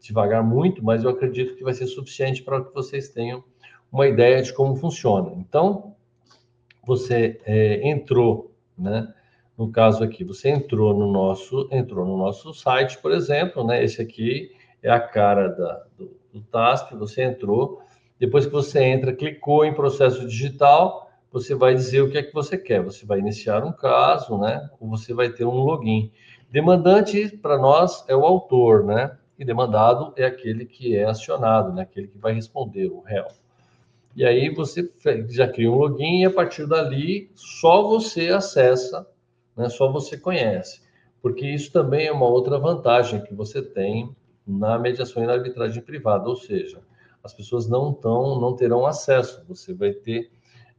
devagar 0.00 0.42
muito, 0.42 0.84
mas 0.84 1.04
eu 1.04 1.10
acredito 1.10 1.54
que 1.56 1.64
vai 1.64 1.74
ser 1.74 1.86
suficiente 1.86 2.42
para 2.42 2.62
que 2.62 2.74
vocês 2.74 3.08
tenham 3.08 3.42
uma 3.90 4.06
ideia 4.06 4.42
de 4.42 4.52
como 4.52 4.76
funciona. 4.76 5.32
Então, 5.36 5.94
você 6.86 7.40
é, 7.44 7.88
entrou, 7.88 8.52
né? 8.76 9.12
No 9.56 9.70
caso 9.70 10.04
aqui, 10.04 10.22
você 10.22 10.50
entrou 10.50 10.96
no 10.96 11.10
nosso, 11.10 11.68
entrou 11.72 12.06
no 12.06 12.16
nosso 12.16 12.54
site, 12.54 12.98
por 12.98 13.10
exemplo, 13.10 13.66
né? 13.66 13.82
Esse 13.82 14.00
aqui 14.00 14.52
é 14.82 14.90
a 14.90 15.00
cara 15.00 15.48
da, 15.48 15.84
do, 15.96 16.16
do 16.32 16.40
TASP, 16.42 16.94
você 16.94 17.22
entrou, 17.22 17.82
depois 18.18 18.46
que 18.46 18.52
você 18.52 18.82
entra, 18.82 19.12
clicou 19.12 19.64
em 19.64 19.74
processo 19.74 20.26
digital, 20.26 21.10
você 21.30 21.54
vai 21.54 21.74
dizer 21.74 22.02
o 22.02 22.10
que 22.10 22.18
é 22.18 22.22
que 22.22 22.32
você 22.32 22.56
quer. 22.56 22.82
Você 22.82 23.04
vai 23.04 23.18
iniciar 23.18 23.64
um 23.64 23.72
caso, 23.72 24.38
né? 24.38 24.68
Ou 24.80 24.88
você 24.88 25.12
vai 25.12 25.28
ter 25.28 25.44
um 25.44 25.54
login. 25.54 26.10
Demandante, 26.50 27.36
para 27.36 27.58
nós, 27.58 28.04
é 28.08 28.16
o 28.16 28.24
autor, 28.24 28.84
né? 28.84 29.17
E 29.38 29.44
demandado 29.44 30.12
é 30.16 30.24
aquele 30.24 30.64
que 30.64 30.96
é 30.96 31.04
acionado, 31.04 31.72
né? 31.72 31.82
Aquele 31.82 32.08
que 32.08 32.18
vai 32.18 32.34
responder, 32.34 32.88
o 32.88 33.00
réu. 33.00 33.26
E 34.16 34.24
aí 34.24 34.52
você 34.52 34.90
já 35.28 35.46
cria 35.46 35.70
um 35.70 35.76
login 35.76 36.22
e 36.22 36.24
a 36.24 36.30
partir 36.30 36.66
dali 36.66 37.30
só 37.34 37.86
você 37.86 38.30
acessa, 38.30 39.06
né? 39.56 39.68
Só 39.68 39.90
você 39.92 40.16
conhece. 40.18 40.82
Porque 41.22 41.46
isso 41.46 41.72
também 41.72 42.06
é 42.06 42.12
uma 42.12 42.26
outra 42.26 42.58
vantagem 42.58 43.22
que 43.22 43.34
você 43.34 43.62
tem 43.62 44.14
na 44.46 44.78
mediação 44.78 45.22
e 45.22 45.26
na 45.26 45.34
arbitragem 45.34 45.82
privada, 45.82 46.28
ou 46.28 46.34
seja, 46.34 46.80
as 47.22 47.34
pessoas 47.34 47.68
não 47.68 47.92
tão, 47.92 48.40
não 48.40 48.56
terão 48.56 48.86
acesso. 48.86 49.44
Você 49.46 49.74
vai 49.74 49.92
ter 49.92 50.30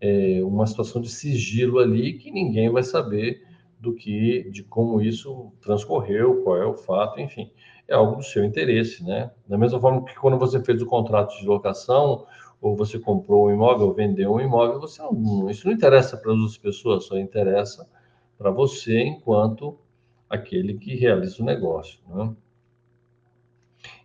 é, 0.01 0.41
uma 0.43 0.65
situação 0.65 1.01
de 1.01 1.09
sigilo 1.09 1.79
ali 1.79 2.13
que 2.13 2.31
ninguém 2.31 2.69
vai 2.69 2.83
saber 2.83 3.43
do 3.79 3.93
que, 3.93 4.49
de 4.49 4.63
como 4.63 5.01
isso 5.01 5.53
transcorreu, 5.61 6.43
qual 6.43 6.57
é 6.57 6.65
o 6.65 6.73
fato, 6.73 7.19
enfim, 7.19 7.49
é 7.89 7.95
algo 7.95 8.17
do 8.17 8.23
seu 8.23 8.45
interesse, 8.45 9.03
né? 9.03 9.31
Da 9.47 9.57
mesma 9.57 9.79
forma 9.79 10.05
que 10.05 10.15
quando 10.15 10.37
você 10.37 10.63
fez 10.63 10.81
o 10.81 10.85
contrato 10.85 11.37
de 11.39 11.45
locação 11.45 12.25
ou 12.61 12.75
você 12.75 12.99
comprou 12.99 13.47
um 13.47 13.53
imóvel 13.53 13.87
ou 13.87 13.93
vendeu 13.93 14.33
um 14.33 14.39
imóvel, 14.39 14.79
você 14.79 15.01
não, 15.01 15.49
isso 15.49 15.65
não 15.65 15.73
interessa 15.73 16.15
para 16.15 16.31
as 16.31 16.37
outras 16.37 16.57
pessoas, 16.57 17.05
só 17.05 17.17
interessa 17.17 17.89
para 18.37 18.51
você 18.51 19.01
enquanto 19.01 19.77
aquele 20.29 20.75
que 20.75 20.95
realiza 20.95 21.41
o 21.41 21.45
negócio, 21.45 21.99
né? 22.07 22.33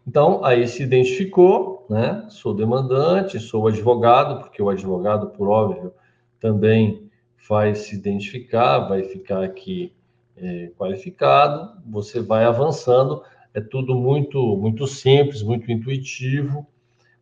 Então, 0.07 0.45
aí 0.45 0.67
se 0.69 0.83
identificou, 0.83 1.87
né? 1.89 2.27
Sou 2.29 2.55
demandante, 2.55 3.41
sou 3.41 3.67
advogado, 3.67 4.41
porque 4.41 4.63
o 4.63 4.69
advogado, 4.69 5.31
por 5.31 5.49
óbvio, 5.49 5.93
também 6.39 7.11
vai 7.49 7.75
se 7.75 7.95
identificar, 7.95 8.81
vai 8.81 9.03
ficar 9.03 9.43
aqui 9.43 9.95
é, 10.37 10.71
qualificado. 10.77 11.81
Você 11.87 12.21
vai 12.21 12.45
avançando, 12.45 13.23
é 13.55 13.61
tudo 13.61 13.95
muito, 13.95 14.57
muito 14.57 14.87
simples, 14.87 15.43
muito 15.43 15.71
intuitivo. 15.71 16.67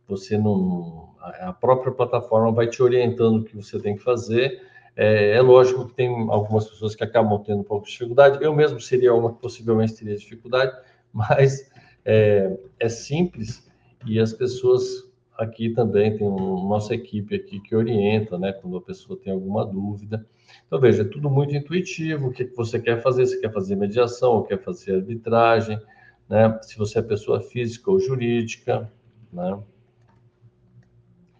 Você 0.07 0.37
não, 0.37 1.13
a 1.21 1.53
própria 1.53 1.91
plataforma 1.91 2.51
vai 2.51 2.67
te 2.67 2.81
orientando 2.81 3.37
o 3.37 3.43
que 3.43 3.55
você 3.55 3.79
tem 3.79 3.95
que 3.95 4.03
fazer. 4.03 4.61
É, 4.95 5.31
é, 5.31 5.41
lógico 5.41 5.87
que 5.87 5.93
tem 5.93 6.09
algumas 6.29 6.67
pessoas 6.67 6.95
que 6.95 7.03
acabam 7.03 7.41
tendo 7.43 7.61
um 7.61 7.63
pouco 7.63 7.85
de 7.85 7.91
dificuldade. 7.91 8.43
Eu 8.43 8.53
mesmo 8.53 8.79
seria 8.81 9.13
uma 9.13 9.31
que 9.31 9.39
possivelmente 9.39 9.95
teria 9.95 10.15
dificuldade, 10.15 10.75
mas 11.13 11.69
é, 12.03 12.57
é 12.79 12.89
simples 12.89 13.71
e 14.05 14.19
as 14.19 14.33
pessoas 14.33 15.11
aqui 15.37 15.69
também 15.69 16.17
tem 16.17 16.27
uma 16.27 16.67
nossa 16.67 16.93
equipe 16.93 17.35
aqui 17.35 17.59
que 17.59 17.75
orienta, 17.75 18.37
né, 18.37 18.53
quando 18.53 18.77
a 18.77 18.81
pessoa 18.81 19.17
tem 19.17 19.33
alguma 19.33 19.65
dúvida. 19.65 20.25
Então, 20.67 20.79
veja, 20.79 21.01
é 21.01 21.05
tudo 21.05 21.29
muito 21.29 21.55
intuitivo. 21.55 22.27
O 22.27 22.31
que 22.31 22.43
você 22.55 22.79
quer 22.79 23.01
fazer? 23.01 23.25
Você 23.25 23.39
quer 23.39 23.51
fazer 23.51 23.75
mediação 23.75 24.33
ou 24.33 24.43
quer 24.43 24.59
fazer 24.59 24.95
arbitragem? 24.95 25.79
Né? 26.29 26.59
Se 26.61 26.77
você 26.77 26.99
é 26.99 27.01
pessoa 27.01 27.41
física 27.41 27.91
ou 27.91 27.99
jurídica, 27.99 28.91
né? 29.31 29.59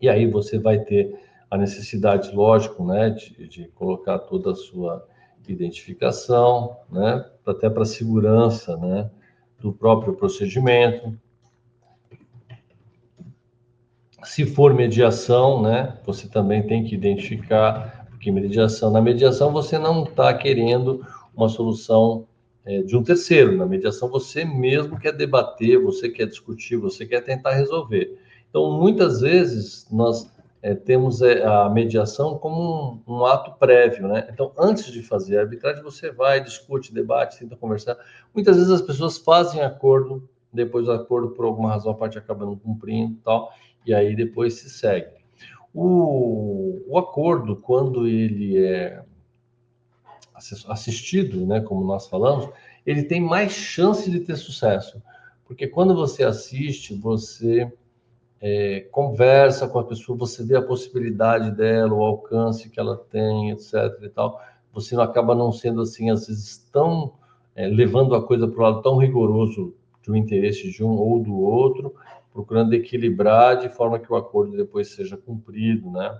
E 0.01 0.09
aí 0.09 0.27
você 0.27 0.59
vai 0.59 0.79
ter 0.79 1.17
a 1.49 1.57
necessidade, 1.57 2.35
lógico, 2.35 2.83
né, 2.83 3.11
de, 3.11 3.47
de 3.47 3.67
colocar 3.69 4.19
toda 4.19 4.51
a 4.51 4.55
sua 4.55 5.07
identificação, 5.47 6.75
né, 6.89 7.23
até 7.45 7.69
para 7.69 7.85
segurança, 7.85 8.75
né, 8.75 9.09
do 9.59 9.71
próprio 9.71 10.13
procedimento. 10.13 11.17
Se 14.23 14.45
for 14.45 14.73
mediação, 14.73 15.61
né, 15.61 15.97
você 16.05 16.27
também 16.27 16.65
tem 16.65 16.83
que 16.83 16.95
identificar, 16.95 18.07
porque 18.09 18.31
mediação, 18.31 18.91
na 18.91 19.01
mediação 19.01 19.53
você 19.53 19.77
não 19.77 20.03
está 20.03 20.33
querendo 20.33 21.05
uma 21.35 21.47
solução 21.47 22.27
de 22.85 22.95
um 22.95 23.03
terceiro. 23.03 23.57
Na 23.57 23.65
mediação 23.65 24.09
você 24.09 24.45
mesmo 24.45 24.97
quer 24.99 25.11
debater, 25.11 25.81
você 25.81 26.09
quer 26.09 26.27
discutir, 26.27 26.77
você 26.77 27.05
quer 27.05 27.21
tentar 27.21 27.53
resolver. 27.53 28.17
Então, 28.49 28.71
muitas 28.79 29.21
vezes 29.21 29.87
nós 29.91 30.31
é, 30.63 30.73
temos 30.73 31.21
é, 31.21 31.45
a 31.45 31.69
mediação 31.69 32.37
como 32.37 33.01
um, 33.05 33.15
um, 33.15 33.25
ato 33.25 33.51
prévio, 33.59 34.07
né? 34.07 34.27
Então, 34.31 34.53
antes 34.57 34.91
de 34.91 35.03
fazer 35.03 35.37
a 35.37 35.41
arbitragem, 35.41 35.83
você 35.83 36.09
vai, 36.09 36.41
discute, 36.41 36.93
debate, 36.93 37.39
tenta 37.39 37.57
conversar. 37.57 37.97
Muitas 38.33 38.55
vezes 38.55 38.71
as 38.71 38.81
pessoas 38.81 39.17
fazem 39.17 39.61
acordo, 39.61 40.29
depois 40.53 40.87
o 40.87 40.91
acordo, 40.93 41.31
por 41.31 41.43
alguma 41.43 41.71
razão, 41.71 41.91
a 41.91 41.95
parte 41.95 42.17
acaba 42.17 42.45
não 42.45 42.55
cumprindo 42.55 43.17
tal, 43.25 43.51
e 43.85 43.93
aí 43.93 44.15
depois 44.15 44.53
se 44.53 44.69
segue. 44.69 45.07
O, 45.73 46.81
o 46.87 46.97
acordo, 46.97 47.57
quando 47.57 48.07
ele 48.07 48.63
é 48.63 49.03
assistido, 50.35 51.45
né, 51.45 51.61
como 51.61 51.85
nós 51.85 52.07
falamos, 52.07 52.49
ele 52.85 53.03
tem 53.03 53.21
mais 53.21 53.51
chance 53.51 54.09
de 54.09 54.19
ter 54.19 54.35
sucesso. 54.35 55.01
Porque 55.45 55.67
quando 55.67 55.95
você 55.95 56.23
assiste, 56.23 56.95
você 56.95 57.71
é, 58.41 58.81
conversa 58.91 59.67
com 59.67 59.79
a 59.79 59.83
pessoa, 59.83 60.17
você 60.17 60.43
vê 60.43 60.55
a 60.55 60.61
possibilidade 60.61 61.51
dela, 61.51 61.93
o 61.93 62.03
alcance 62.03 62.69
que 62.69 62.79
ela 62.79 62.97
tem, 62.97 63.51
etc. 63.51 63.73
e 64.01 64.09
tal. 64.09 64.41
Você 64.73 64.99
acaba 64.99 65.35
não 65.35 65.51
sendo 65.51 65.81
assim, 65.81 66.09
às 66.09 66.27
vezes, 66.27 66.57
tão 66.71 67.13
é, 67.55 67.67
levando 67.67 68.15
a 68.15 68.25
coisa 68.25 68.47
para 68.47 68.59
o 68.59 68.63
lado 68.63 68.81
tão 68.81 68.97
rigoroso 68.97 69.75
do 70.05 70.15
interesse 70.15 70.69
de 70.71 70.83
um 70.83 70.91
ou 70.91 71.19
do 71.19 71.35
outro, 71.35 71.95
procurando 72.33 72.73
equilibrar 72.73 73.57
de 73.57 73.69
forma 73.69 73.99
que 73.99 74.11
o 74.11 74.15
acordo 74.15 74.57
depois 74.57 74.89
seja 74.89 75.15
cumprido, 75.15 75.89
né? 75.89 76.19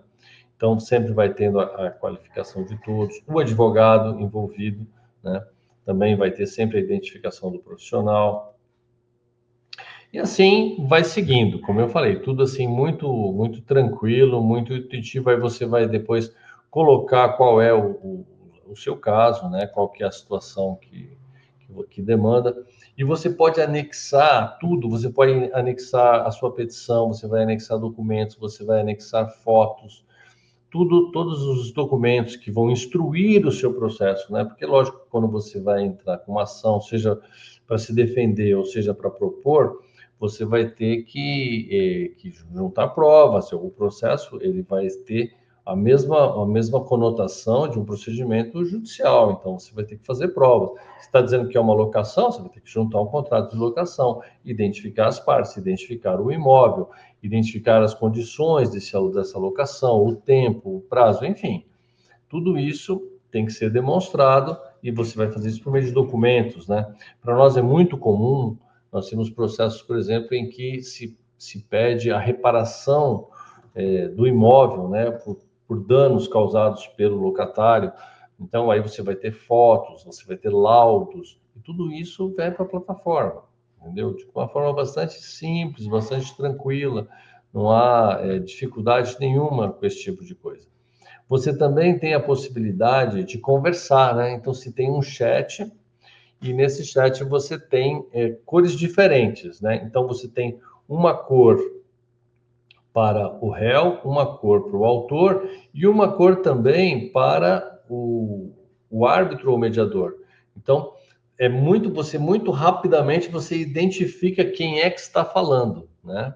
Então, 0.63 0.79
sempre 0.79 1.11
vai 1.11 1.33
tendo 1.33 1.59
a, 1.59 1.87
a 1.87 1.91
qualificação 1.91 2.63
de 2.63 2.77
todos, 2.85 3.21
o 3.27 3.37
advogado 3.37 4.17
envolvido, 4.21 4.87
né? 5.21 5.45
Também 5.85 6.15
vai 6.15 6.31
ter 6.31 6.47
sempre 6.47 6.77
a 6.77 6.81
identificação 6.81 7.51
do 7.51 7.59
profissional, 7.59 8.57
e 10.13 10.17
assim 10.17 10.77
vai 10.87 11.03
seguindo, 11.03 11.59
como 11.59 11.81
eu 11.81 11.89
falei, 11.89 12.17
tudo 12.19 12.43
assim 12.43 12.65
muito 12.65 13.11
muito 13.33 13.61
tranquilo, 13.63 14.41
muito 14.41 14.73
intuitivo. 14.73 15.29
Aí 15.29 15.35
você 15.35 15.65
vai 15.65 15.85
depois 15.85 16.33
colocar 16.71 17.33
qual 17.33 17.61
é 17.61 17.73
o, 17.73 17.89
o, 18.01 18.25
o 18.69 18.75
seu 18.77 18.95
caso, 18.95 19.49
né? 19.49 19.67
Qual 19.67 19.89
que 19.89 20.01
é 20.01 20.07
a 20.07 20.11
situação 20.13 20.77
que, 20.81 21.17
que, 21.59 21.83
que 21.89 22.01
demanda. 22.01 22.55
E 22.97 23.03
você 23.03 23.29
pode 23.29 23.59
anexar 23.59 24.57
tudo, 24.61 24.89
você 24.89 25.09
pode 25.09 25.51
anexar 25.51 26.25
a 26.25 26.31
sua 26.31 26.53
petição, 26.53 27.09
você 27.09 27.27
vai 27.27 27.43
anexar 27.43 27.77
documentos, 27.77 28.37
você 28.37 28.63
vai 28.63 28.79
anexar 28.79 29.29
fotos, 29.29 30.05
tudo, 30.73 31.11
todos 31.11 31.43
os 31.43 31.71
documentos 31.71 32.35
que 32.35 32.49
vão 32.49 32.71
instruir 32.71 33.45
o 33.45 33.51
seu 33.51 33.71
processo, 33.75 34.33
né? 34.33 34.43
Porque, 34.43 34.65
lógico, 34.65 35.05
quando 35.07 35.27
você 35.27 35.59
vai 35.59 35.83
entrar 35.83 36.17
com 36.17 36.31
uma 36.31 36.41
ação, 36.41 36.81
seja 36.81 37.21
para 37.67 37.77
se 37.77 37.93
defender 37.93 38.55
ou 38.55 38.65
seja 38.65 38.91
para 38.91 39.11
propor, 39.11 39.83
você 40.19 40.43
vai 40.43 40.67
ter 40.67 41.03
que, 41.03 41.69
eh, 41.71 42.19
que 42.19 42.33
juntar 42.51 42.87
provas. 42.87 43.53
O 43.53 43.69
processo 43.69 44.39
ele 44.41 44.63
vai 44.63 44.87
ter 44.87 45.35
a 45.63 45.75
mesma, 45.75 46.41
a 46.41 46.45
mesma 46.45 46.83
conotação 46.83 47.69
de 47.69 47.77
um 47.77 47.85
procedimento 47.85 48.65
judicial. 48.65 49.37
Então, 49.39 49.59
você 49.59 49.71
vai 49.75 49.85
ter 49.85 49.97
que 49.97 50.05
fazer 50.05 50.29
provas. 50.29 50.71
Você 50.97 51.05
está 51.05 51.21
dizendo 51.21 51.49
que 51.49 51.55
é 51.57 51.61
uma 51.61 51.75
locação, 51.75 52.31
você 52.31 52.41
vai 52.41 52.49
ter 52.49 52.61
que 52.61 52.69
juntar 52.69 52.99
um 52.99 53.05
contrato 53.05 53.51
de 53.51 53.57
locação, 53.57 54.23
identificar 54.43 55.07
as 55.07 55.19
partes, 55.19 55.55
identificar 55.55 56.19
o 56.19 56.31
imóvel, 56.31 56.89
identificar 57.23 57.81
as 57.81 57.93
condições 57.93 58.69
desse, 58.69 58.91
dessa 59.13 59.39
locação, 59.39 60.05
o 60.05 60.15
tempo, 60.15 60.77
o 60.77 60.81
prazo, 60.81 61.25
enfim. 61.25 61.65
Tudo 62.29 62.57
isso 62.57 63.01
tem 63.31 63.45
que 63.45 63.53
ser 63.53 63.71
demonstrado 63.71 64.57
e 64.83 64.91
você 64.91 65.17
vai 65.17 65.31
fazer 65.31 65.49
isso 65.49 65.63
por 65.63 65.71
meio 65.71 65.85
de 65.85 65.91
documentos, 65.91 66.67
né? 66.67 66.93
Para 67.21 67.35
nós 67.35 67.57
é 67.57 67.61
muito 67.61 67.97
comum 67.97 68.57
nós 68.93 69.09
temos 69.09 69.27
processos, 69.27 69.81
por 69.81 69.97
exemplo, 69.97 70.35
em 70.35 70.47
que 70.47 70.83
se, 70.83 71.17
se 71.35 71.63
pede 71.63 72.11
a 72.11 72.19
reparação 72.19 73.27
é, 73.73 74.07
do 74.07 74.27
imóvel, 74.27 74.87
né, 74.87 75.09
por, 75.09 75.39
por 75.67 75.83
danos 75.83 76.27
causados 76.27 76.85
pelo 76.89 77.17
locatário. 77.17 77.91
Então, 78.39 78.69
aí 78.69 78.79
você 78.79 79.01
vai 79.01 79.15
ter 79.15 79.31
fotos, 79.31 80.03
você 80.03 80.23
vai 80.27 80.37
ter 80.37 80.51
laudos, 80.51 81.41
e 81.55 81.59
tudo 81.59 81.91
isso 81.91 82.31
vai 82.35 82.51
para 82.51 82.65
a 82.65 82.69
plataforma, 82.69 83.41
entendeu? 83.83 84.13
De 84.13 84.25
uma 84.33 84.47
forma 84.47 84.71
bastante 84.73 85.21
simples, 85.21 85.87
bastante 85.87 86.35
tranquila, 86.35 87.07
não 87.53 87.69
há 87.69 88.19
é, 88.21 88.39
dificuldade 88.39 89.17
nenhuma 89.19 89.71
com 89.71 89.85
esse 89.85 90.01
tipo 90.01 90.23
de 90.23 90.33
coisa. 90.33 90.65
Você 91.27 91.55
também 91.55 91.99
tem 91.99 92.13
a 92.13 92.19
possibilidade 92.19 93.23
de 93.23 93.37
conversar, 93.37 94.15
né? 94.15 94.33
Então, 94.33 94.53
se 94.53 94.71
tem 94.71 94.89
um 94.91 95.01
chat, 95.01 95.71
e 96.41 96.51
nesse 96.51 96.85
chat 96.85 97.23
você 97.23 97.57
tem 97.57 98.05
é, 98.11 98.31
cores 98.45 98.73
diferentes, 98.73 99.61
né? 99.61 99.81
Então 99.85 100.05
você 100.05 100.27
tem 100.27 100.59
uma 100.87 101.13
cor 101.13 101.57
para 102.93 103.33
o 103.43 103.49
réu, 103.49 103.99
uma 104.03 104.37
cor 104.37 104.69
para 104.69 104.77
o 104.77 104.85
autor 104.85 105.49
e 105.73 105.87
uma 105.87 106.11
cor 106.11 106.41
também 106.41 107.09
para 107.11 107.81
o, 107.89 108.51
o 108.89 109.05
árbitro 109.05 109.51
ou 109.51 109.57
mediador. 109.57 110.17
Então 110.55 110.93
é 111.37 111.49
muito 111.49 111.91
você 111.91 112.17
muito 112.17 112.51
rapidamente 112.51 113.29
você 113.29 113.57
identifica 113.57 114.45
quem 114.45 114.79
é 114.79 114.89
que 114.89 114.99
está 114.99 115.25
falando, 115.25 115.89
né? 116.03 116.35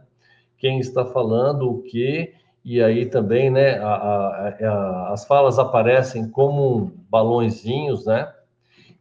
Quem 0.58 0.80
está 0.80 1.06
falando 1.06 1.70
o 1.70 1.82
que 1.84 2.34
e 2.66 2.82
aí 2.82 3.06
também, 3.06 3.50
né? 3.50 3.78
A, 3.78 3.93
a, 3.95 4.50
a, 4.50 5.14
as 5.14 5.26
falas 5.26 5.60
aparecem 5.60 6.30
como 6.30 6.91
balõezinhos, 7.10 8.06
né? 8.06 8.34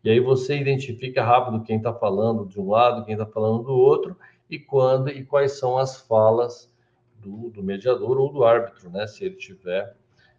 E 0.05 0.11
aí 0.11 0.21
você 0.21 0.57
identifica 0.57 1.25
rápido 1.25 1.65
quem 1.65 1.79
está 1.79 1.93
falando 1.93 2.47
de 2.47 2.61
um 2.61 2.69
lado, 2.69 3.05
quem 3.05 3.15
está 3.15 3.27
falando 3.27 3.65
do 3.65 3.73
outro, 3.73 4.17
e 4.49 4.59
quando 4.59 5.09
e 5.11 5.25
quais 5.25 5.59
são 5.59 5.79
as 5.79 6.01
falas 6.01 6.73
do, 7.19 7.51
do 7.51 7.63
mediador 7.63 8.19
ou 8.19 8.33
do 8.33 8.45
árbitro, 8.45 8.89
né? 8.91 9.07
Se 9.07 9.25
ele 9.25 9.37
estiver 9.37 9.97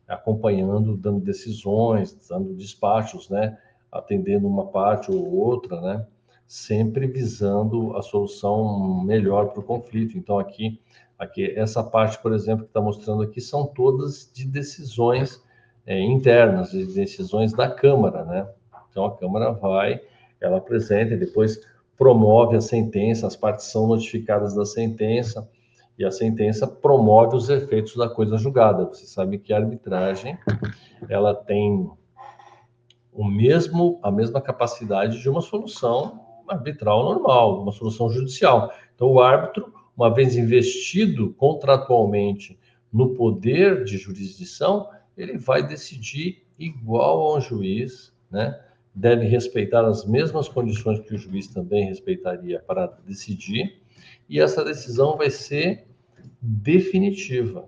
acompanhando, 0.07 0.95
dando 0.95 1.19
decisões, 1.19 2.15
dando 2.29 2.53
despachos, 2.53 3.29
né? 3.29 3.57
Atendendo 3.97 4.47
uma 4.47 4.67
parte 4.67 5.11
ou 5.11 5.35
outra, 5.35 5.79
né? 5.81 6.05
Sempre 6.47 7.07
visando 7.07 7.95
a 7.97 8.01
solução 8.01 9.03
melhor 9.03 9.49
para 9.49 9.59
o 9.59 9.63
conflito. 9.63 10.17
Então, 10.17 10.39
aqui, 10.39 10.79
aqui, 11.19 11.53
essa 11.57 11.83
parte, 11.83 12.21
por 12.21 12.33
exemplo, 12.33 12.63
que 12.63 12.69
está 12.69 12.81
mostrando 12.81 13.23
aqui, 13.23 13.41
são 13.41 13.65
todas 13.67 14.31
de 14.33 14.45
decisões 14.45 15.41
é, 15.87 15.99
internas, 15.99 16.71
de 16.71 16.85
decisões 16.85 17.53
da 17.53 17.69
Câmara, 17.69 18.25
né? 18.25 18.47
Então 18.91 19.05
a 19.05 19.15
Câmara 19.15 19.51
vai, 19.51 20.01
ela 20.41 20.57
apresenta 20.57 21.13
e 21.13 21.17
depois 21.17 21.61
promove 21.97 22.57
a 22.57 22.61
sentença, 22.61 23.25
as 23.25 23.35
partes 23.35 23.67
são 23.67 23.87
notificadas 23.87 24.53
da 24.53 24.65
sentença 24.65 25.47
e 25.97 26.03
a 26.03 26.11
sentença 26.11 26.67
promove 26.67 27.35
os 27.35 27.49
efeitos 27.49 27.95
da 27.95 28.09
coisa 28.09 28.37
julgada. 28.37 28.85
Você 28.85 29.05
sabe 29.05 29.39
que 29.39 29.53
a 29.53 29.57
arbitragem 29.57 30.37
ela 31.09 31.33
tem 31.33 31.89
o 33.17 33.25
mesmo 33.25 33.99
a 34.03 34.11
mesma 34.11 34.39
capacidade 34.39 35.19
de 35.19 35.27
uma 35.27 35.41
solução 35.41 36.21
arbitral 36.47 37.03
normal, 37.03 37.63
uma 37.63 37.71
solução 37.71 38.09
judicial. 38.09 38.71
Então 38.95 39.11
o 39.11 39.19
árbitro, 39.19 39.73
uma 39.97 40.13
vez 40.13 40.37
investido 40.37 41.33
contratualmente 41.33 42.57
no 42.93 43.15
poder 43.15 43.83
de 43.83 43.97
jurisdição, 43.97 44.87
ele 45.17 45.35
vai 45.35 45.65
decidir 45.65 46.45
igual 46.59 47.21
a 47.21 47.37
um 47.37 47.41
juiz, 47.41 48.13
né? 48.29 48.61
deve 48.93 49.25
respeitar 49.25 49.83
as 49.85 50.05
mesmas 50.05 50.47
condições 50.47 50.99
que 50.99 51.13
o 51.13 51.17
juiz 51.17 51.47
também 51.47 51.85
respeitaria 51.85 52.59
para 52.59 52.85
decidir, 53.05 53.81
e 54.29 54.39
essa 54.39 54.63
decisão 54.63 55.17
vai 55.17 55.29
ser 55.29 55.87
definitiva, 56.41 57.67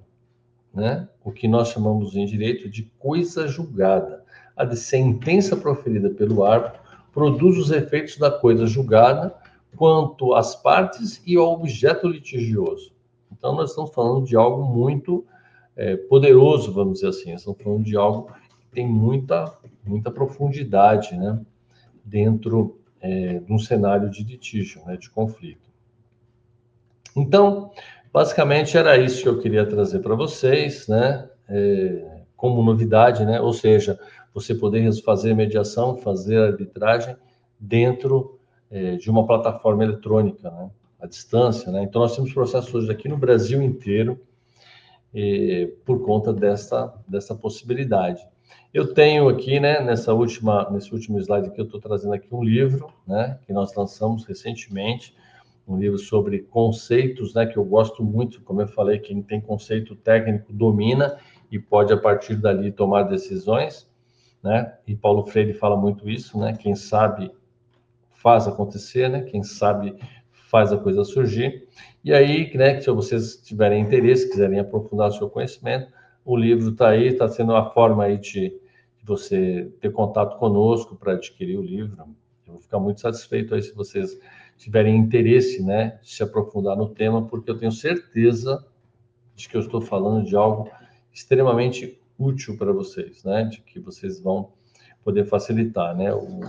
né? 0.73 1.07
O 1.23 1.31
que 1.31 1.47
nós 1.47 1.69
chamamos 1.69 2.15
em 2.15 2.25
direito 2.25 2.69
de 2.69 2.83
coisa 2.97 3.47
julgada. 3.47 4.18
A 4.59 4.75
sentença 4.75 5.55
proferida 5.55 6.09
pelo 6.09 6.43
árbitro 6.43 6.81
produz 7.13 7.57
os 7.57 7.71
efeitos 7.71 8.17
da 8.17 8.29
coisa 8.29 8.67
julgada 8.67 9.33
quanto 9.75 10.33
às 10.35 10.55
partes 10.55 11.21
e 11.25 11.37
ao 11.37 11.53
objeto 11.53 12.07
litigioso. 12.07 12.91
Então, 13.31 13.55
nós 13.55 13.69
estamos 13.69 13.91
falando 13.91 14.25
de 14.25 14.35
algo 14.35 14.63
muito 14.63 15.25
é, 15.75 15.95
poderoso, 15.95 16.73
vamos 16.73 16.95
dizer 16.95 17.07
assim, 17.07 17.33
estamos 17.33 17.61
falando 17.61 17.83
de 17.83 17.95
algo 17.95 18.29
tem 18.71 18.87
muita, 18.87 19.51
muita 19.83 20.11
profundidade, 20.11 21.15
né? 21.17 21.39
Dentro 22.03 22.79
é, 23.01 23.39
de 23.39 23.51
um 23.51 23.59
cenário 23.59 24.09
de 24.09 24.23
litígio, 24.23 24.83
né? 24.85 24.97
De 24.97 25.09
conflito. 25.09 25.69
Então, 27.15 27.71
basicamente 28.13 28.77
era 28.77 28.97
isso 28.97 29.23
que 29.23 29.29
eu 29.29 29.39
queria 29.39 29.65
trazer 29.65 29.99
para 29.99 30.15
vocês, 30.15 30.87
né? 30.87 31.27
É, 31.47 32.19
como 32.35 32.63
novidade, 32.63 33.25
né? 33.25 33.41
Ou 33.41 33.53
seja, 33.53 33.99
você 34.33 34.53
poder 34.53 34.91
fazer 35.01 35.33
mediação, 35.33 35.97
fazer 35.97 36.37
arbitragem 36.37 37.15
dentro 37.59 38.39
é, 38.71 38.95
de 38.95 39.09
uma 39.09 39.25
plataforma 39.25 39.83
eletrônica, 39.83 40.49
né? 40.49 40.69
À 40.99 41.07
distância, 41.07 41.71
né? 41.71 41.83
Então, 41.83 42.01
nós 42.01 42.15
temos 42.15 42.33
processos 42.33 42.73
hoje 42.73 42.91
aqui 42.91 43.07
no 43.07 43.17
Brasil 43.17 43.61
inteiro 43.61 44.19
é, 45.13 45.71
por 45.85 46.03
conta 46.03 46.33
dessa, 46.33 46.93
dessa 47.07 47.33
possibilidade. 47.33 48.21
Eu 48.73 48.93
tenho 48.93 49.27
aqui, 49.27 49.59
né, 49.59 49.79
nessa 49.79 50.13
última, 50.13 50.69
nesse 50.69 50.93
último 50.93 51.19
slide 51.19 51.47
aqui, 51.47 51.59
eu 51.59 51.65
estou 51.65 51.79
trazendo 51.79 52.13
aqui 52.13 52.27
um 52.31 52.43
livro, 52.43 52.87
né, 53.07 53.39
que 53.47 53.51
nós 53.51 53.73
lançamos 53.73 54.25
recentemente, 54.25 55.15
um 55.67 55.77
livro 55.77 55.97
sobre 55.97 56.39
conceitos, 56.39 57.33
né, 57.33 57.47
que 57.47 57.57
eu 57.57 57.65
gosto 57.65 58.03
muito, 58.03 58.41
como 58.41 58.61
eu 58.61 58.67
falei, 58.67 58.99
quem 58.99 59.23
tem 59.23 59.41
conceito 59.41 59.95
técnico 59.95 60.53
domina 60.53 61.17
e 61.51 61.57
pode 61.57 61.91
a 61.91 61.97
partir 61.97 62.35
dali 62.35 62.71
tomar 62.71 63.03
decisões, 63.03 63.88
né? 64.43 64.77
E 64.87 64.95
Paulo 64.95 65.25
Freire 65.25 65.53
fala 65.53 65.75
muito 65.75 66.09
isso, 66.09 66.39
né? 66.39 66.53
Quem 66.53 66.75
sabe 66.75 67.31
faz 68.11 68.47
acontecer, 68.47 69.09
né? 69.09 69.21
Quem 69.21 69.43
sabe 69.43 69.95
faz 70.49 70.73
a 70.73 70.77
coisa 70.77 71.03
surgir. 71.03 71.67
E 72.03 72.13
aí, 72.13 72.51
né, 72.55 72.81
se 72.81 72.89
vocês 72.89 73.37
tiverem 73.37 73.83
interesse, 73.83 74.29
quiserem 74.29 74.59
aprofundar 74.59 75.09
o 75.09 75.11
seu 75.11 75.29
conhecimento, 75.29 75.91
o 76.25 76.35
livro 76.35 76.71
está 76.71 76.89
aí, 76.89 77.07
está 77.07 77.27
sendo 77.27 77.51
uma 77.51 77.69
forma 77.71 78.03
aí 78.03 78.17
de, 78.17 78.59
você 79.03 79.71
ter 79.81 79.91
contato 79.91 80.37
conosco 80.37 80.95
para 80.95 81.13
adquirir 81.13 81.57
o 81.57 81.63
livro. 81.63 81.97
Eu 82.45 82.53
vou 82.53 82.61
ficar 82.61 82.79
muito 82.79 83.01
satisfeito 83.01 83.55
aí 83.55 83.61
se 83.63 83.73
vocês 83.73 84.19
tiverem 84.55 84.95
interesse, 84.95 85.63
né, 85.63 85.99
de 86.03 86.11
se 86.11 86.21
aprofundar 86.21 86.77
no 86.77 86.89
tema, 86.89 87.25
porque 87.25 87.49
eu 87.49 87.57
tenho 87.57 87.71
certeza 87.71 88.63
de 89.35 89.49
que 89.49 89.57
eu 89.57 89.61
estou 89.61 89.81
falando 89.81 90.25
de 90.25 90.35
algo 90.35 90.69
extremamente 91.11 91.98
útil 92.19 92.57
para 92.57 92.73
vocês, 92.73 93.23
né, 93.23 93.45
de 93.45 93.61
que 93.61 93.79
vocês 93.79 94.19
vão 94.19 94.51
poder 95.03 95.23
facilitar, 95.25 95.95
né, 95.95 96.13
o, 96.13 96.41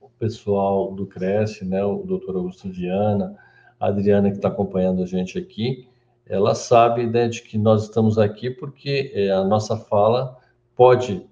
o 0.00 0.10
pessoal 0.18 0.92
do 0.92 1.06
Cresce, 1.06 1.64
né, 1.64 1.84
o 1.84 2.02
doutor 2.02 2.36
Augusto 2.36 2.68
Viana, 2.68 3.36
a 3.78 3.86
Adriana 3.86 4.30
que 4.30 4.36
está 4.36 4.48
acompanhando 4.48 5.02
a 5.02 5.06
gente 5.06 5.38
aqui, 5.38 5.88
ela 6.28 6.54
sabe 6.54 7.06
né, 7.06 7.28
de 7.28 7.42
que 7.42 7.56
nós 7.56 7.84
estamos 7.84 8.18
aqui 8.18 8.50
porque 8.50 9.12
é, 9.14 9.30
a 9.30 9.44
nossa 9.44 9.76
fala 9.76 10.36
pode 10.74 11.24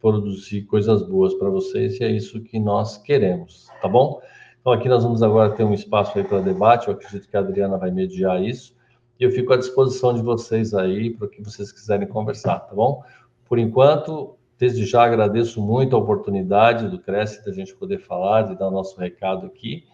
produzir 0.00 0.62
coisas 0.62 1.02
boas 1.02 1.32
para 1.34 1.48
vocês 1.48 1.98
e 1.98 2.04
é 2.04 2.10
isso 2.10 2.42
que 2.42 2.60
nós 2.60 2.98
queremos, 2.98 3.68
tá 3.80 3.88
bom? 3.88 4.20
Então 4.60 4.72
aqui 4.72 4.86
nós 4.86 5.02
vamos 5.02 5.22
agora 5.22 5.50
ter 5.54 5.64
um 5.64 5.72
espaço 5.72 6.18
aí 6.18 6.24
para 6.24 6.40
debate, 6.40 6.88
eu 6.88 6.94
acredito 6.94 7.26
que 7.26 7.36
a 7.36 7.40
Adriana 7.40 7.78
vai 7.78 7.90
mediar 7.90 8.42
isso 8.42 8.74
e 9.18 9.24
eu 9.24 9.30
fico 9.30 9.52
à 9.52 9.56
disposição 9.56 10.12
de 10.12 10.22
vocês 10.22 10.74
aí 10.74 11.10
para 11.10 11.26
o 11.26 11.30
que 11.30 11.42
vocês 11.42 11.70
quiserem 11.70 12.06
conversar, 12.08 12.60
tá 12.60 12.74
bom? 12.74 13.02
Por 13.44 13.58
enquanto, 13.58 14.36
desde 14.58 14.84
já 14.84 15.04
agradeço 15.04 15.60
muito 15.60 15.94
a 15.94 15.98
oportunidade 15.98 16.88
do 16.88 16.98
Cresce 16.98 17.44
da 17.44 17.52
gente 17.52 17.74
poder 17.74 17.98
falar, 17.98 18.42
de 18.42 18.58
dar 18.58 18.68
o 18.68 18.72
nosso 18.72 18.98
recado 18.98 19.46
aqui 19.46 19.84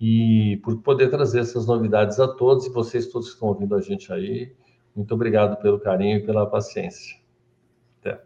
e 0.00 0.60
por 0.62 0.76
poder 0.82 1.08
trazer 1.08 1.40
essas 1.40 1.66
novidades 1.66 2.20
a 2.20 2.28
todos 2.28 2.66
e 2.66 2.70
vocês 2.70 3.06
todos 3.06 3.28
que 3.28 3.34
estão 3.34 3.48
ouvindo 3.48 3.74
a 3.74 3.80
gente 3.80 4.12
aí. 4.12 4.52
Muito 4.94 5.14
obrigado 5.14 5.56
pelo 5.62 5.80
carinho 5.80 6.18
e 6.18 6.26
pela 6.26 6.46
paciência. 6.46 7.16
Até. 8.00 8.20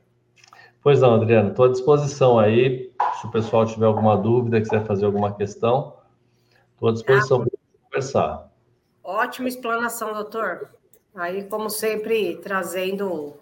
Pois 0.82 1.00
não, 1.00 1.14
Adriano, 1.14 1.50
estou 1.50 1.66
à 1.66 1.68
disposição 1.68 2.38
aí. 2.38 2.92
Se 3.20 3.26
o 3.26 3.30
pessoal 3.30 3.64
tiver 3.64 3.86
alguma 3.86 4.16
dúvida, 4.16 4.60
quiser 4.60 4.84
fazer 4.84 5.06
alguma 5.06 5.32
questão, 5.34 5.94
estou 6.74 6.88
à 6.88 6.92
disposição 6.92 7.40
para 7.40 7.50
conversar. 7.84 8.47
Ótima 9.08 9.48
explanação, 9.48 10.12
doutor. 10.12 10.68
Aí, 11.14 11.44
como 11.44 11.70
sempre, 11.70 12.36
trazendo 12.42 13.38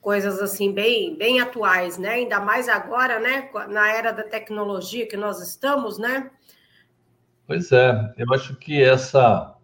coisas 0.00 0.40
assim 0.40 0.72
bem, 0.72 1.14
bem 1.18 1.38
atuais, 1.38 1.98
né? 1.98 2.12
Ainda 2.12 2.40
mais 2.40 2.66
agora, 2.66 3.20
né? 3.20 3.50
Na 3.68 3.92
era 3.92 4.10
da 4.10 4.22
tecnologia 4.22 5.06
que 5.06 5.14
nós 5.14 5.38
estamos, 5.42 5.98
né? 5.98 6.30
Pois 7.46 7.70
é, 7.72 7.92
eu 8.16 8.32
acho 8.32 8.56
que 8.56 8.82
essa 8.82 9.54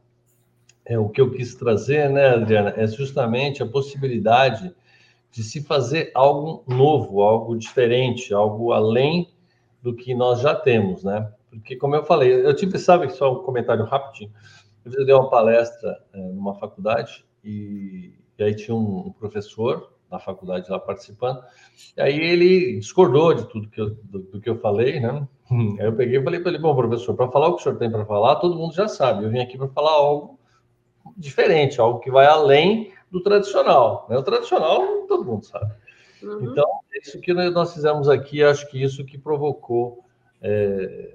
é 0.84 0.98
o 0.98 1.08
que 1.08 1.18
eu 1.18 1.30
quis 1.30 1.54
trazer, 1.54 2.10
né, 2.10 2.28
Adriana? 2.34 2.74
É 2.76 2.86
justamente 2.86 3.62
a 3.62 3.66
possibilidade 3.66 4.76
de 5.32 5.42
se 5.42 5.62
fazer 5.62 6.12
algo 6.14 6.62
novo, 6.68 7.22
algo 7.22 7.56
diferente, 7.56 8.34
algo 8.34 8.70
além 8.70 9.32
do 9.82 9.96
que 9.96 10.14
nós 10.14 10.42
já 10.42 10.54
temos, 10.54 11.02
né? 11.02 11.32
Porque, 11.48 11.74
como 11.74 11.96
eu 11.96 12.04
falei, 12.04 12.44
eu 12.44 12.54
tive, 12.54 12.78
sabe, 12.78 13.08
só 13.08 13.32
um 13.32 13.42
comentário 13.42 13.86
rapidinho. 13.86 14.30
Eu 14.96 15.06
dei 15.06 15.14
uma 15.14 15.30
palestra 15.30 15.98
é, 16.12 16.18
numa 16.18 16.54
faculdade 16.54 17.24
e, 17.44 18.14
e, 18.38 18.42
aí 18.42 18.54
tinha 18.54 18.74
um, 18.74 19.08
um 19.08 19.12
professor 19.12 19.92
da 20.10 20.18
faculdade 20.18 20.70
lá 20.70 20.78
participando, 20.78 21.42
e 21.96 22.00
aí 22.00 22.18
ele 22.18 22.78
discordou 22.78 23.34
de 23.34 23.46
tudo 23.46 23.68
que 23.68 23.80
eu, 23.80 23.90
do, 23.90 24.20
do 24.20 24.40
que 24.40 24.48
eu 24.48 24.58
falei, 24.58 25.00
né? 25.00 25.28
Aí 25.80 25.86
eu 25.86 25.96
peguei 25.96 26.18
e 26.18 26.22
falei 26.22 26.40
para 26.40 26.50
ele, 26.50 26.58
bom, 26.58 26.76
professor, 26.76 27.14
para 27.14 27.30
falar 27.30 27.48
o 27.48 27.54
que 27.54 27.60
o 27.60 27.62
senhor 27.62 27.78
tem 27.78 27.90
para 27.90 28.04
falar, 28.04 28.36
todo 28.36 28.54
mundo 28.54 28.74
já 28.74 28.86
sabe. 28.86 29.24
Eu 29.24 29.30
vim 29.30 29.40
aqui 29.40 29.56
para 29.56 29.68
falar 29.68 29.92
algo 29.92 30.38
diferente, 31.16 31.80
algo 31.80 32.00
que 32.00 32.10
vai 32.10 32.26
além 32.26 32.92
do 33.10 33.22
tradicional. 33.22 34.06
Né? 34.10 34.18
O 34.18 34.22
tradicional 34.22 35.06
todo 35.06 35.24
mundo 35.24 35.44
sabe. 35.44 35.72
Uhum. 36.22 36.50
Então, 36.50 36.66
é 36.92 36.98
isso 37.00 37.18
que 37.20 37.32
nós 37.32 37.72
fizemos 37.72 38.08
aqui, 38.08 38.42
acho 38.42 38.68
que 38.70 38.82
isso 38.82 39.04
que 39.04 39.16
provocou 39.16 40.04
é, 40.42 41.14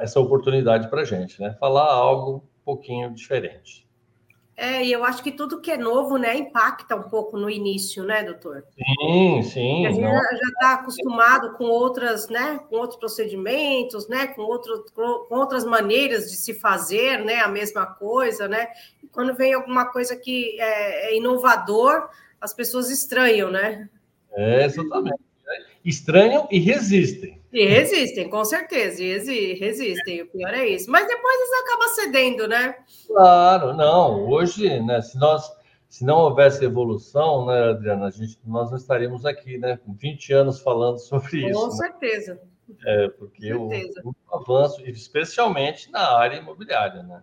essa 0.00 0.20
oportunidade 0.20 0.88
para 0.88 1.02
a 1.02 1.04
gente, 1.04 1.40
né? 1.40 1.56
Falar 1.58 1.90
algo 1.90 2.44
pouquinho 2.64 3.12
diferente. 3.12 3.84
É, 4.56 4.84
e 4.84 4.92
eu 4.92 5.04
acho 5.04 5.20
que 5.20 5.32
tudo 5.32 5.60
que 5.60 5.70
é 5.70 5.76
novo, 5.76 6.16
né, 6.16 6.36
impacta 6.36 6.94
um 6.94 7.02
pouco 7.02 7.36
no 7.36 7.50
início, 7.50 8.04
né, 8.04 8.22
doutor? 8.22 8.64
Sim, 8.76 9.42
sim. 9.42 9.86
a 9.86 9.90
gente 9.90 10.02
não... 10.02 10.12
já 10.12 10.48
está 10.48 10.74
acostumado 10.74 11.54
com 11.54 11.64
outras, 11.64 12.28
né, 12.28 12.60
com 12.70 12.76
outros 12.76 12.98
procedimentos, 12.98 14.08
né, 14.08 14.28
com, 14.28 14.42
outro, 14.42 14.84
com 14.94 15.34
outras 15.34 15.64
maneiras 15.64 16.30
de 16.30 16.36
se 16.36 16.54
fazer, 16.54 17.24
né, 17.24 17.40
a 17.40 17.48
mesma 17.48 17.84
coisa, 17.84 18.46
né? 18.46 18.68
E 19.02 19.08
quando 19.08 19.34
vem 19.34 19.54
alguma 19.54 19.86
coisa 19.86 20.14
que 20.14 20.56
é, 20.60 21.10
é 21.10 21.16
inovador, 21.16 22.08
as 22.40 22.54
pessoas 22.54 22.90
estranham, 22.90 23.50
né? 23.50 23.88
É, 24.32 24.66
exatamente. 24.66 25.18
Estranham 25.84 26.48
e 26.50 26.58
resistem. 26.58 27.40
E 27.52 27.66
resistem, 27.66 28.28
com 28.28 28.44
certeza, 28.44 29.00
e 29.02 29.54
resistem, 29.54 30.22
o 30.22 30.26
pior 30.26 30.52
é 30.52 30.66
isso. 30.66 30.90
Mas 30.90 31.06
depois 31.06 31.36
eles 31.36 31.62
acabam 31.62 31.88
cedendo, 31.88 32.48
né? 32.48 32.74
Claro, 33.06 33.74
não. 33.74 34.28
Hoje, 34.28 34.80
né, 34.80 35.00
se 35.02 35.16
nós 35.18 35.48
se 35.94 36.04
não 36.04 36.16
houvesse 36.16 36.64
evolução, 36.64 37.46
né, 37.46 37.70
Adriana, 37.70 38.06
a 38.06 38.10
gente, 38.10 38.36
nós 38.44 38.68
não 38.68 38.76
estaríamos 38.76 39.24
aqui, 39.24 39.58
né, 39.58 39.76
com 39.76 39.94
20 39.94 40.32
anos 40.32 40.60
falando 40.60 40.98
sobre 40.98 41.42
com 41.42 41.48
isso. 41.48 41.60
Com 41.60 41.66
né? 41.66 41.72
certeza. 41.72 42.34
Né? 42.34 42.76
É, 42.84 43.08
porque 43.10 43.54
o, 43.54 43.68
o 43.68 44.14
avanço, 44.32 44.82
especialmente 44.88 45.92
na 45.92 46.16
área 46.18 46.38
imobiliária, 46.38 47.04
né? 47.04 47.22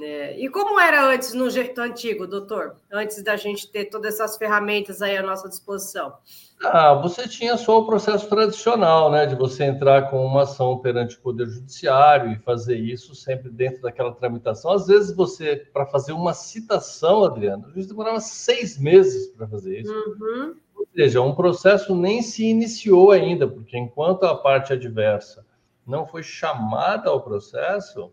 É, 0.00 0.38
e 0.38 0.48
como 0.48 0.78
era 0.78 1.04
antes 1.12 1.34
no 1.34 1.50
jeito 1.50 1.80
antigo, 1.80 2.26
doutor? 2.26 2.76
Antes 2.90 3.20
da 3.22 3.36
gente 3.36 3.68
ter 3.68 3.86
todas 3.86 4.14
essas 4.14 4.36
ferramentas 4.36 5.02
aí 5.02 5.16
à 5.16 5.22
nossa 5.22 5.48
disposição? 5.48 6.14
Ah, 6.62 6.94
você 6.94 7.26
tinha 7.26 7.56
só 7.56 7.78
o 7.78 7.86
processo 7.86 8.28
tradicional, 8.28 9.10
né? 9.10 9.26
De 9.26 9.34
você 9.34 9.64
entrar 9.64 10.10
com 10.10 10.24
uma 10.24 10.42
ação 10.42 10.78
perante 10.78 11.16
o 11.16 11.20
Poder 11.20 11.46
Judiciário 11.46 12.32
e 12.32 12.38
fazer 12.38 12.76
isso 12.76 13.14
sempre 13.14 13.50
dentro 13.50 13.82
daquela 13.82 14.12
tramitação. 14.12 14.72
Às 14.72 14.86
vezes 14.86 15.14
você, 15.14 15.56
para 15.72 15.86
fazer 15.86 16.12
uma 16.12 16.32
citação, 16.32 17.24
Adriano, 17.24 17.66
a 17.66 17.70
gente 17.70 17.88
demorava 17.88 18.20
seis 18.20 18.78
meses 18.78 19.28
para 19.28 19.48
fazer 19.48 19.80
isso. 19.80 19.92
Uhum. 19.92 20.54
Ou 20.76 20.86
seja, 20.94 21.20
um 21.20 21.34
processo 21.34 21.94
nem 21.94 22.22
se 22.22 22.44
iniciou 22.44 23.10
ainda, 23.10 23.48
porque 23.48 23.76
enquanto 23.76 24.24
a 24.24 24.36
parte 24.36 24.72
adversa 24.72 25.44
não 25.84 26.06
foi 26.06 26.22
chamada 26.22 27.08
ao 27.08 27.20
processo, 27.20 28.12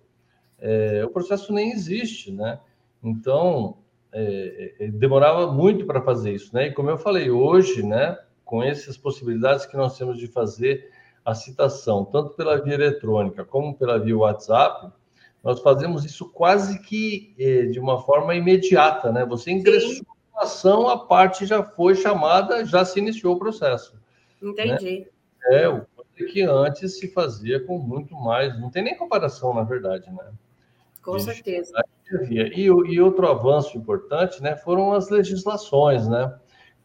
é, 0.59 1.03
o 1.05 1.09
processo 1.09 1.53
nem 1.53 1.71
existe, 1.71 2.31
né? 2.31 2.59
Então, 3.03 3.77
é, 4.11 4.73
é, 4.79 4.87
demorava 4.87 5.51
muito 5.51 5.85
para 5.85 6.01
fazer 6.01 6.33
isso, 6.33 6.53
né? 6.53 6.67
E 6.67 6.71
como 6.71 6.89
eu 6.89 6.97
falei, 6.97 7.29
hoje, 7.29 7.83
né, 7.83 8.17
com 8.43 8.63
essas 8.63 8.97
possibilidades 8.97 9.65
que 9.65 9.75
nós 9.75 9.97
temos 9.97 10.17
de 10.17 10.27
fazer 10.27 10.89
a 11.23 11.33
citação, 11.33 12.05
tanto 12.05 12.31
pela 12.31 12.61
via 12.61 12.75
eletrônica 12.75 13.43
como 13.43 13.75
pela 13.75 13.99
via 13.99 14.17
WhatsApp, 14.17 14.91
nós 15.43 15.59
fazemos 15.59 16.05
isso 16.05 16.29
quase 16.29 16.79
que 16.81 17.35
é, 17.37 17.65
de 17.65 17.79
uma 17.79 18.01
forma 18.01 18.33
imediata, 18.33 19.11
né? 19.11 19.25
Você 19.25 19.51
ingressou 19.51 20.05
a 20.35 20.43
ação, 20.43 20.87
a 20.87 20.97
parte 21.05 21.45
já 21.45 21.63
foi 21.63 21.95
chamada, 21.95 22.65
já 22.65 22.85
se 22.85 22.99
iniciou 22.99 23.35
o 23.35 23.39
processo. 23.39 23.99
Entendi. 24.41 24.99
Né? 25.49 25.63
É, 25.63 25.69
o 25.69 25.85
que 26.31 26.41
antes 26.41 26.97
se 26.97 27.09
fazia 27.09 27.59
com 27.59 27.77
muito 27.77 28.15
mais, 28.15 28.59
não 28.59 28.71
tem 28.71 28.83
nem 28.83 28.97
comparação, 28.97 29.53
na 29.53 29.63
verdade, 29.63 30.09
né? 30.09 30.31
Com 31.05 31.19
certeza. 31.19 31.71
E, 32.29 32.65
e 32.65 33.01
outro 33.01 33.27
avanço 33.27 33.77
importante 33.77 34.41
né, 34.41 34.55
foram 34.55 34.93
as 34.93 35.09
legislações, 35.09 36.07
né? 36.07 36.33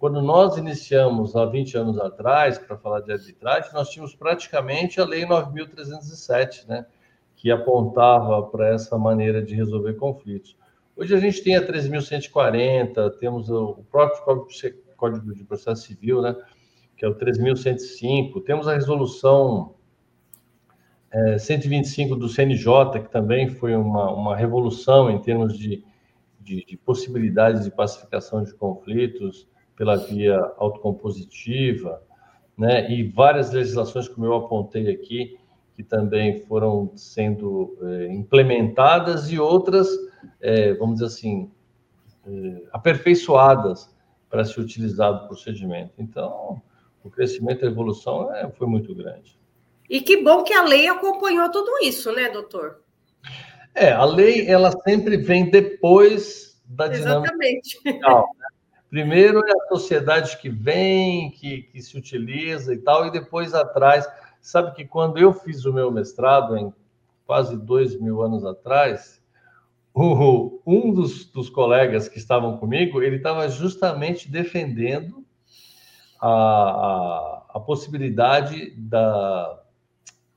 quando 0.00 0.22
nós 0.22 0.56
iniciamos 0.56 1.36
há 1.36 1.44
20 1.44 1.76
anos 1.76 1.98
atrás, 1.98 2.58
para 2.58 2.74
falar 2.78 3.00
de 3.02 3.12
arbitragem, 3.12 3.70
nós 3.74 3.90
tínhamos 3.90 4.14
praticamente 4.14 4.98
a 4.98 5.04
Lei 5.04 5.26
9.307, 5.26 6.66
né? 6.66 6.86
Que 7.36 7.50
apontava 7.50 8.42
para 8.44 8.68
essa 8.68 8.96
maneira 8.96 9.42
de 9.42 9.54
resolver 9.54 9.92
conflitos. 9.94 10.56
Hoje 10.96 11.14
a 11.14 11.20
gente 11.20 11.42
tem 11.42 11.54
a 11.54 11.66
13.140, 11.66 13.10
temos 13.18 13.50
o 13.50 13.84
próprio 13.90 14.46
Código 14.96 15.34
de 15.34 15.44
Processo 15.44 15.82
Civil, 15.82 16.22
né? 16.22 16.34
Que 16.96 17.04
é 17.04 17.08
o 17.08 17.14
3.105, 17.14 18.42
temos 18.42 18.66
a 18.68 18.72
resolução 18.72 19.74
é, 21.12 21.38
125 21.38 22.14
do 22.14 22.28
CNJ, 22.28 23.00
que 23.02 23.11
também 23.11 23.48
foi 23.48 23.74
uma, 23.74 24.12
uma 24.12 24.36
revolução 24.36 25.11
em 25.11 25.18
termos 25.20 25.58
de, 25.58 25.84
de, 26.40 26.64
de 26.64 26.76
possibilidades 26.76 27.64
de 27.64 27.70
pacificação 27.70 28.44
de 28.44 28.54
conflitos 28.54 29.48
pela 29.76 29.96
via 29.96 30.38
autocompositiva, 30.58 32.02
né? 32.56 32.90
e 32.90 33.02
várias 33.02 33.50
legislações, 33.50 34.06
como 34.08 34.26
eu 34.26 34.34
apontei 34.34 34.90
aqui, 34.90 35.38
que 35.74 35.82
também 35.82 36.40
foram 36.40 36.92
sendo 36.94 37.76
é, 37.82 38.12
implementadas 38.12 39.32
e 39.32 39.38
outras, 39.38 39.88
é, 40.40 40.74
vamos 40.74 40.96
dizer 40.96 41.06
assim, 41.06 41.50
é, 42.26 42.62
aperfeiçoadas 42.70 43.92
para 44.28 44.44
se 44.44 44.61
utilizar 44.61 45.11
o 45.11 45.26
procedimento. 45.26 45.94
Então, 45.98 46.61
o 47.02 47.11
crescimento 47.11 47.64
e 47.64 47.68
a 47.68 47.70
evolução 47.70 48.32
é, 48.34 48.48
foi 48.50 48.66
muito 48.66 48.94
grande. 48.94 49.39
E 49.91 50.01
que 50.01 50.22
bom 50.22 50.45
que 50.45 50.53
a 50.53 50.62
lei 50.62 50.86
acompanhou 50.86 51.51
tudo 51.51 51.72
isso, 51.82 52.12
né, 52.12 52.30
doutor? 52.30 52.80
É, 53.74 53.91
a 53.91 54.05
lei 54.05 54.47
ela 54.49 54.70
sempre 54.82 55.16
vem 55.16 55.51
depois 55.51 56.62
da 56.64 56.86
Exatamente. 56.86 57.76
dinâmica 57.82 58.05
social. 58.07 58.28
Né? 58.38 58.47
Primeiro 58.88 59.45
é 59.45 59.51
a 59.51 59.68
sociedade 59.68 60.38
que 60.38 60.49
vem, 60.49 61.32
que, 61.32 61.62
que 61.62 61.82
se 61.82 61.99
utiliza 61.99 62.72
e 62.72 62.78
tal, 62.78 63.07
e 63.07 63.11
depois 63.11 63.53
atrás. 63.53 64.07
Sabe 64.41 64.74
que 64.76 64.84
quando 64.84 65.18
eu 65.18 65.32
fiz 65.32 65.64
o 65.64 65.72
meu 65.72 65.91
mestrado, 65.91 66.57
em 66.57 66.72
quase 67.26 67.57
dois 67.57 68.01
mil 68.01 68.22
anos 68.22 68.45
atrás, 68.45 69.20
o, 69.93 70.61
um 70.64 70.93
dos, 70.93 71.24
dos 71.24 71.51
colegas 71.51 72.09
que 72.09 72.18
estavam 72.18 72.59
comigo, 72.59 73.03
ele 73.03 73.16
estava 73.16 73.49
justamente 73.49 74.30
defendendo 74.30 75.24
a, 76.20 76.28
a, 76.28 77.47
a 77.55 77.61
possibilidade 77.61 78.72
da, 78.76 79.61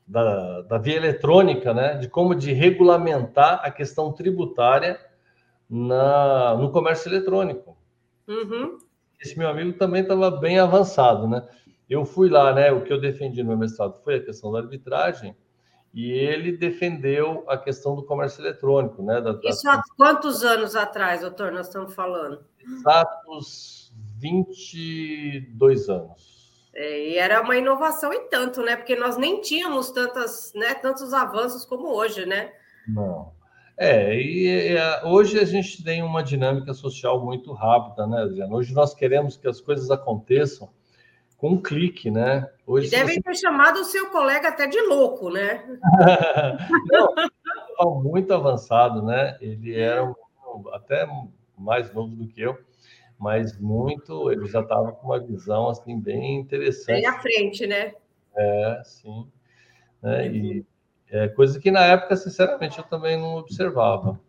da, 0.06 0.62
da 0.62 0.78
via 0.78 0.96
eletrônica, 0.96 1.72
né, 1.72 1.94
de 1.94 2.08
como 2.08 2.34
de 2.34 2.52
regulamentar 2.52 3.60
a 3.64 3.70
questão 3.70 4.12
tributária 4.12 5.00
na, 5.68 6.54
no 6.56 6.70
comércio 6.70 7.08
eletrônico. 7.08 7.76
Uhum. 8.28 8.78
Esse 9.20 9.38
meu 9.38 9.48
amigo 9.48 9.72
também 9.78 10.02
estava 10.02 10.30
bem 10.30 10.58
avançado, 10.58 11.26
né? 11.26 11.46
Eu 11.88 12.04
fui 12.04 12.28
lá, 12.28 12.52
né? 12.52 12.70
O 12.72 12.82
que 12.82 12.92
eu 12.92 13.00
defendi 13.00 13.42
no 13.42 13.50
meu 13.50 13.58
mestrado 13.58 13.98
foi 14.02 14.16
a 14.16 14.24
questão 14.24 14.52
da 14.52 14.58
arbitragem 14.58 15.34
e 15.92 16.10
ele 16.10 16.56
defendeu 16.56 17.44
a 17.48 17.56
questão 17.56 17.94
do 17.94 18.04
comércio 18.04 18.42
eletrônico, 18.42 19.02
né? 19.02 19.20
Da, 19.20 19.32
da... 19.32 19.48
Isso 19.48 19.68
há 19.68 19.80
quantos 19.96 20.42
anos 20.42 20.74
atrás, 20.74 21.20
doutor, 21.20 21.52
nós 21.52 21.68
estamos 21.68 21.94
falando? 21.94 22.44
Exatos 22.58 23.92
22 24.18 25.88
anos. 25.88 26.33
É, 26.74 27.08
e 27.08 27.18
era 27.18 27.40
uma 27.40 27.56
inovação 27.56 28.12
e 28.12 28.20
tanto, 28.28 28.62
né? 28.62 28.76
Porque 28.76 28.96
nós 28.96 29.16
nem 29.16 29.40
tínhamos 29.40 29.90
tantas, 29.90 30.52
né, 30.54 30.74
tantos 30.74 31.12
avanços 31.12 31.64
como 31.64 31.88
hoje, 31.88 32.26
né? 32.26 32.52
Não. 32.88 33.32
É, 33.76 34.14
e, 34.14 34.72
e 34.72 35.04
hoje 35.04 35.38
a 35.38 35.44
gente 35.44 35.82
tem 35.82 36.02
uma 36.02 36.22
dinâmica 36.22 36.72
social 36.74 37.24
muito 37.24 37.52
rápida, 37.52 38.06
né, 38.06 38.22
Adriana? 38.22 38.54
Hoje 38.54 38.72
nós 38.72 38.94
queremos 38.94 39.36
que 39.36 39.48
as 39.48 39.60
coisas 39.60 39.90
aconteçam 39.90 40.68
com 41.36 41.50
um 41.50 41.62
clique, 41.62 42.10
né? 42.10 42.48
Hoje, 42.66 42.86
e 42.88 42.90
devem 42.90 43.16
você... 43.16 43.22
ter 43.22 43.34
chamado 43.36 43.80
o 43.80 43.84
seu 43.84 44.10
colega 44.10 44.48
até 44.48 44.66
de 44.66 44.80
louco, 44.80 45.30
né? 45.30 45.64
Não, 47.78 48.02
muito 48.02 48.32
avançado, 48.32 49.02
né? 49.02 49.36
Ele 49.40 49.78
era 49.78 50.04
um, 50.04 50.14
até 50.72 51.06
mais 51.58 51.92
novo 51.92 52.14
do 52.14 52.26
que 52.26 52.40
eu 52.40 52.56
mas 53.18 53.58
muito, 53.58 54.30
ele 54.30 54.46
já 54.46 54.60
estava 54.60 54.92
com 54.92 55.06
uma 55.06 55.20
visão 55.20 55.68
assim 55.68 55.98
bem 55.98 56.40
interessante. 56.40 57.00
Bem 57.00 57.06
à 57.06 57.18
frente, 57.20 57.66
né? 57.66 57.94
É, 58.36 58.82
sim. 58.84 59.26
Né? 60.02 60.28
E 60.28 60.66
é 61.10 61.28
coisa 61.28 61.60
que 61.60 61.70
na 61.70 61.84
época, 61.84 62.16
sinceramente, 62.16 62.78
eu 62.78 62.84
também 62.84 63.16
não 63.16 63.36
observava, 63.36 64.20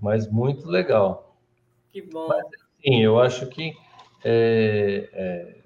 mas 0.00 0.28
muito 0.30 0.68
legal. 0.68 1.36
Que 1.92 2.02
bom. 2.02 2.28
Mas, 2.28 2.44
sim, 2.82 3.02
eu 3.02 3.20
acho 3.20 3.46
que 3.48 3.72
é, 4.24 5.08
é, 5.12 5.56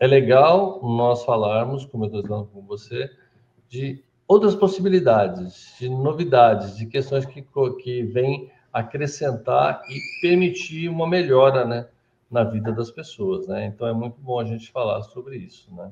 é 0.00 0.06
legal 0.06 0.80
nós 0.82 1.24
falarmos, 1.24 1.86
como 1.86 2.04
eu 2.04 2.08
estou 2.08 2.26
falando 2.26 2.48
com 2.48 2.62
você, 2.62 3.10
de 3.68 4.04
outras 4.26 4.54
possibilidades, 4.54 5.74
de 5.78 5.88
novidades, 5.88 6.76
de 6.76 6.86
questões 6.86 7.24
que, 7.24 7.46
que 7.82 8.02
vêm 8.02 8.50
acrescentar 8.76 9.82
e 9.88 10.20
permitir 10.20 10.88
uma 10.90 11.08
melhora, 11.08 11.64
né, 11.64 11.88
na 12.30 12.44
vida 12.44 12.70
das 12.70 12.90
pessoas, 12.90 13.46
né? 13.46 13.64
Então 13.64 13.86
é 13.86 13.92
muito 13.92 14.20
bom 14.20 14.38
a 14.38 14.44
gente 14.44 14.70
falar 14.70 15.02
sobre 15.02 15.36
isso, 15.38 15.74
né? 15.74 15.90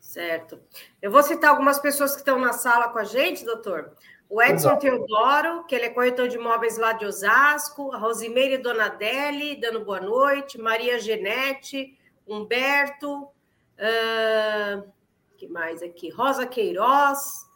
Certo. 0.00 0.58
Eu 1.00 1.12
vou 1.12 1.22
citar 1.22 1.50
algumas 1.50 1.78
pessoas 1.78 2.12
que 2.12 2.18
estão 2.18 2.40
na 2.40 2.52
sala 2.52 2.88
com 2.88 2.98
a 2.98 3.04
gente, 3.04 3.44
doutor. 3.44 3.92
O 4.28 4.42
Edson 4.42 4.70
Exato. 4.70 4.80
Teodoro, 4.80 5.64
que 5.64 5.74
ele 5.74 5.84
é 5.84 5.90
corretor 5.90 6.26
de 6.26 6.36
imóveis 6.36 6.76
lá 6.76 6.92
de 6.92 7.04
Osasco, 7.04 7.92
a 7.92 7.98
Rosimeire 7.98 8.58
Donadelli, 8.58 9.60
dando 9.60 9.84
boa 9.84 10.00
noite, 10.00 10.60
Maria 10.60 10.98
Genete, 10.98 11.96
Humberto, 12.26 13.24
uh, 13.24 14.92
que 15.36 15.46
mais 15.46 15.82
aqui? 15.82 16.10
Rosa 16.10 16.46
Queiroz, 16.46 17.49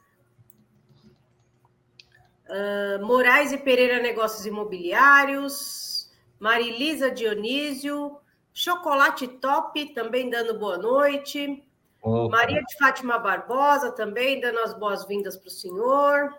Uh, 2.49 3.05
Moraes 3.05 3.53
e 3.53 3.59
Pereira 3.59 4.01
Negócios 4.01 4.45
Imobiliários, 4.45 6.11
Marilisa 6.39 7.11
Dionísio, 7.11 8.19
Chocolate 8.53 9.27
Top 9.27 9.95
também 9.95 10.29
dando 10.29 10.59
boa 10.59 10.77
noite, 10.77 11.67
Opa. 12.03 12.37
Maria 12.37 12.63
de 12.63 12.77
Fátima 12.77 13.19
Barbosa 13.19 13.91
também 13.91 14.41
dando 14.41 14.59
as 14.61 14.75
boas-vindas 14.75 15.37
para 15.37 15.49
o 15.49 15.51
senhor. 15.51 16.35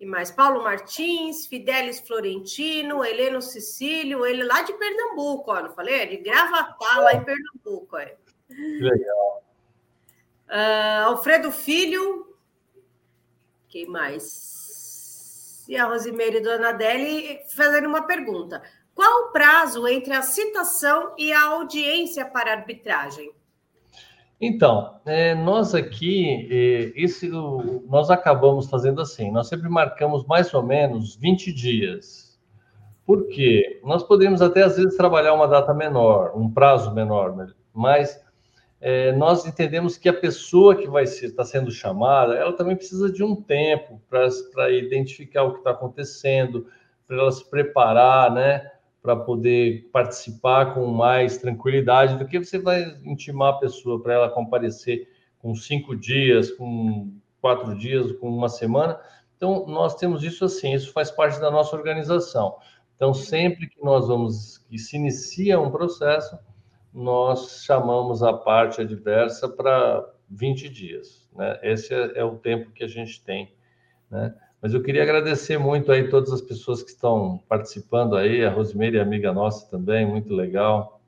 E 0.00 0.06
mais 0.06 0.30
Paulo 0.30 0.62
Martins, 0.62 1.46
Fidelis 1.46 2.00
Florentino, 2.00 3.04
Heleno 3.04 3.40
Cecílio, 3.40 4.26
ele 4.26 4.42
lá 4.42 4.62
de 4.62 4.72
Pernambuco, 4.72 5.52
ó, 5.52 5.62
não 5.62 5.72
falei? 5.72 6.00
É 6.00 6.06
de 6.06 6.16
Gravatá, 6.16 6.98
lá 6.98 7.14
em 7.14 7.22
Pernambuco. 7.22 7.96
É. 7.96 8.16
Legal. 8.50 9.44
Uh, 10.48 11.04
Alfredo 11.06 11.52
Filho, 11.52 12.36
quem 13.68 13.86
mais? 13.86 14.63
E 15.68 15.76
a 15.76 15.86
Rosimeire 15.86 16.40
Donadelli 16.40 17.40
fazendo 17.54 17.88
uma 17.88 18.06
pergunta. 18.06 18.62
Qual 18.94 19.28
o 19.28 19.32
prazo 19.32 19.88
entre 19.88 20.12
a 20.12 20.22
citação 20.22 21.14
e 21.18 21.32
a 21.32 21.42
audiência 21.42 22.24
para 22.24 22.52
arbitragem? 22.52 23.32
Então, 24.40 25.00
é, 25.06 25.34
nós 25.34 25.74
aqui, 25.74 26.48
é, 26.50 26.92
esse, 26.94 27.28
nós 27.88 28.10
acabamos 28.10 28.68
fazendo 28.68 29.00
assim, 29.00 29.30
nós 29.30 29.48
sempre 29.48 29.68
marcamos 29.68 30.24
mais 30.26 30.52
ou 30.52 30.62
menos 30.62 31.16
20 31.16 31.52
dias. 31.52 32.38
Por 33.06 33.28
quê? 33.28 33.80
Nós 33.84 34.02
poderíamos 34.02 34.42
até, 34.42 34.62
às 34.62 34.76
vezes, 34.76 34.96
trabalhar 34.96 35.34
uma 35.34 35.46
data 35.46 35.74
menor, 35.74 36.32
um 36.36 36.50
prazo 36.50 36.92
menor, 36.92 37.34
mas 37.72 38.23
é, 38.86 39.12
nós 39.12 39.46
entendemos 39.46 39.96
que 39.96 40.10
a 40.10 40.12
pessoa 40.12 40.76
que 40.76 40.86
vai 40.86 41.04
estar 41.04 41.46
sendo 41.46 41.70
chamada, 41.70 42.34
ela 42.34 42.52
também 42.52 42.76
precisa 42.76 43.10
de 43.10 43.24
um 43.24 43.34
tempo 43.34 43.98
para 44.10 44.70
identificar 44.70 45.44
o 45.44 45.52
que 45.52 45.58
está 45.60 45.70
acontecendo, 45.70 46.66
para 47.06 47.16
ela 47.16 47.32
se 47.32 47.48
preparar, 47.48 48.30
né? 48.30 48.70
Para 49.00 49.16
poder 49.16 49.88
participar 49.90 50.74
com 50.74 50.86
mais 50.88 51.38
tranquilidade 51.38 52.18
do 52.18 52.26
que 52.26 52.38
você 52.38 52.58
vai 52.58 52.82
intimar 53.06 53.54
a 53.54 53.58
pessoa 53.58 54.02
para 54.02 54.12
ela 54.12 54.28
comparecer 54.28 55.08
com 55.38 55.54
cinco 55.54 55.96
dias, 55.96 56.50
com 56.50 57.10
quatro 57.40 57.74
dias, 57.78 58.12
com 58.12 58.28
uma 58.28 58.50
semana. 58.50 59.00
Então, 59.38 59.64
nós 59.66 59.94
temos 59.94 60.22
isso 60.22 60.44
assim, 60.44 60.74
isso 60.74 60.92
faz 60.92 61.10
parte 61.10 61.40
da 61.40 61.50
nossa 61.50 61.74
organização. 61.74 62.58
Então, 62.96 63.14
sempre 63.14 63.66
que 63.66 63.82
nós 63.82 64.08
vamos, 64.08 64.58
que 64.58 64.76
se 64.76 64.98
inicia 64.98 65.58
um 65.58 65.70
processo, 65.70 66.38
nós 66.94 67.64
chamamos 67.64 68.22
a 68.22 68.32
parte 68.32 68.80
adversa 68.80 69.48
para 69.48 70.08
20 70.30 70.68
dias. 70.68 71.28
Né? 71.34 71.58
Esse 71.64 71.92
é, 71.92 72.18
é, 72.18 72.24
o 72.24 72.36
tempo 72.36 72.70
que 72.70 72.84
a 72.84 72.86
gente 72.86 73.20
tem. 73.24 73.52
Né? 74.08 74.32
Mas 74.62 74.72
eu 74.72 74.80
queria 74.80 75.02
agradecer 75.02 75.58
muito 75.58 75.90
aí 75.90 76.08
todas 76.08 76.32
as 76.32 76.40
pessoas 76.40 76.84
que 76.84 76.90
estão 76.90 77.42
participando 77.48 78.16
aí, 78.16 78.44
a 78.44 78.50
Rosimeire, 78.50 79.00
amiga 79.00 79.32
nossa 79.32 79.68
também, 79.68 80.06
muito 80.06 80.32
legal. 80.32 81.02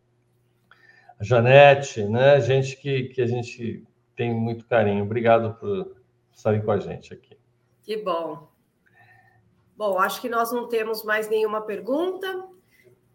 A 1.20 1.24
Janete, 1.24 2.02
né? 2.02 2.40
Gente 2.40 2.76
que, 2.76 3.04
que 3.04 3.22
a 3.22 3.26
gente 3.26 3.86
tem 4.16 4.34
muito 4.34 4.66
carinho. 4.66 5.04
Obrigado 5.04 5.54
por 5.54 5.96
estarem 6.32 6.60
com 6.60 6.72
a 6.72 6.78
gente 6.78 7.14
aqui. 7.14 7.38
Que 7.82 7.96
bom. 7.96 8.48
Bom, 9.76 9.98
acho 9.98 10.20
que 10.20 10.28
nós 10.28 10.50
não 10.50 10.68
temos 10.68 11.04
mais 11.04 11.28
nenhuma 11.28 11.60
pergunta. 11.62 12.55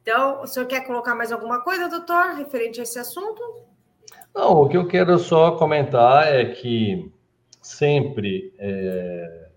Então, 0.01 0.41
o 0.41 0.47
senhor 0.47 0.65
quer 0.65 0.85
colocar 0.85 1.13
mais 1.13 1.31
alguma 1.31 1.61
coisa, 1.61 1.87
doutor, 1.87 2.35
referente 2.35 2.79
a 2.79 2.83
esse 2.83 2.97
assunto? 2.97 3.41
Não, 4.33 4.61
o 4.61 4.69
que 4.69 4.77
eu 4.77 4.87
quero 4.87 5.17
só 5.19 5.51
comentar 5.51 6.27
é 6.27 6.45
que 6.45 7.11
sempre 7.61 8.53
é, 8.57 9.49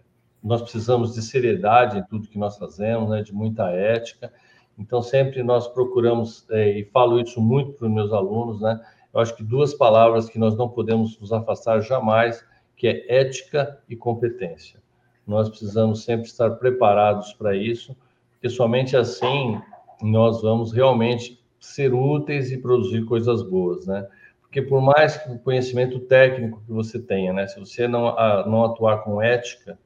nós 0.43 0.61
precisamos 0.61 1.15
de 1.15 1.23
seriedade 1.23 1.99
em 1.99 2.05
tudo 2.05 2.29
que 2.29 2.39
nós 2.39 2.59
fazemos, 2.59 3.09
né, 3.09 3.23
de 3.23 3.33
muita 3.33 3.71
ética. 3.71 4.33
Então, 4.79 5.01
sempre 5.01 5.43
nós 5.43 5.67
procuramos, 5.69 6.47
é, 6.51 6.81
e 6.81 6.85
falo 6.87 7.21
isso 7.21 7.41
muito 7.41 7.73
para 7.73 7.87
os 7.87 7.93
meus 7.93 8.13
alunos, 8.13 8.61
né? 8.61 8.81
Eu 9.15 9.21
acho 9.21 9.35
que 9.37 9.45
duas 9.45 9.73
palavras 9.73 10.29
que 10.29 10.39
nós 10.39 10.57
não 10.57 10.69
podemos 10.69 11.19
nos 11.21 11.33
afastar 11.33 11.81
jamais, 11.81 12.45
que 12.77 12.89
é 12.89 13.21
ética 13.21 13.79
e 13.89 13.95
competência. 13.95 14.83
Nós 15.25 15.49
precisamos 15.49 16.05
sempre 16.05 16.27
estar 16.27 16.51
preparados 16.57 17.33
para 17.33 17.57
isso, 17.57 17.97
porque 18.33 18.51
somente 18.51 18.97
assim 18.97 19.63
nós 20.11 20.43
vamos 20.43 20.73
realmente 20.73 21.43
ser 21.59 21.95
úteis 21.95 22.51
e 22.53 22.59
produzir 22.59 23.05
coisas 23.05 23.43
boas, 23.43 23.87
né? 23.87 24.07
Porque 24.43 24.63
por 24.63 24.81
mais 24.81 25.17
que 25.17 25.33
o 25.33 25.39
conhecimento 25.39 25.99
técnico 26.01 26.63
que 26.65 26.73
você 26.73 27.01
tenha, 27.01 27.33
né, 27.33 27.47
se 27.49 27.59
você 27.59 27.89
não, 27.89 28.09
a, 28.09 28.47
não 28.47 28.65
atuar 28.65 28.99
com 28.99 29.21
ética, 29.21 29.77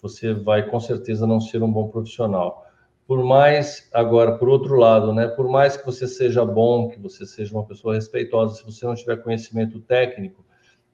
você 0.00 0.32
vai 0.32 0.68
com 0.70 0.80
certeza 0.80 1.26
não 1.26 1.40
ser 1.40 1.62
um 1.62 1.70
bom 1.70 1.88
profissional. 1.88 2.64
Por 3.06 3.22
mais, 3.22 3.88
agora, 3.92 4.38
por 4.38 4.48
outro 4.48 4.76
lado, 4.76 5.12
né, 5.12 5.28
por 5.28 5.48
mais 5.48 5.76
que 5.76 5.84
você 5.84 6.06
seja 6.08 6.44
bom, 6.44 6.88
que 6.88 6.98
você 6.98 7.26
seja 7.26 7.52
uma 7.54 7.64
pessoa 7.64 7.94
respeitosa, 7.94 8.54
se 8.54 8.64
você 8.64 8.86
não 8.86 8.94
tiver 8.94 9.22
conhecimento 9.22 9.80
técnico, 9.80 10.44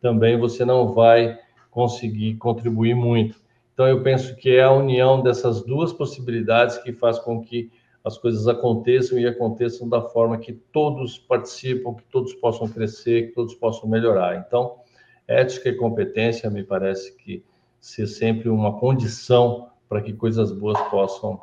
também 0.00 0.36
você 0.36 0.64
não 0.64 0.92
vai 0.92 1.38
conseguir 1.70 2.34
contribuir 2.34 2.94
muito. 2.94 3.40
Então, 3.72 3.86
eu 3.86 4.02
penso 4.02 4.34
que 4.36 4.50
é 4.50 4.64
a 4.64 4.72
união 4.72 5.22
dessas 5.22 5.64
duas 5.64 5.92
possibilidades 5.92 6.76
que 6.78 6.92
faz 6.92 7.18
com 7.18 7.40
que 7.40 7.70
as 8.04 8.18
coisas 8.18 8.48
aconteçam 8.48 9.18
e 9.18 9.26
aconteçam 9.26 9.88
da 9.88 10.02
forma 10.02 10.38
que 10.38 10.52
todos 10.52 11.18
participam, 11.18 11.94
que 11.94 12.04
todos 12.04 12.34
possam 12.34 12.68
crescer, 12.68 13.28
que 13.28 13.34
todos 13.34 13.54
possam 13.54 13.88
melhorar. 13.88 14.44
Então, 14.46 14.76
ética 15.26 15.68
e 15.68 15.76
competência 15.76 16.50
me 16.50 16.64
parece 16.64 17.16
que 17.16 17.44
ser 17.80 18.06
sempre 18.06 18.48
uma 18.48 18.78
condição 18.78 19.70
para 19.88 20.02
que 20.02 20.12
coisas 20.12 20.50
boas 20.50 20.80
possam 20.88 21.40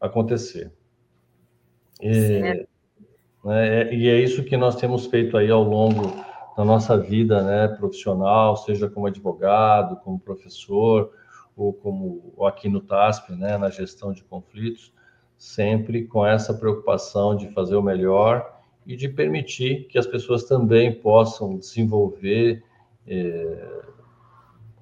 acontecer. 0.00 0.72
E, 2.00 2.66
né, 3.44 3.94
e 3.94 4.08
é 4.08 4.18
isso 4.18 4.42
que 4.44 4.56
nós 4.56 4.74
temos 4.74 5.06
feito 5.06 5.36
aí 5.36 5.50
ao 5.50 5.62
longo 5.62 6.02
da 6.56 6.64
nossa 6.64 6.98
vida 6.98 7.42
né, 7.42 7.68
profissional, 7.68 8.56
seja 8.56 8.88
como 8.90 9.06
advogado, 9.06 9.96
como 10.02 10.18
professor, 10.18 11.12
ou 11.56 11.72
como 11.72 12.34
aqui 12.44 12.68
no 12.68 12.80
TASP, 12.80 13.32
né, 13.32 13.56
na 13.56 13.70
gestão 13.70 14.12
de 14.12 14.24
conflitos 14.24 14.92
sempre 15.42 16.04
com 16.04 16.24
essa 16.24 16.54
preocupação 16.54 17.34
de 17.34 17.48
fazer 17.48 17.74
o 17.74 17.82
melhor 17.82 18.60
e 18.86 18.94
de 18.94 19.08
permitir 19.08 19.88
que 19.88 19.98
as 19.98 20.06
pessoas 20.06 20.44
também 20.44 20.94
possam 20.94 21.58
desenvolver 21.58 22.62
é, 23.04 23.80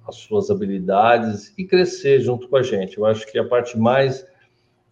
as 0.07 0.17
suas 0.17 0.51
habilidades 0.51 1.51
e 1.57 1.65
crescer 1.65 2.19
junto 2.19 2.47
com 2.47 2.57
a 2.57 2.61
gente. 2.61 2.99
Eu 2.99 3.07
acho 3.07 3.25
que 3.31 3.39
a 3.39 3.47
parte 3.47 3.75
mais 3.75 4.23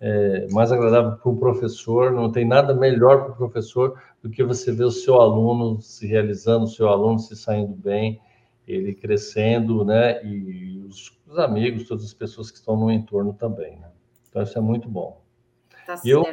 é, 0.01 0.47
mais 0.51 0.71
agradável 0.71 1.19
para 1.19 1.31
o 1.31 1.37
professor, 1.37 2.11
não 2.11 2.31
tem 2.31 2.47
nada 2.47 2.73
melhor 2.73 3.25
para 3.25 3.33
o 3.33 3.35
professor 3.35 4.01
do 4.23 4.29
que 4.29 4.43
você 4.43 4.71
ver 4.71 4.85
o 4.85 4.91
seu 4.91 5.21
aluno 5.21 5.79
se 5.81 6.07
realizando, 6.07 6.63
o 6.63 6.67
seu 6.67 6.89
aluno 6.89 7.19
se 7.19 7.35
saindo 7.35 7.75
bem, 7.75 8.19
ele 8.67 8.95
crescendo, 8.95 9.85
né? 9.85 10.25
E 10.25 10.83
os, 10.87 11.15
os 11.27 11.37
amigos, 11.37 11.87
todas 11.87 12.05
as 12.05 12.13
pessoas 12.13 12.49
que 12.49 12.57
estão 12.57 12.75
no 12.75 12.89
entorno 12.89 13.33
também, 13.33 13.77
né? 13.77 13.89
Então, 14.29 14.41
isso 14.41 14.57
é 14.57 14.61
muito 14.61 14.89
bom. 14.89 15.18
Tá 15.89 15.99
eu, 16.05 16.23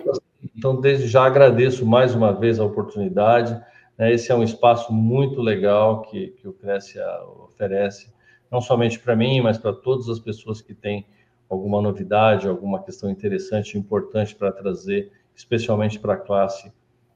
então, 0.55 0.79
desde 0.79 1.09
já 1.09 1.25
agradeço 1.25 1.87
mais 1.87 2.15
uma 2.15 2.31
vez 2.31 2.61
a 2.61 2.65
oportunidade. 2.65 3.59
Né? 3.97 4.13
Esse 4.13 4.31
é 4.31 4.35
um 4.35 4.43
espaço 4.43 4.93
muito 4.93 5.41
legal 5.41 6.03
que, 6.03 6.29
que 6.33 6.47
o 6.47 6.53
Cresce 6.53 6.99
oferece, 7.43 8.13
não 8.53 8.61
somente 8.61 8.99
para 8.99 9.17
mim, 9.17 9.41
mas 9.41 9.57
para 9.57 9.73
todas 9.73 10.11
as 10.11 10.19
pessoas 10.19 10.61
que 10.61 10.75
têm 10.75 11.07
alguma 11.49 11.81
novidade, 11.81 12.47
alguma 12.47 12.83
questão 12.83 13.09
interessante, 13.09 13.79
importante 13.79 14.35
para 14.35 14.53
trazer, 14.53 15.11
especialmente 15.35 15.99
para 15.99 16.13
a 16.13 16.19
classe 16.19 16.71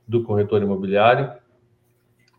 do 0.09 0.23
corretor 0.23 0.63
imobiliário. 0.63 1.31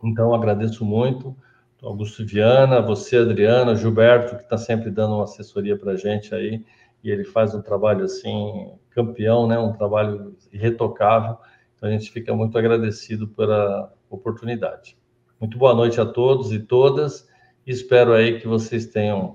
Então, 0.03 0.33
agradeço 0.33 0.83
muito. 0.83 1.37
Augusto 1.79 2.25
Viana, 2.25 2.81
você, 2.81 3.17
Adriana, 3.17 3.75
Gilberto, 3.75 4.35
que 4.35 4.43
está 4.43 4.57
sempre 4.57 4.89
dando 4.89 5.13
uma 5.13 5.25
assessoria 5.25 5.77
para 5.77 5.91
a 5.91 5.95
gente 5.95 6.33
aí, 6.33 6.65
e 7.03 7.09
ele 7.09 7.23
faz 7.23 7.53
um 7.55 7.61
trabalho 7.61 8.05
assim 8.05 8.73
campeão, 8.91 9.47
né? 9.47 9.57
Um 9.57 9.73
trabalho 9.73 10.35
irretocável. 10.51 11.37
Então 11.75 11.89
a 11.89 11.91
gente 11.91 12.11
fica 12.11 12.33
muito 12.35 12.57
agradecido 12.57 13.27
pela 13.27 13.91
oportunidade. 14.09 14.97
Muito 15.39 15.57
boa 15.57 15.73
noite 15.73 15.99
a 15.99 16.05
todos 16.05 16.51
e 16.51 16.59
todas. 16.59 17.27
Espero 17.65 18.13
aí 18.13 18.39
que 18.39 18.47
vocês 18.47 18.85
tenham 18.85 19.33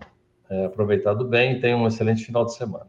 é, 0.49 0.67
aproveitado 0.67 1.25
bem 1.25 1.57
e 1.57 1.61
tenham 1.61 1.83
um 1.83 1.89
excelente 1.89 2.25
final 2.25 2.45
de 2.45 2.55
semana. 2.55 2.89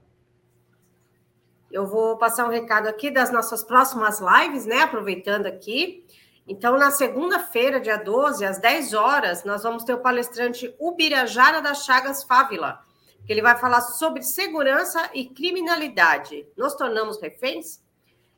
Eu 1.72 1.86
vou 1.86 2.18
passar 2.18 2.46
um 2.46 2.52
recado 2.52 2.88
aqui 2.88 3.10
das 3.10 3.32
nossas 3.32 3.64
próximas 3.64 4.20
lives, 4.20 4.66
né? 4.66 4.82
Aproveitando 4.82 5.48
aqui. 5.48 6.06
Então, 6.48 6.78
na 6.78 6.92
segunda-feira, 6.92 7.80
dia 7.80 7.98
12, 7.98 8.46
às 8.46 8.60
10 8.60 8.94
horas, 8.94 9.44
nós 9.44 9.64
vamos 9.64 9.84
ter 9.84 9.94
o 9.94 10.00
palestrante 10.00 10.74
Ubirajara 10.80 11.62
das 11.62 11.84
Chagas 11.84 12.24
Fávila 12.24 12.87
que 13.28 13.34
ele 13.34 13.42
vai 13.42 13.58
falar 13.58 13.82
sobre 13.82 14.24
segurança 14.24 15.10
e 15.14 15.26
criminalidade. 15.26 16.48
Nos 16.56 16.76
tornamos 16.76 17.22
reféns? 17.22 17.86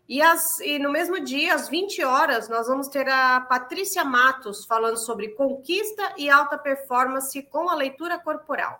E, 0.07 0.19
as, 0.19 0.59
e, 0.61 0.79
no 0.79 0.91
mesmo 0.91 1.19
dia, 1.19 1.53
às 1.53 1.69
20 1.69 2.03
horas, 2.03 2.49
nós 2.49 2.65
vamos 2.65 2.87
ter 2.87 3.07
a 3.07 3.39
Patrícia 3.41 4.03
Matos 4.03 4.65
falando 4.65 4.97
sobre 4.97 5.29
conquista 5.35 6.15
e 6.17 6.27
alta 6.27 6.57
performance 6.57 7.39
com 7.43 7.69
a 7.69 7.75
leitura 7.75 8.17
corporal. 8.17 8.79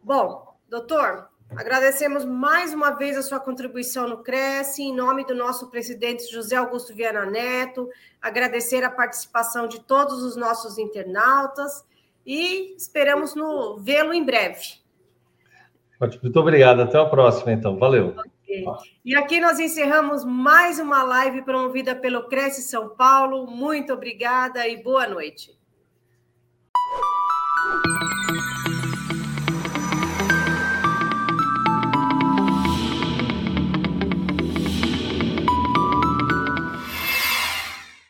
Bom, 0.00 0.56
doutor, 0.68 1.28
agradecemos 1.50 2.24
mais 2.24 2.72
uma 2.72 2.92
vez 2.92 3.16
a 3.16 3.22
sua 3.22 3.40
contribuição 3.40 4.06
no 4.06 4.22
Cresce, 4.22 4.84
em 4.84 4.94
nome 4.94 5.26
do 5.26 5.34
nosso 5.34 5.68
presidente 5.68 6.30
José 6.30 6.54
Augusto 6.54 6.94
Viana 6.94 7.26
Neto, 7.26 7.90
agradecer 8.22 8.84
a 8.84 8.90
participação 8.90 9.66
de 9.66 9.80
todos 9.80 10.22
os 10.22 10.36
nossos 10.36 10.78
internautas 10.78 11.84
e 12.24 12.76
esperamos 12.76 13.34
vê-lo 13.80 14.14
em 14.14 14.24
breve. 14.24 14.86
Muito 16.00 16.38
obrigado. 16.38 16.80
Até 16.80 16.98
a 16.98 17.04
próxima, 17.04 17.52
então. 17.52 17.76
Valeu. 17.76 18.14
Okay. 18.48 18.64
E 19.04 19.14
aqui 19.14 19.40
nós 19.40 19.58
encerramos 19.58 20.24
mais 20.24 20.78
uma 20.78 21.02
live 21.02 21.42
promovida 21.42 21.94
pelo 21.94 22.28
Cresce 22.28 22.62
São 22.62 22.90
Paulo. 22.90 23.46
Muito 23.46 23.92
obrigada 23.92 24.66
e 24.66 24.82
boa 24.82 25.06
noite. 25.06 25.58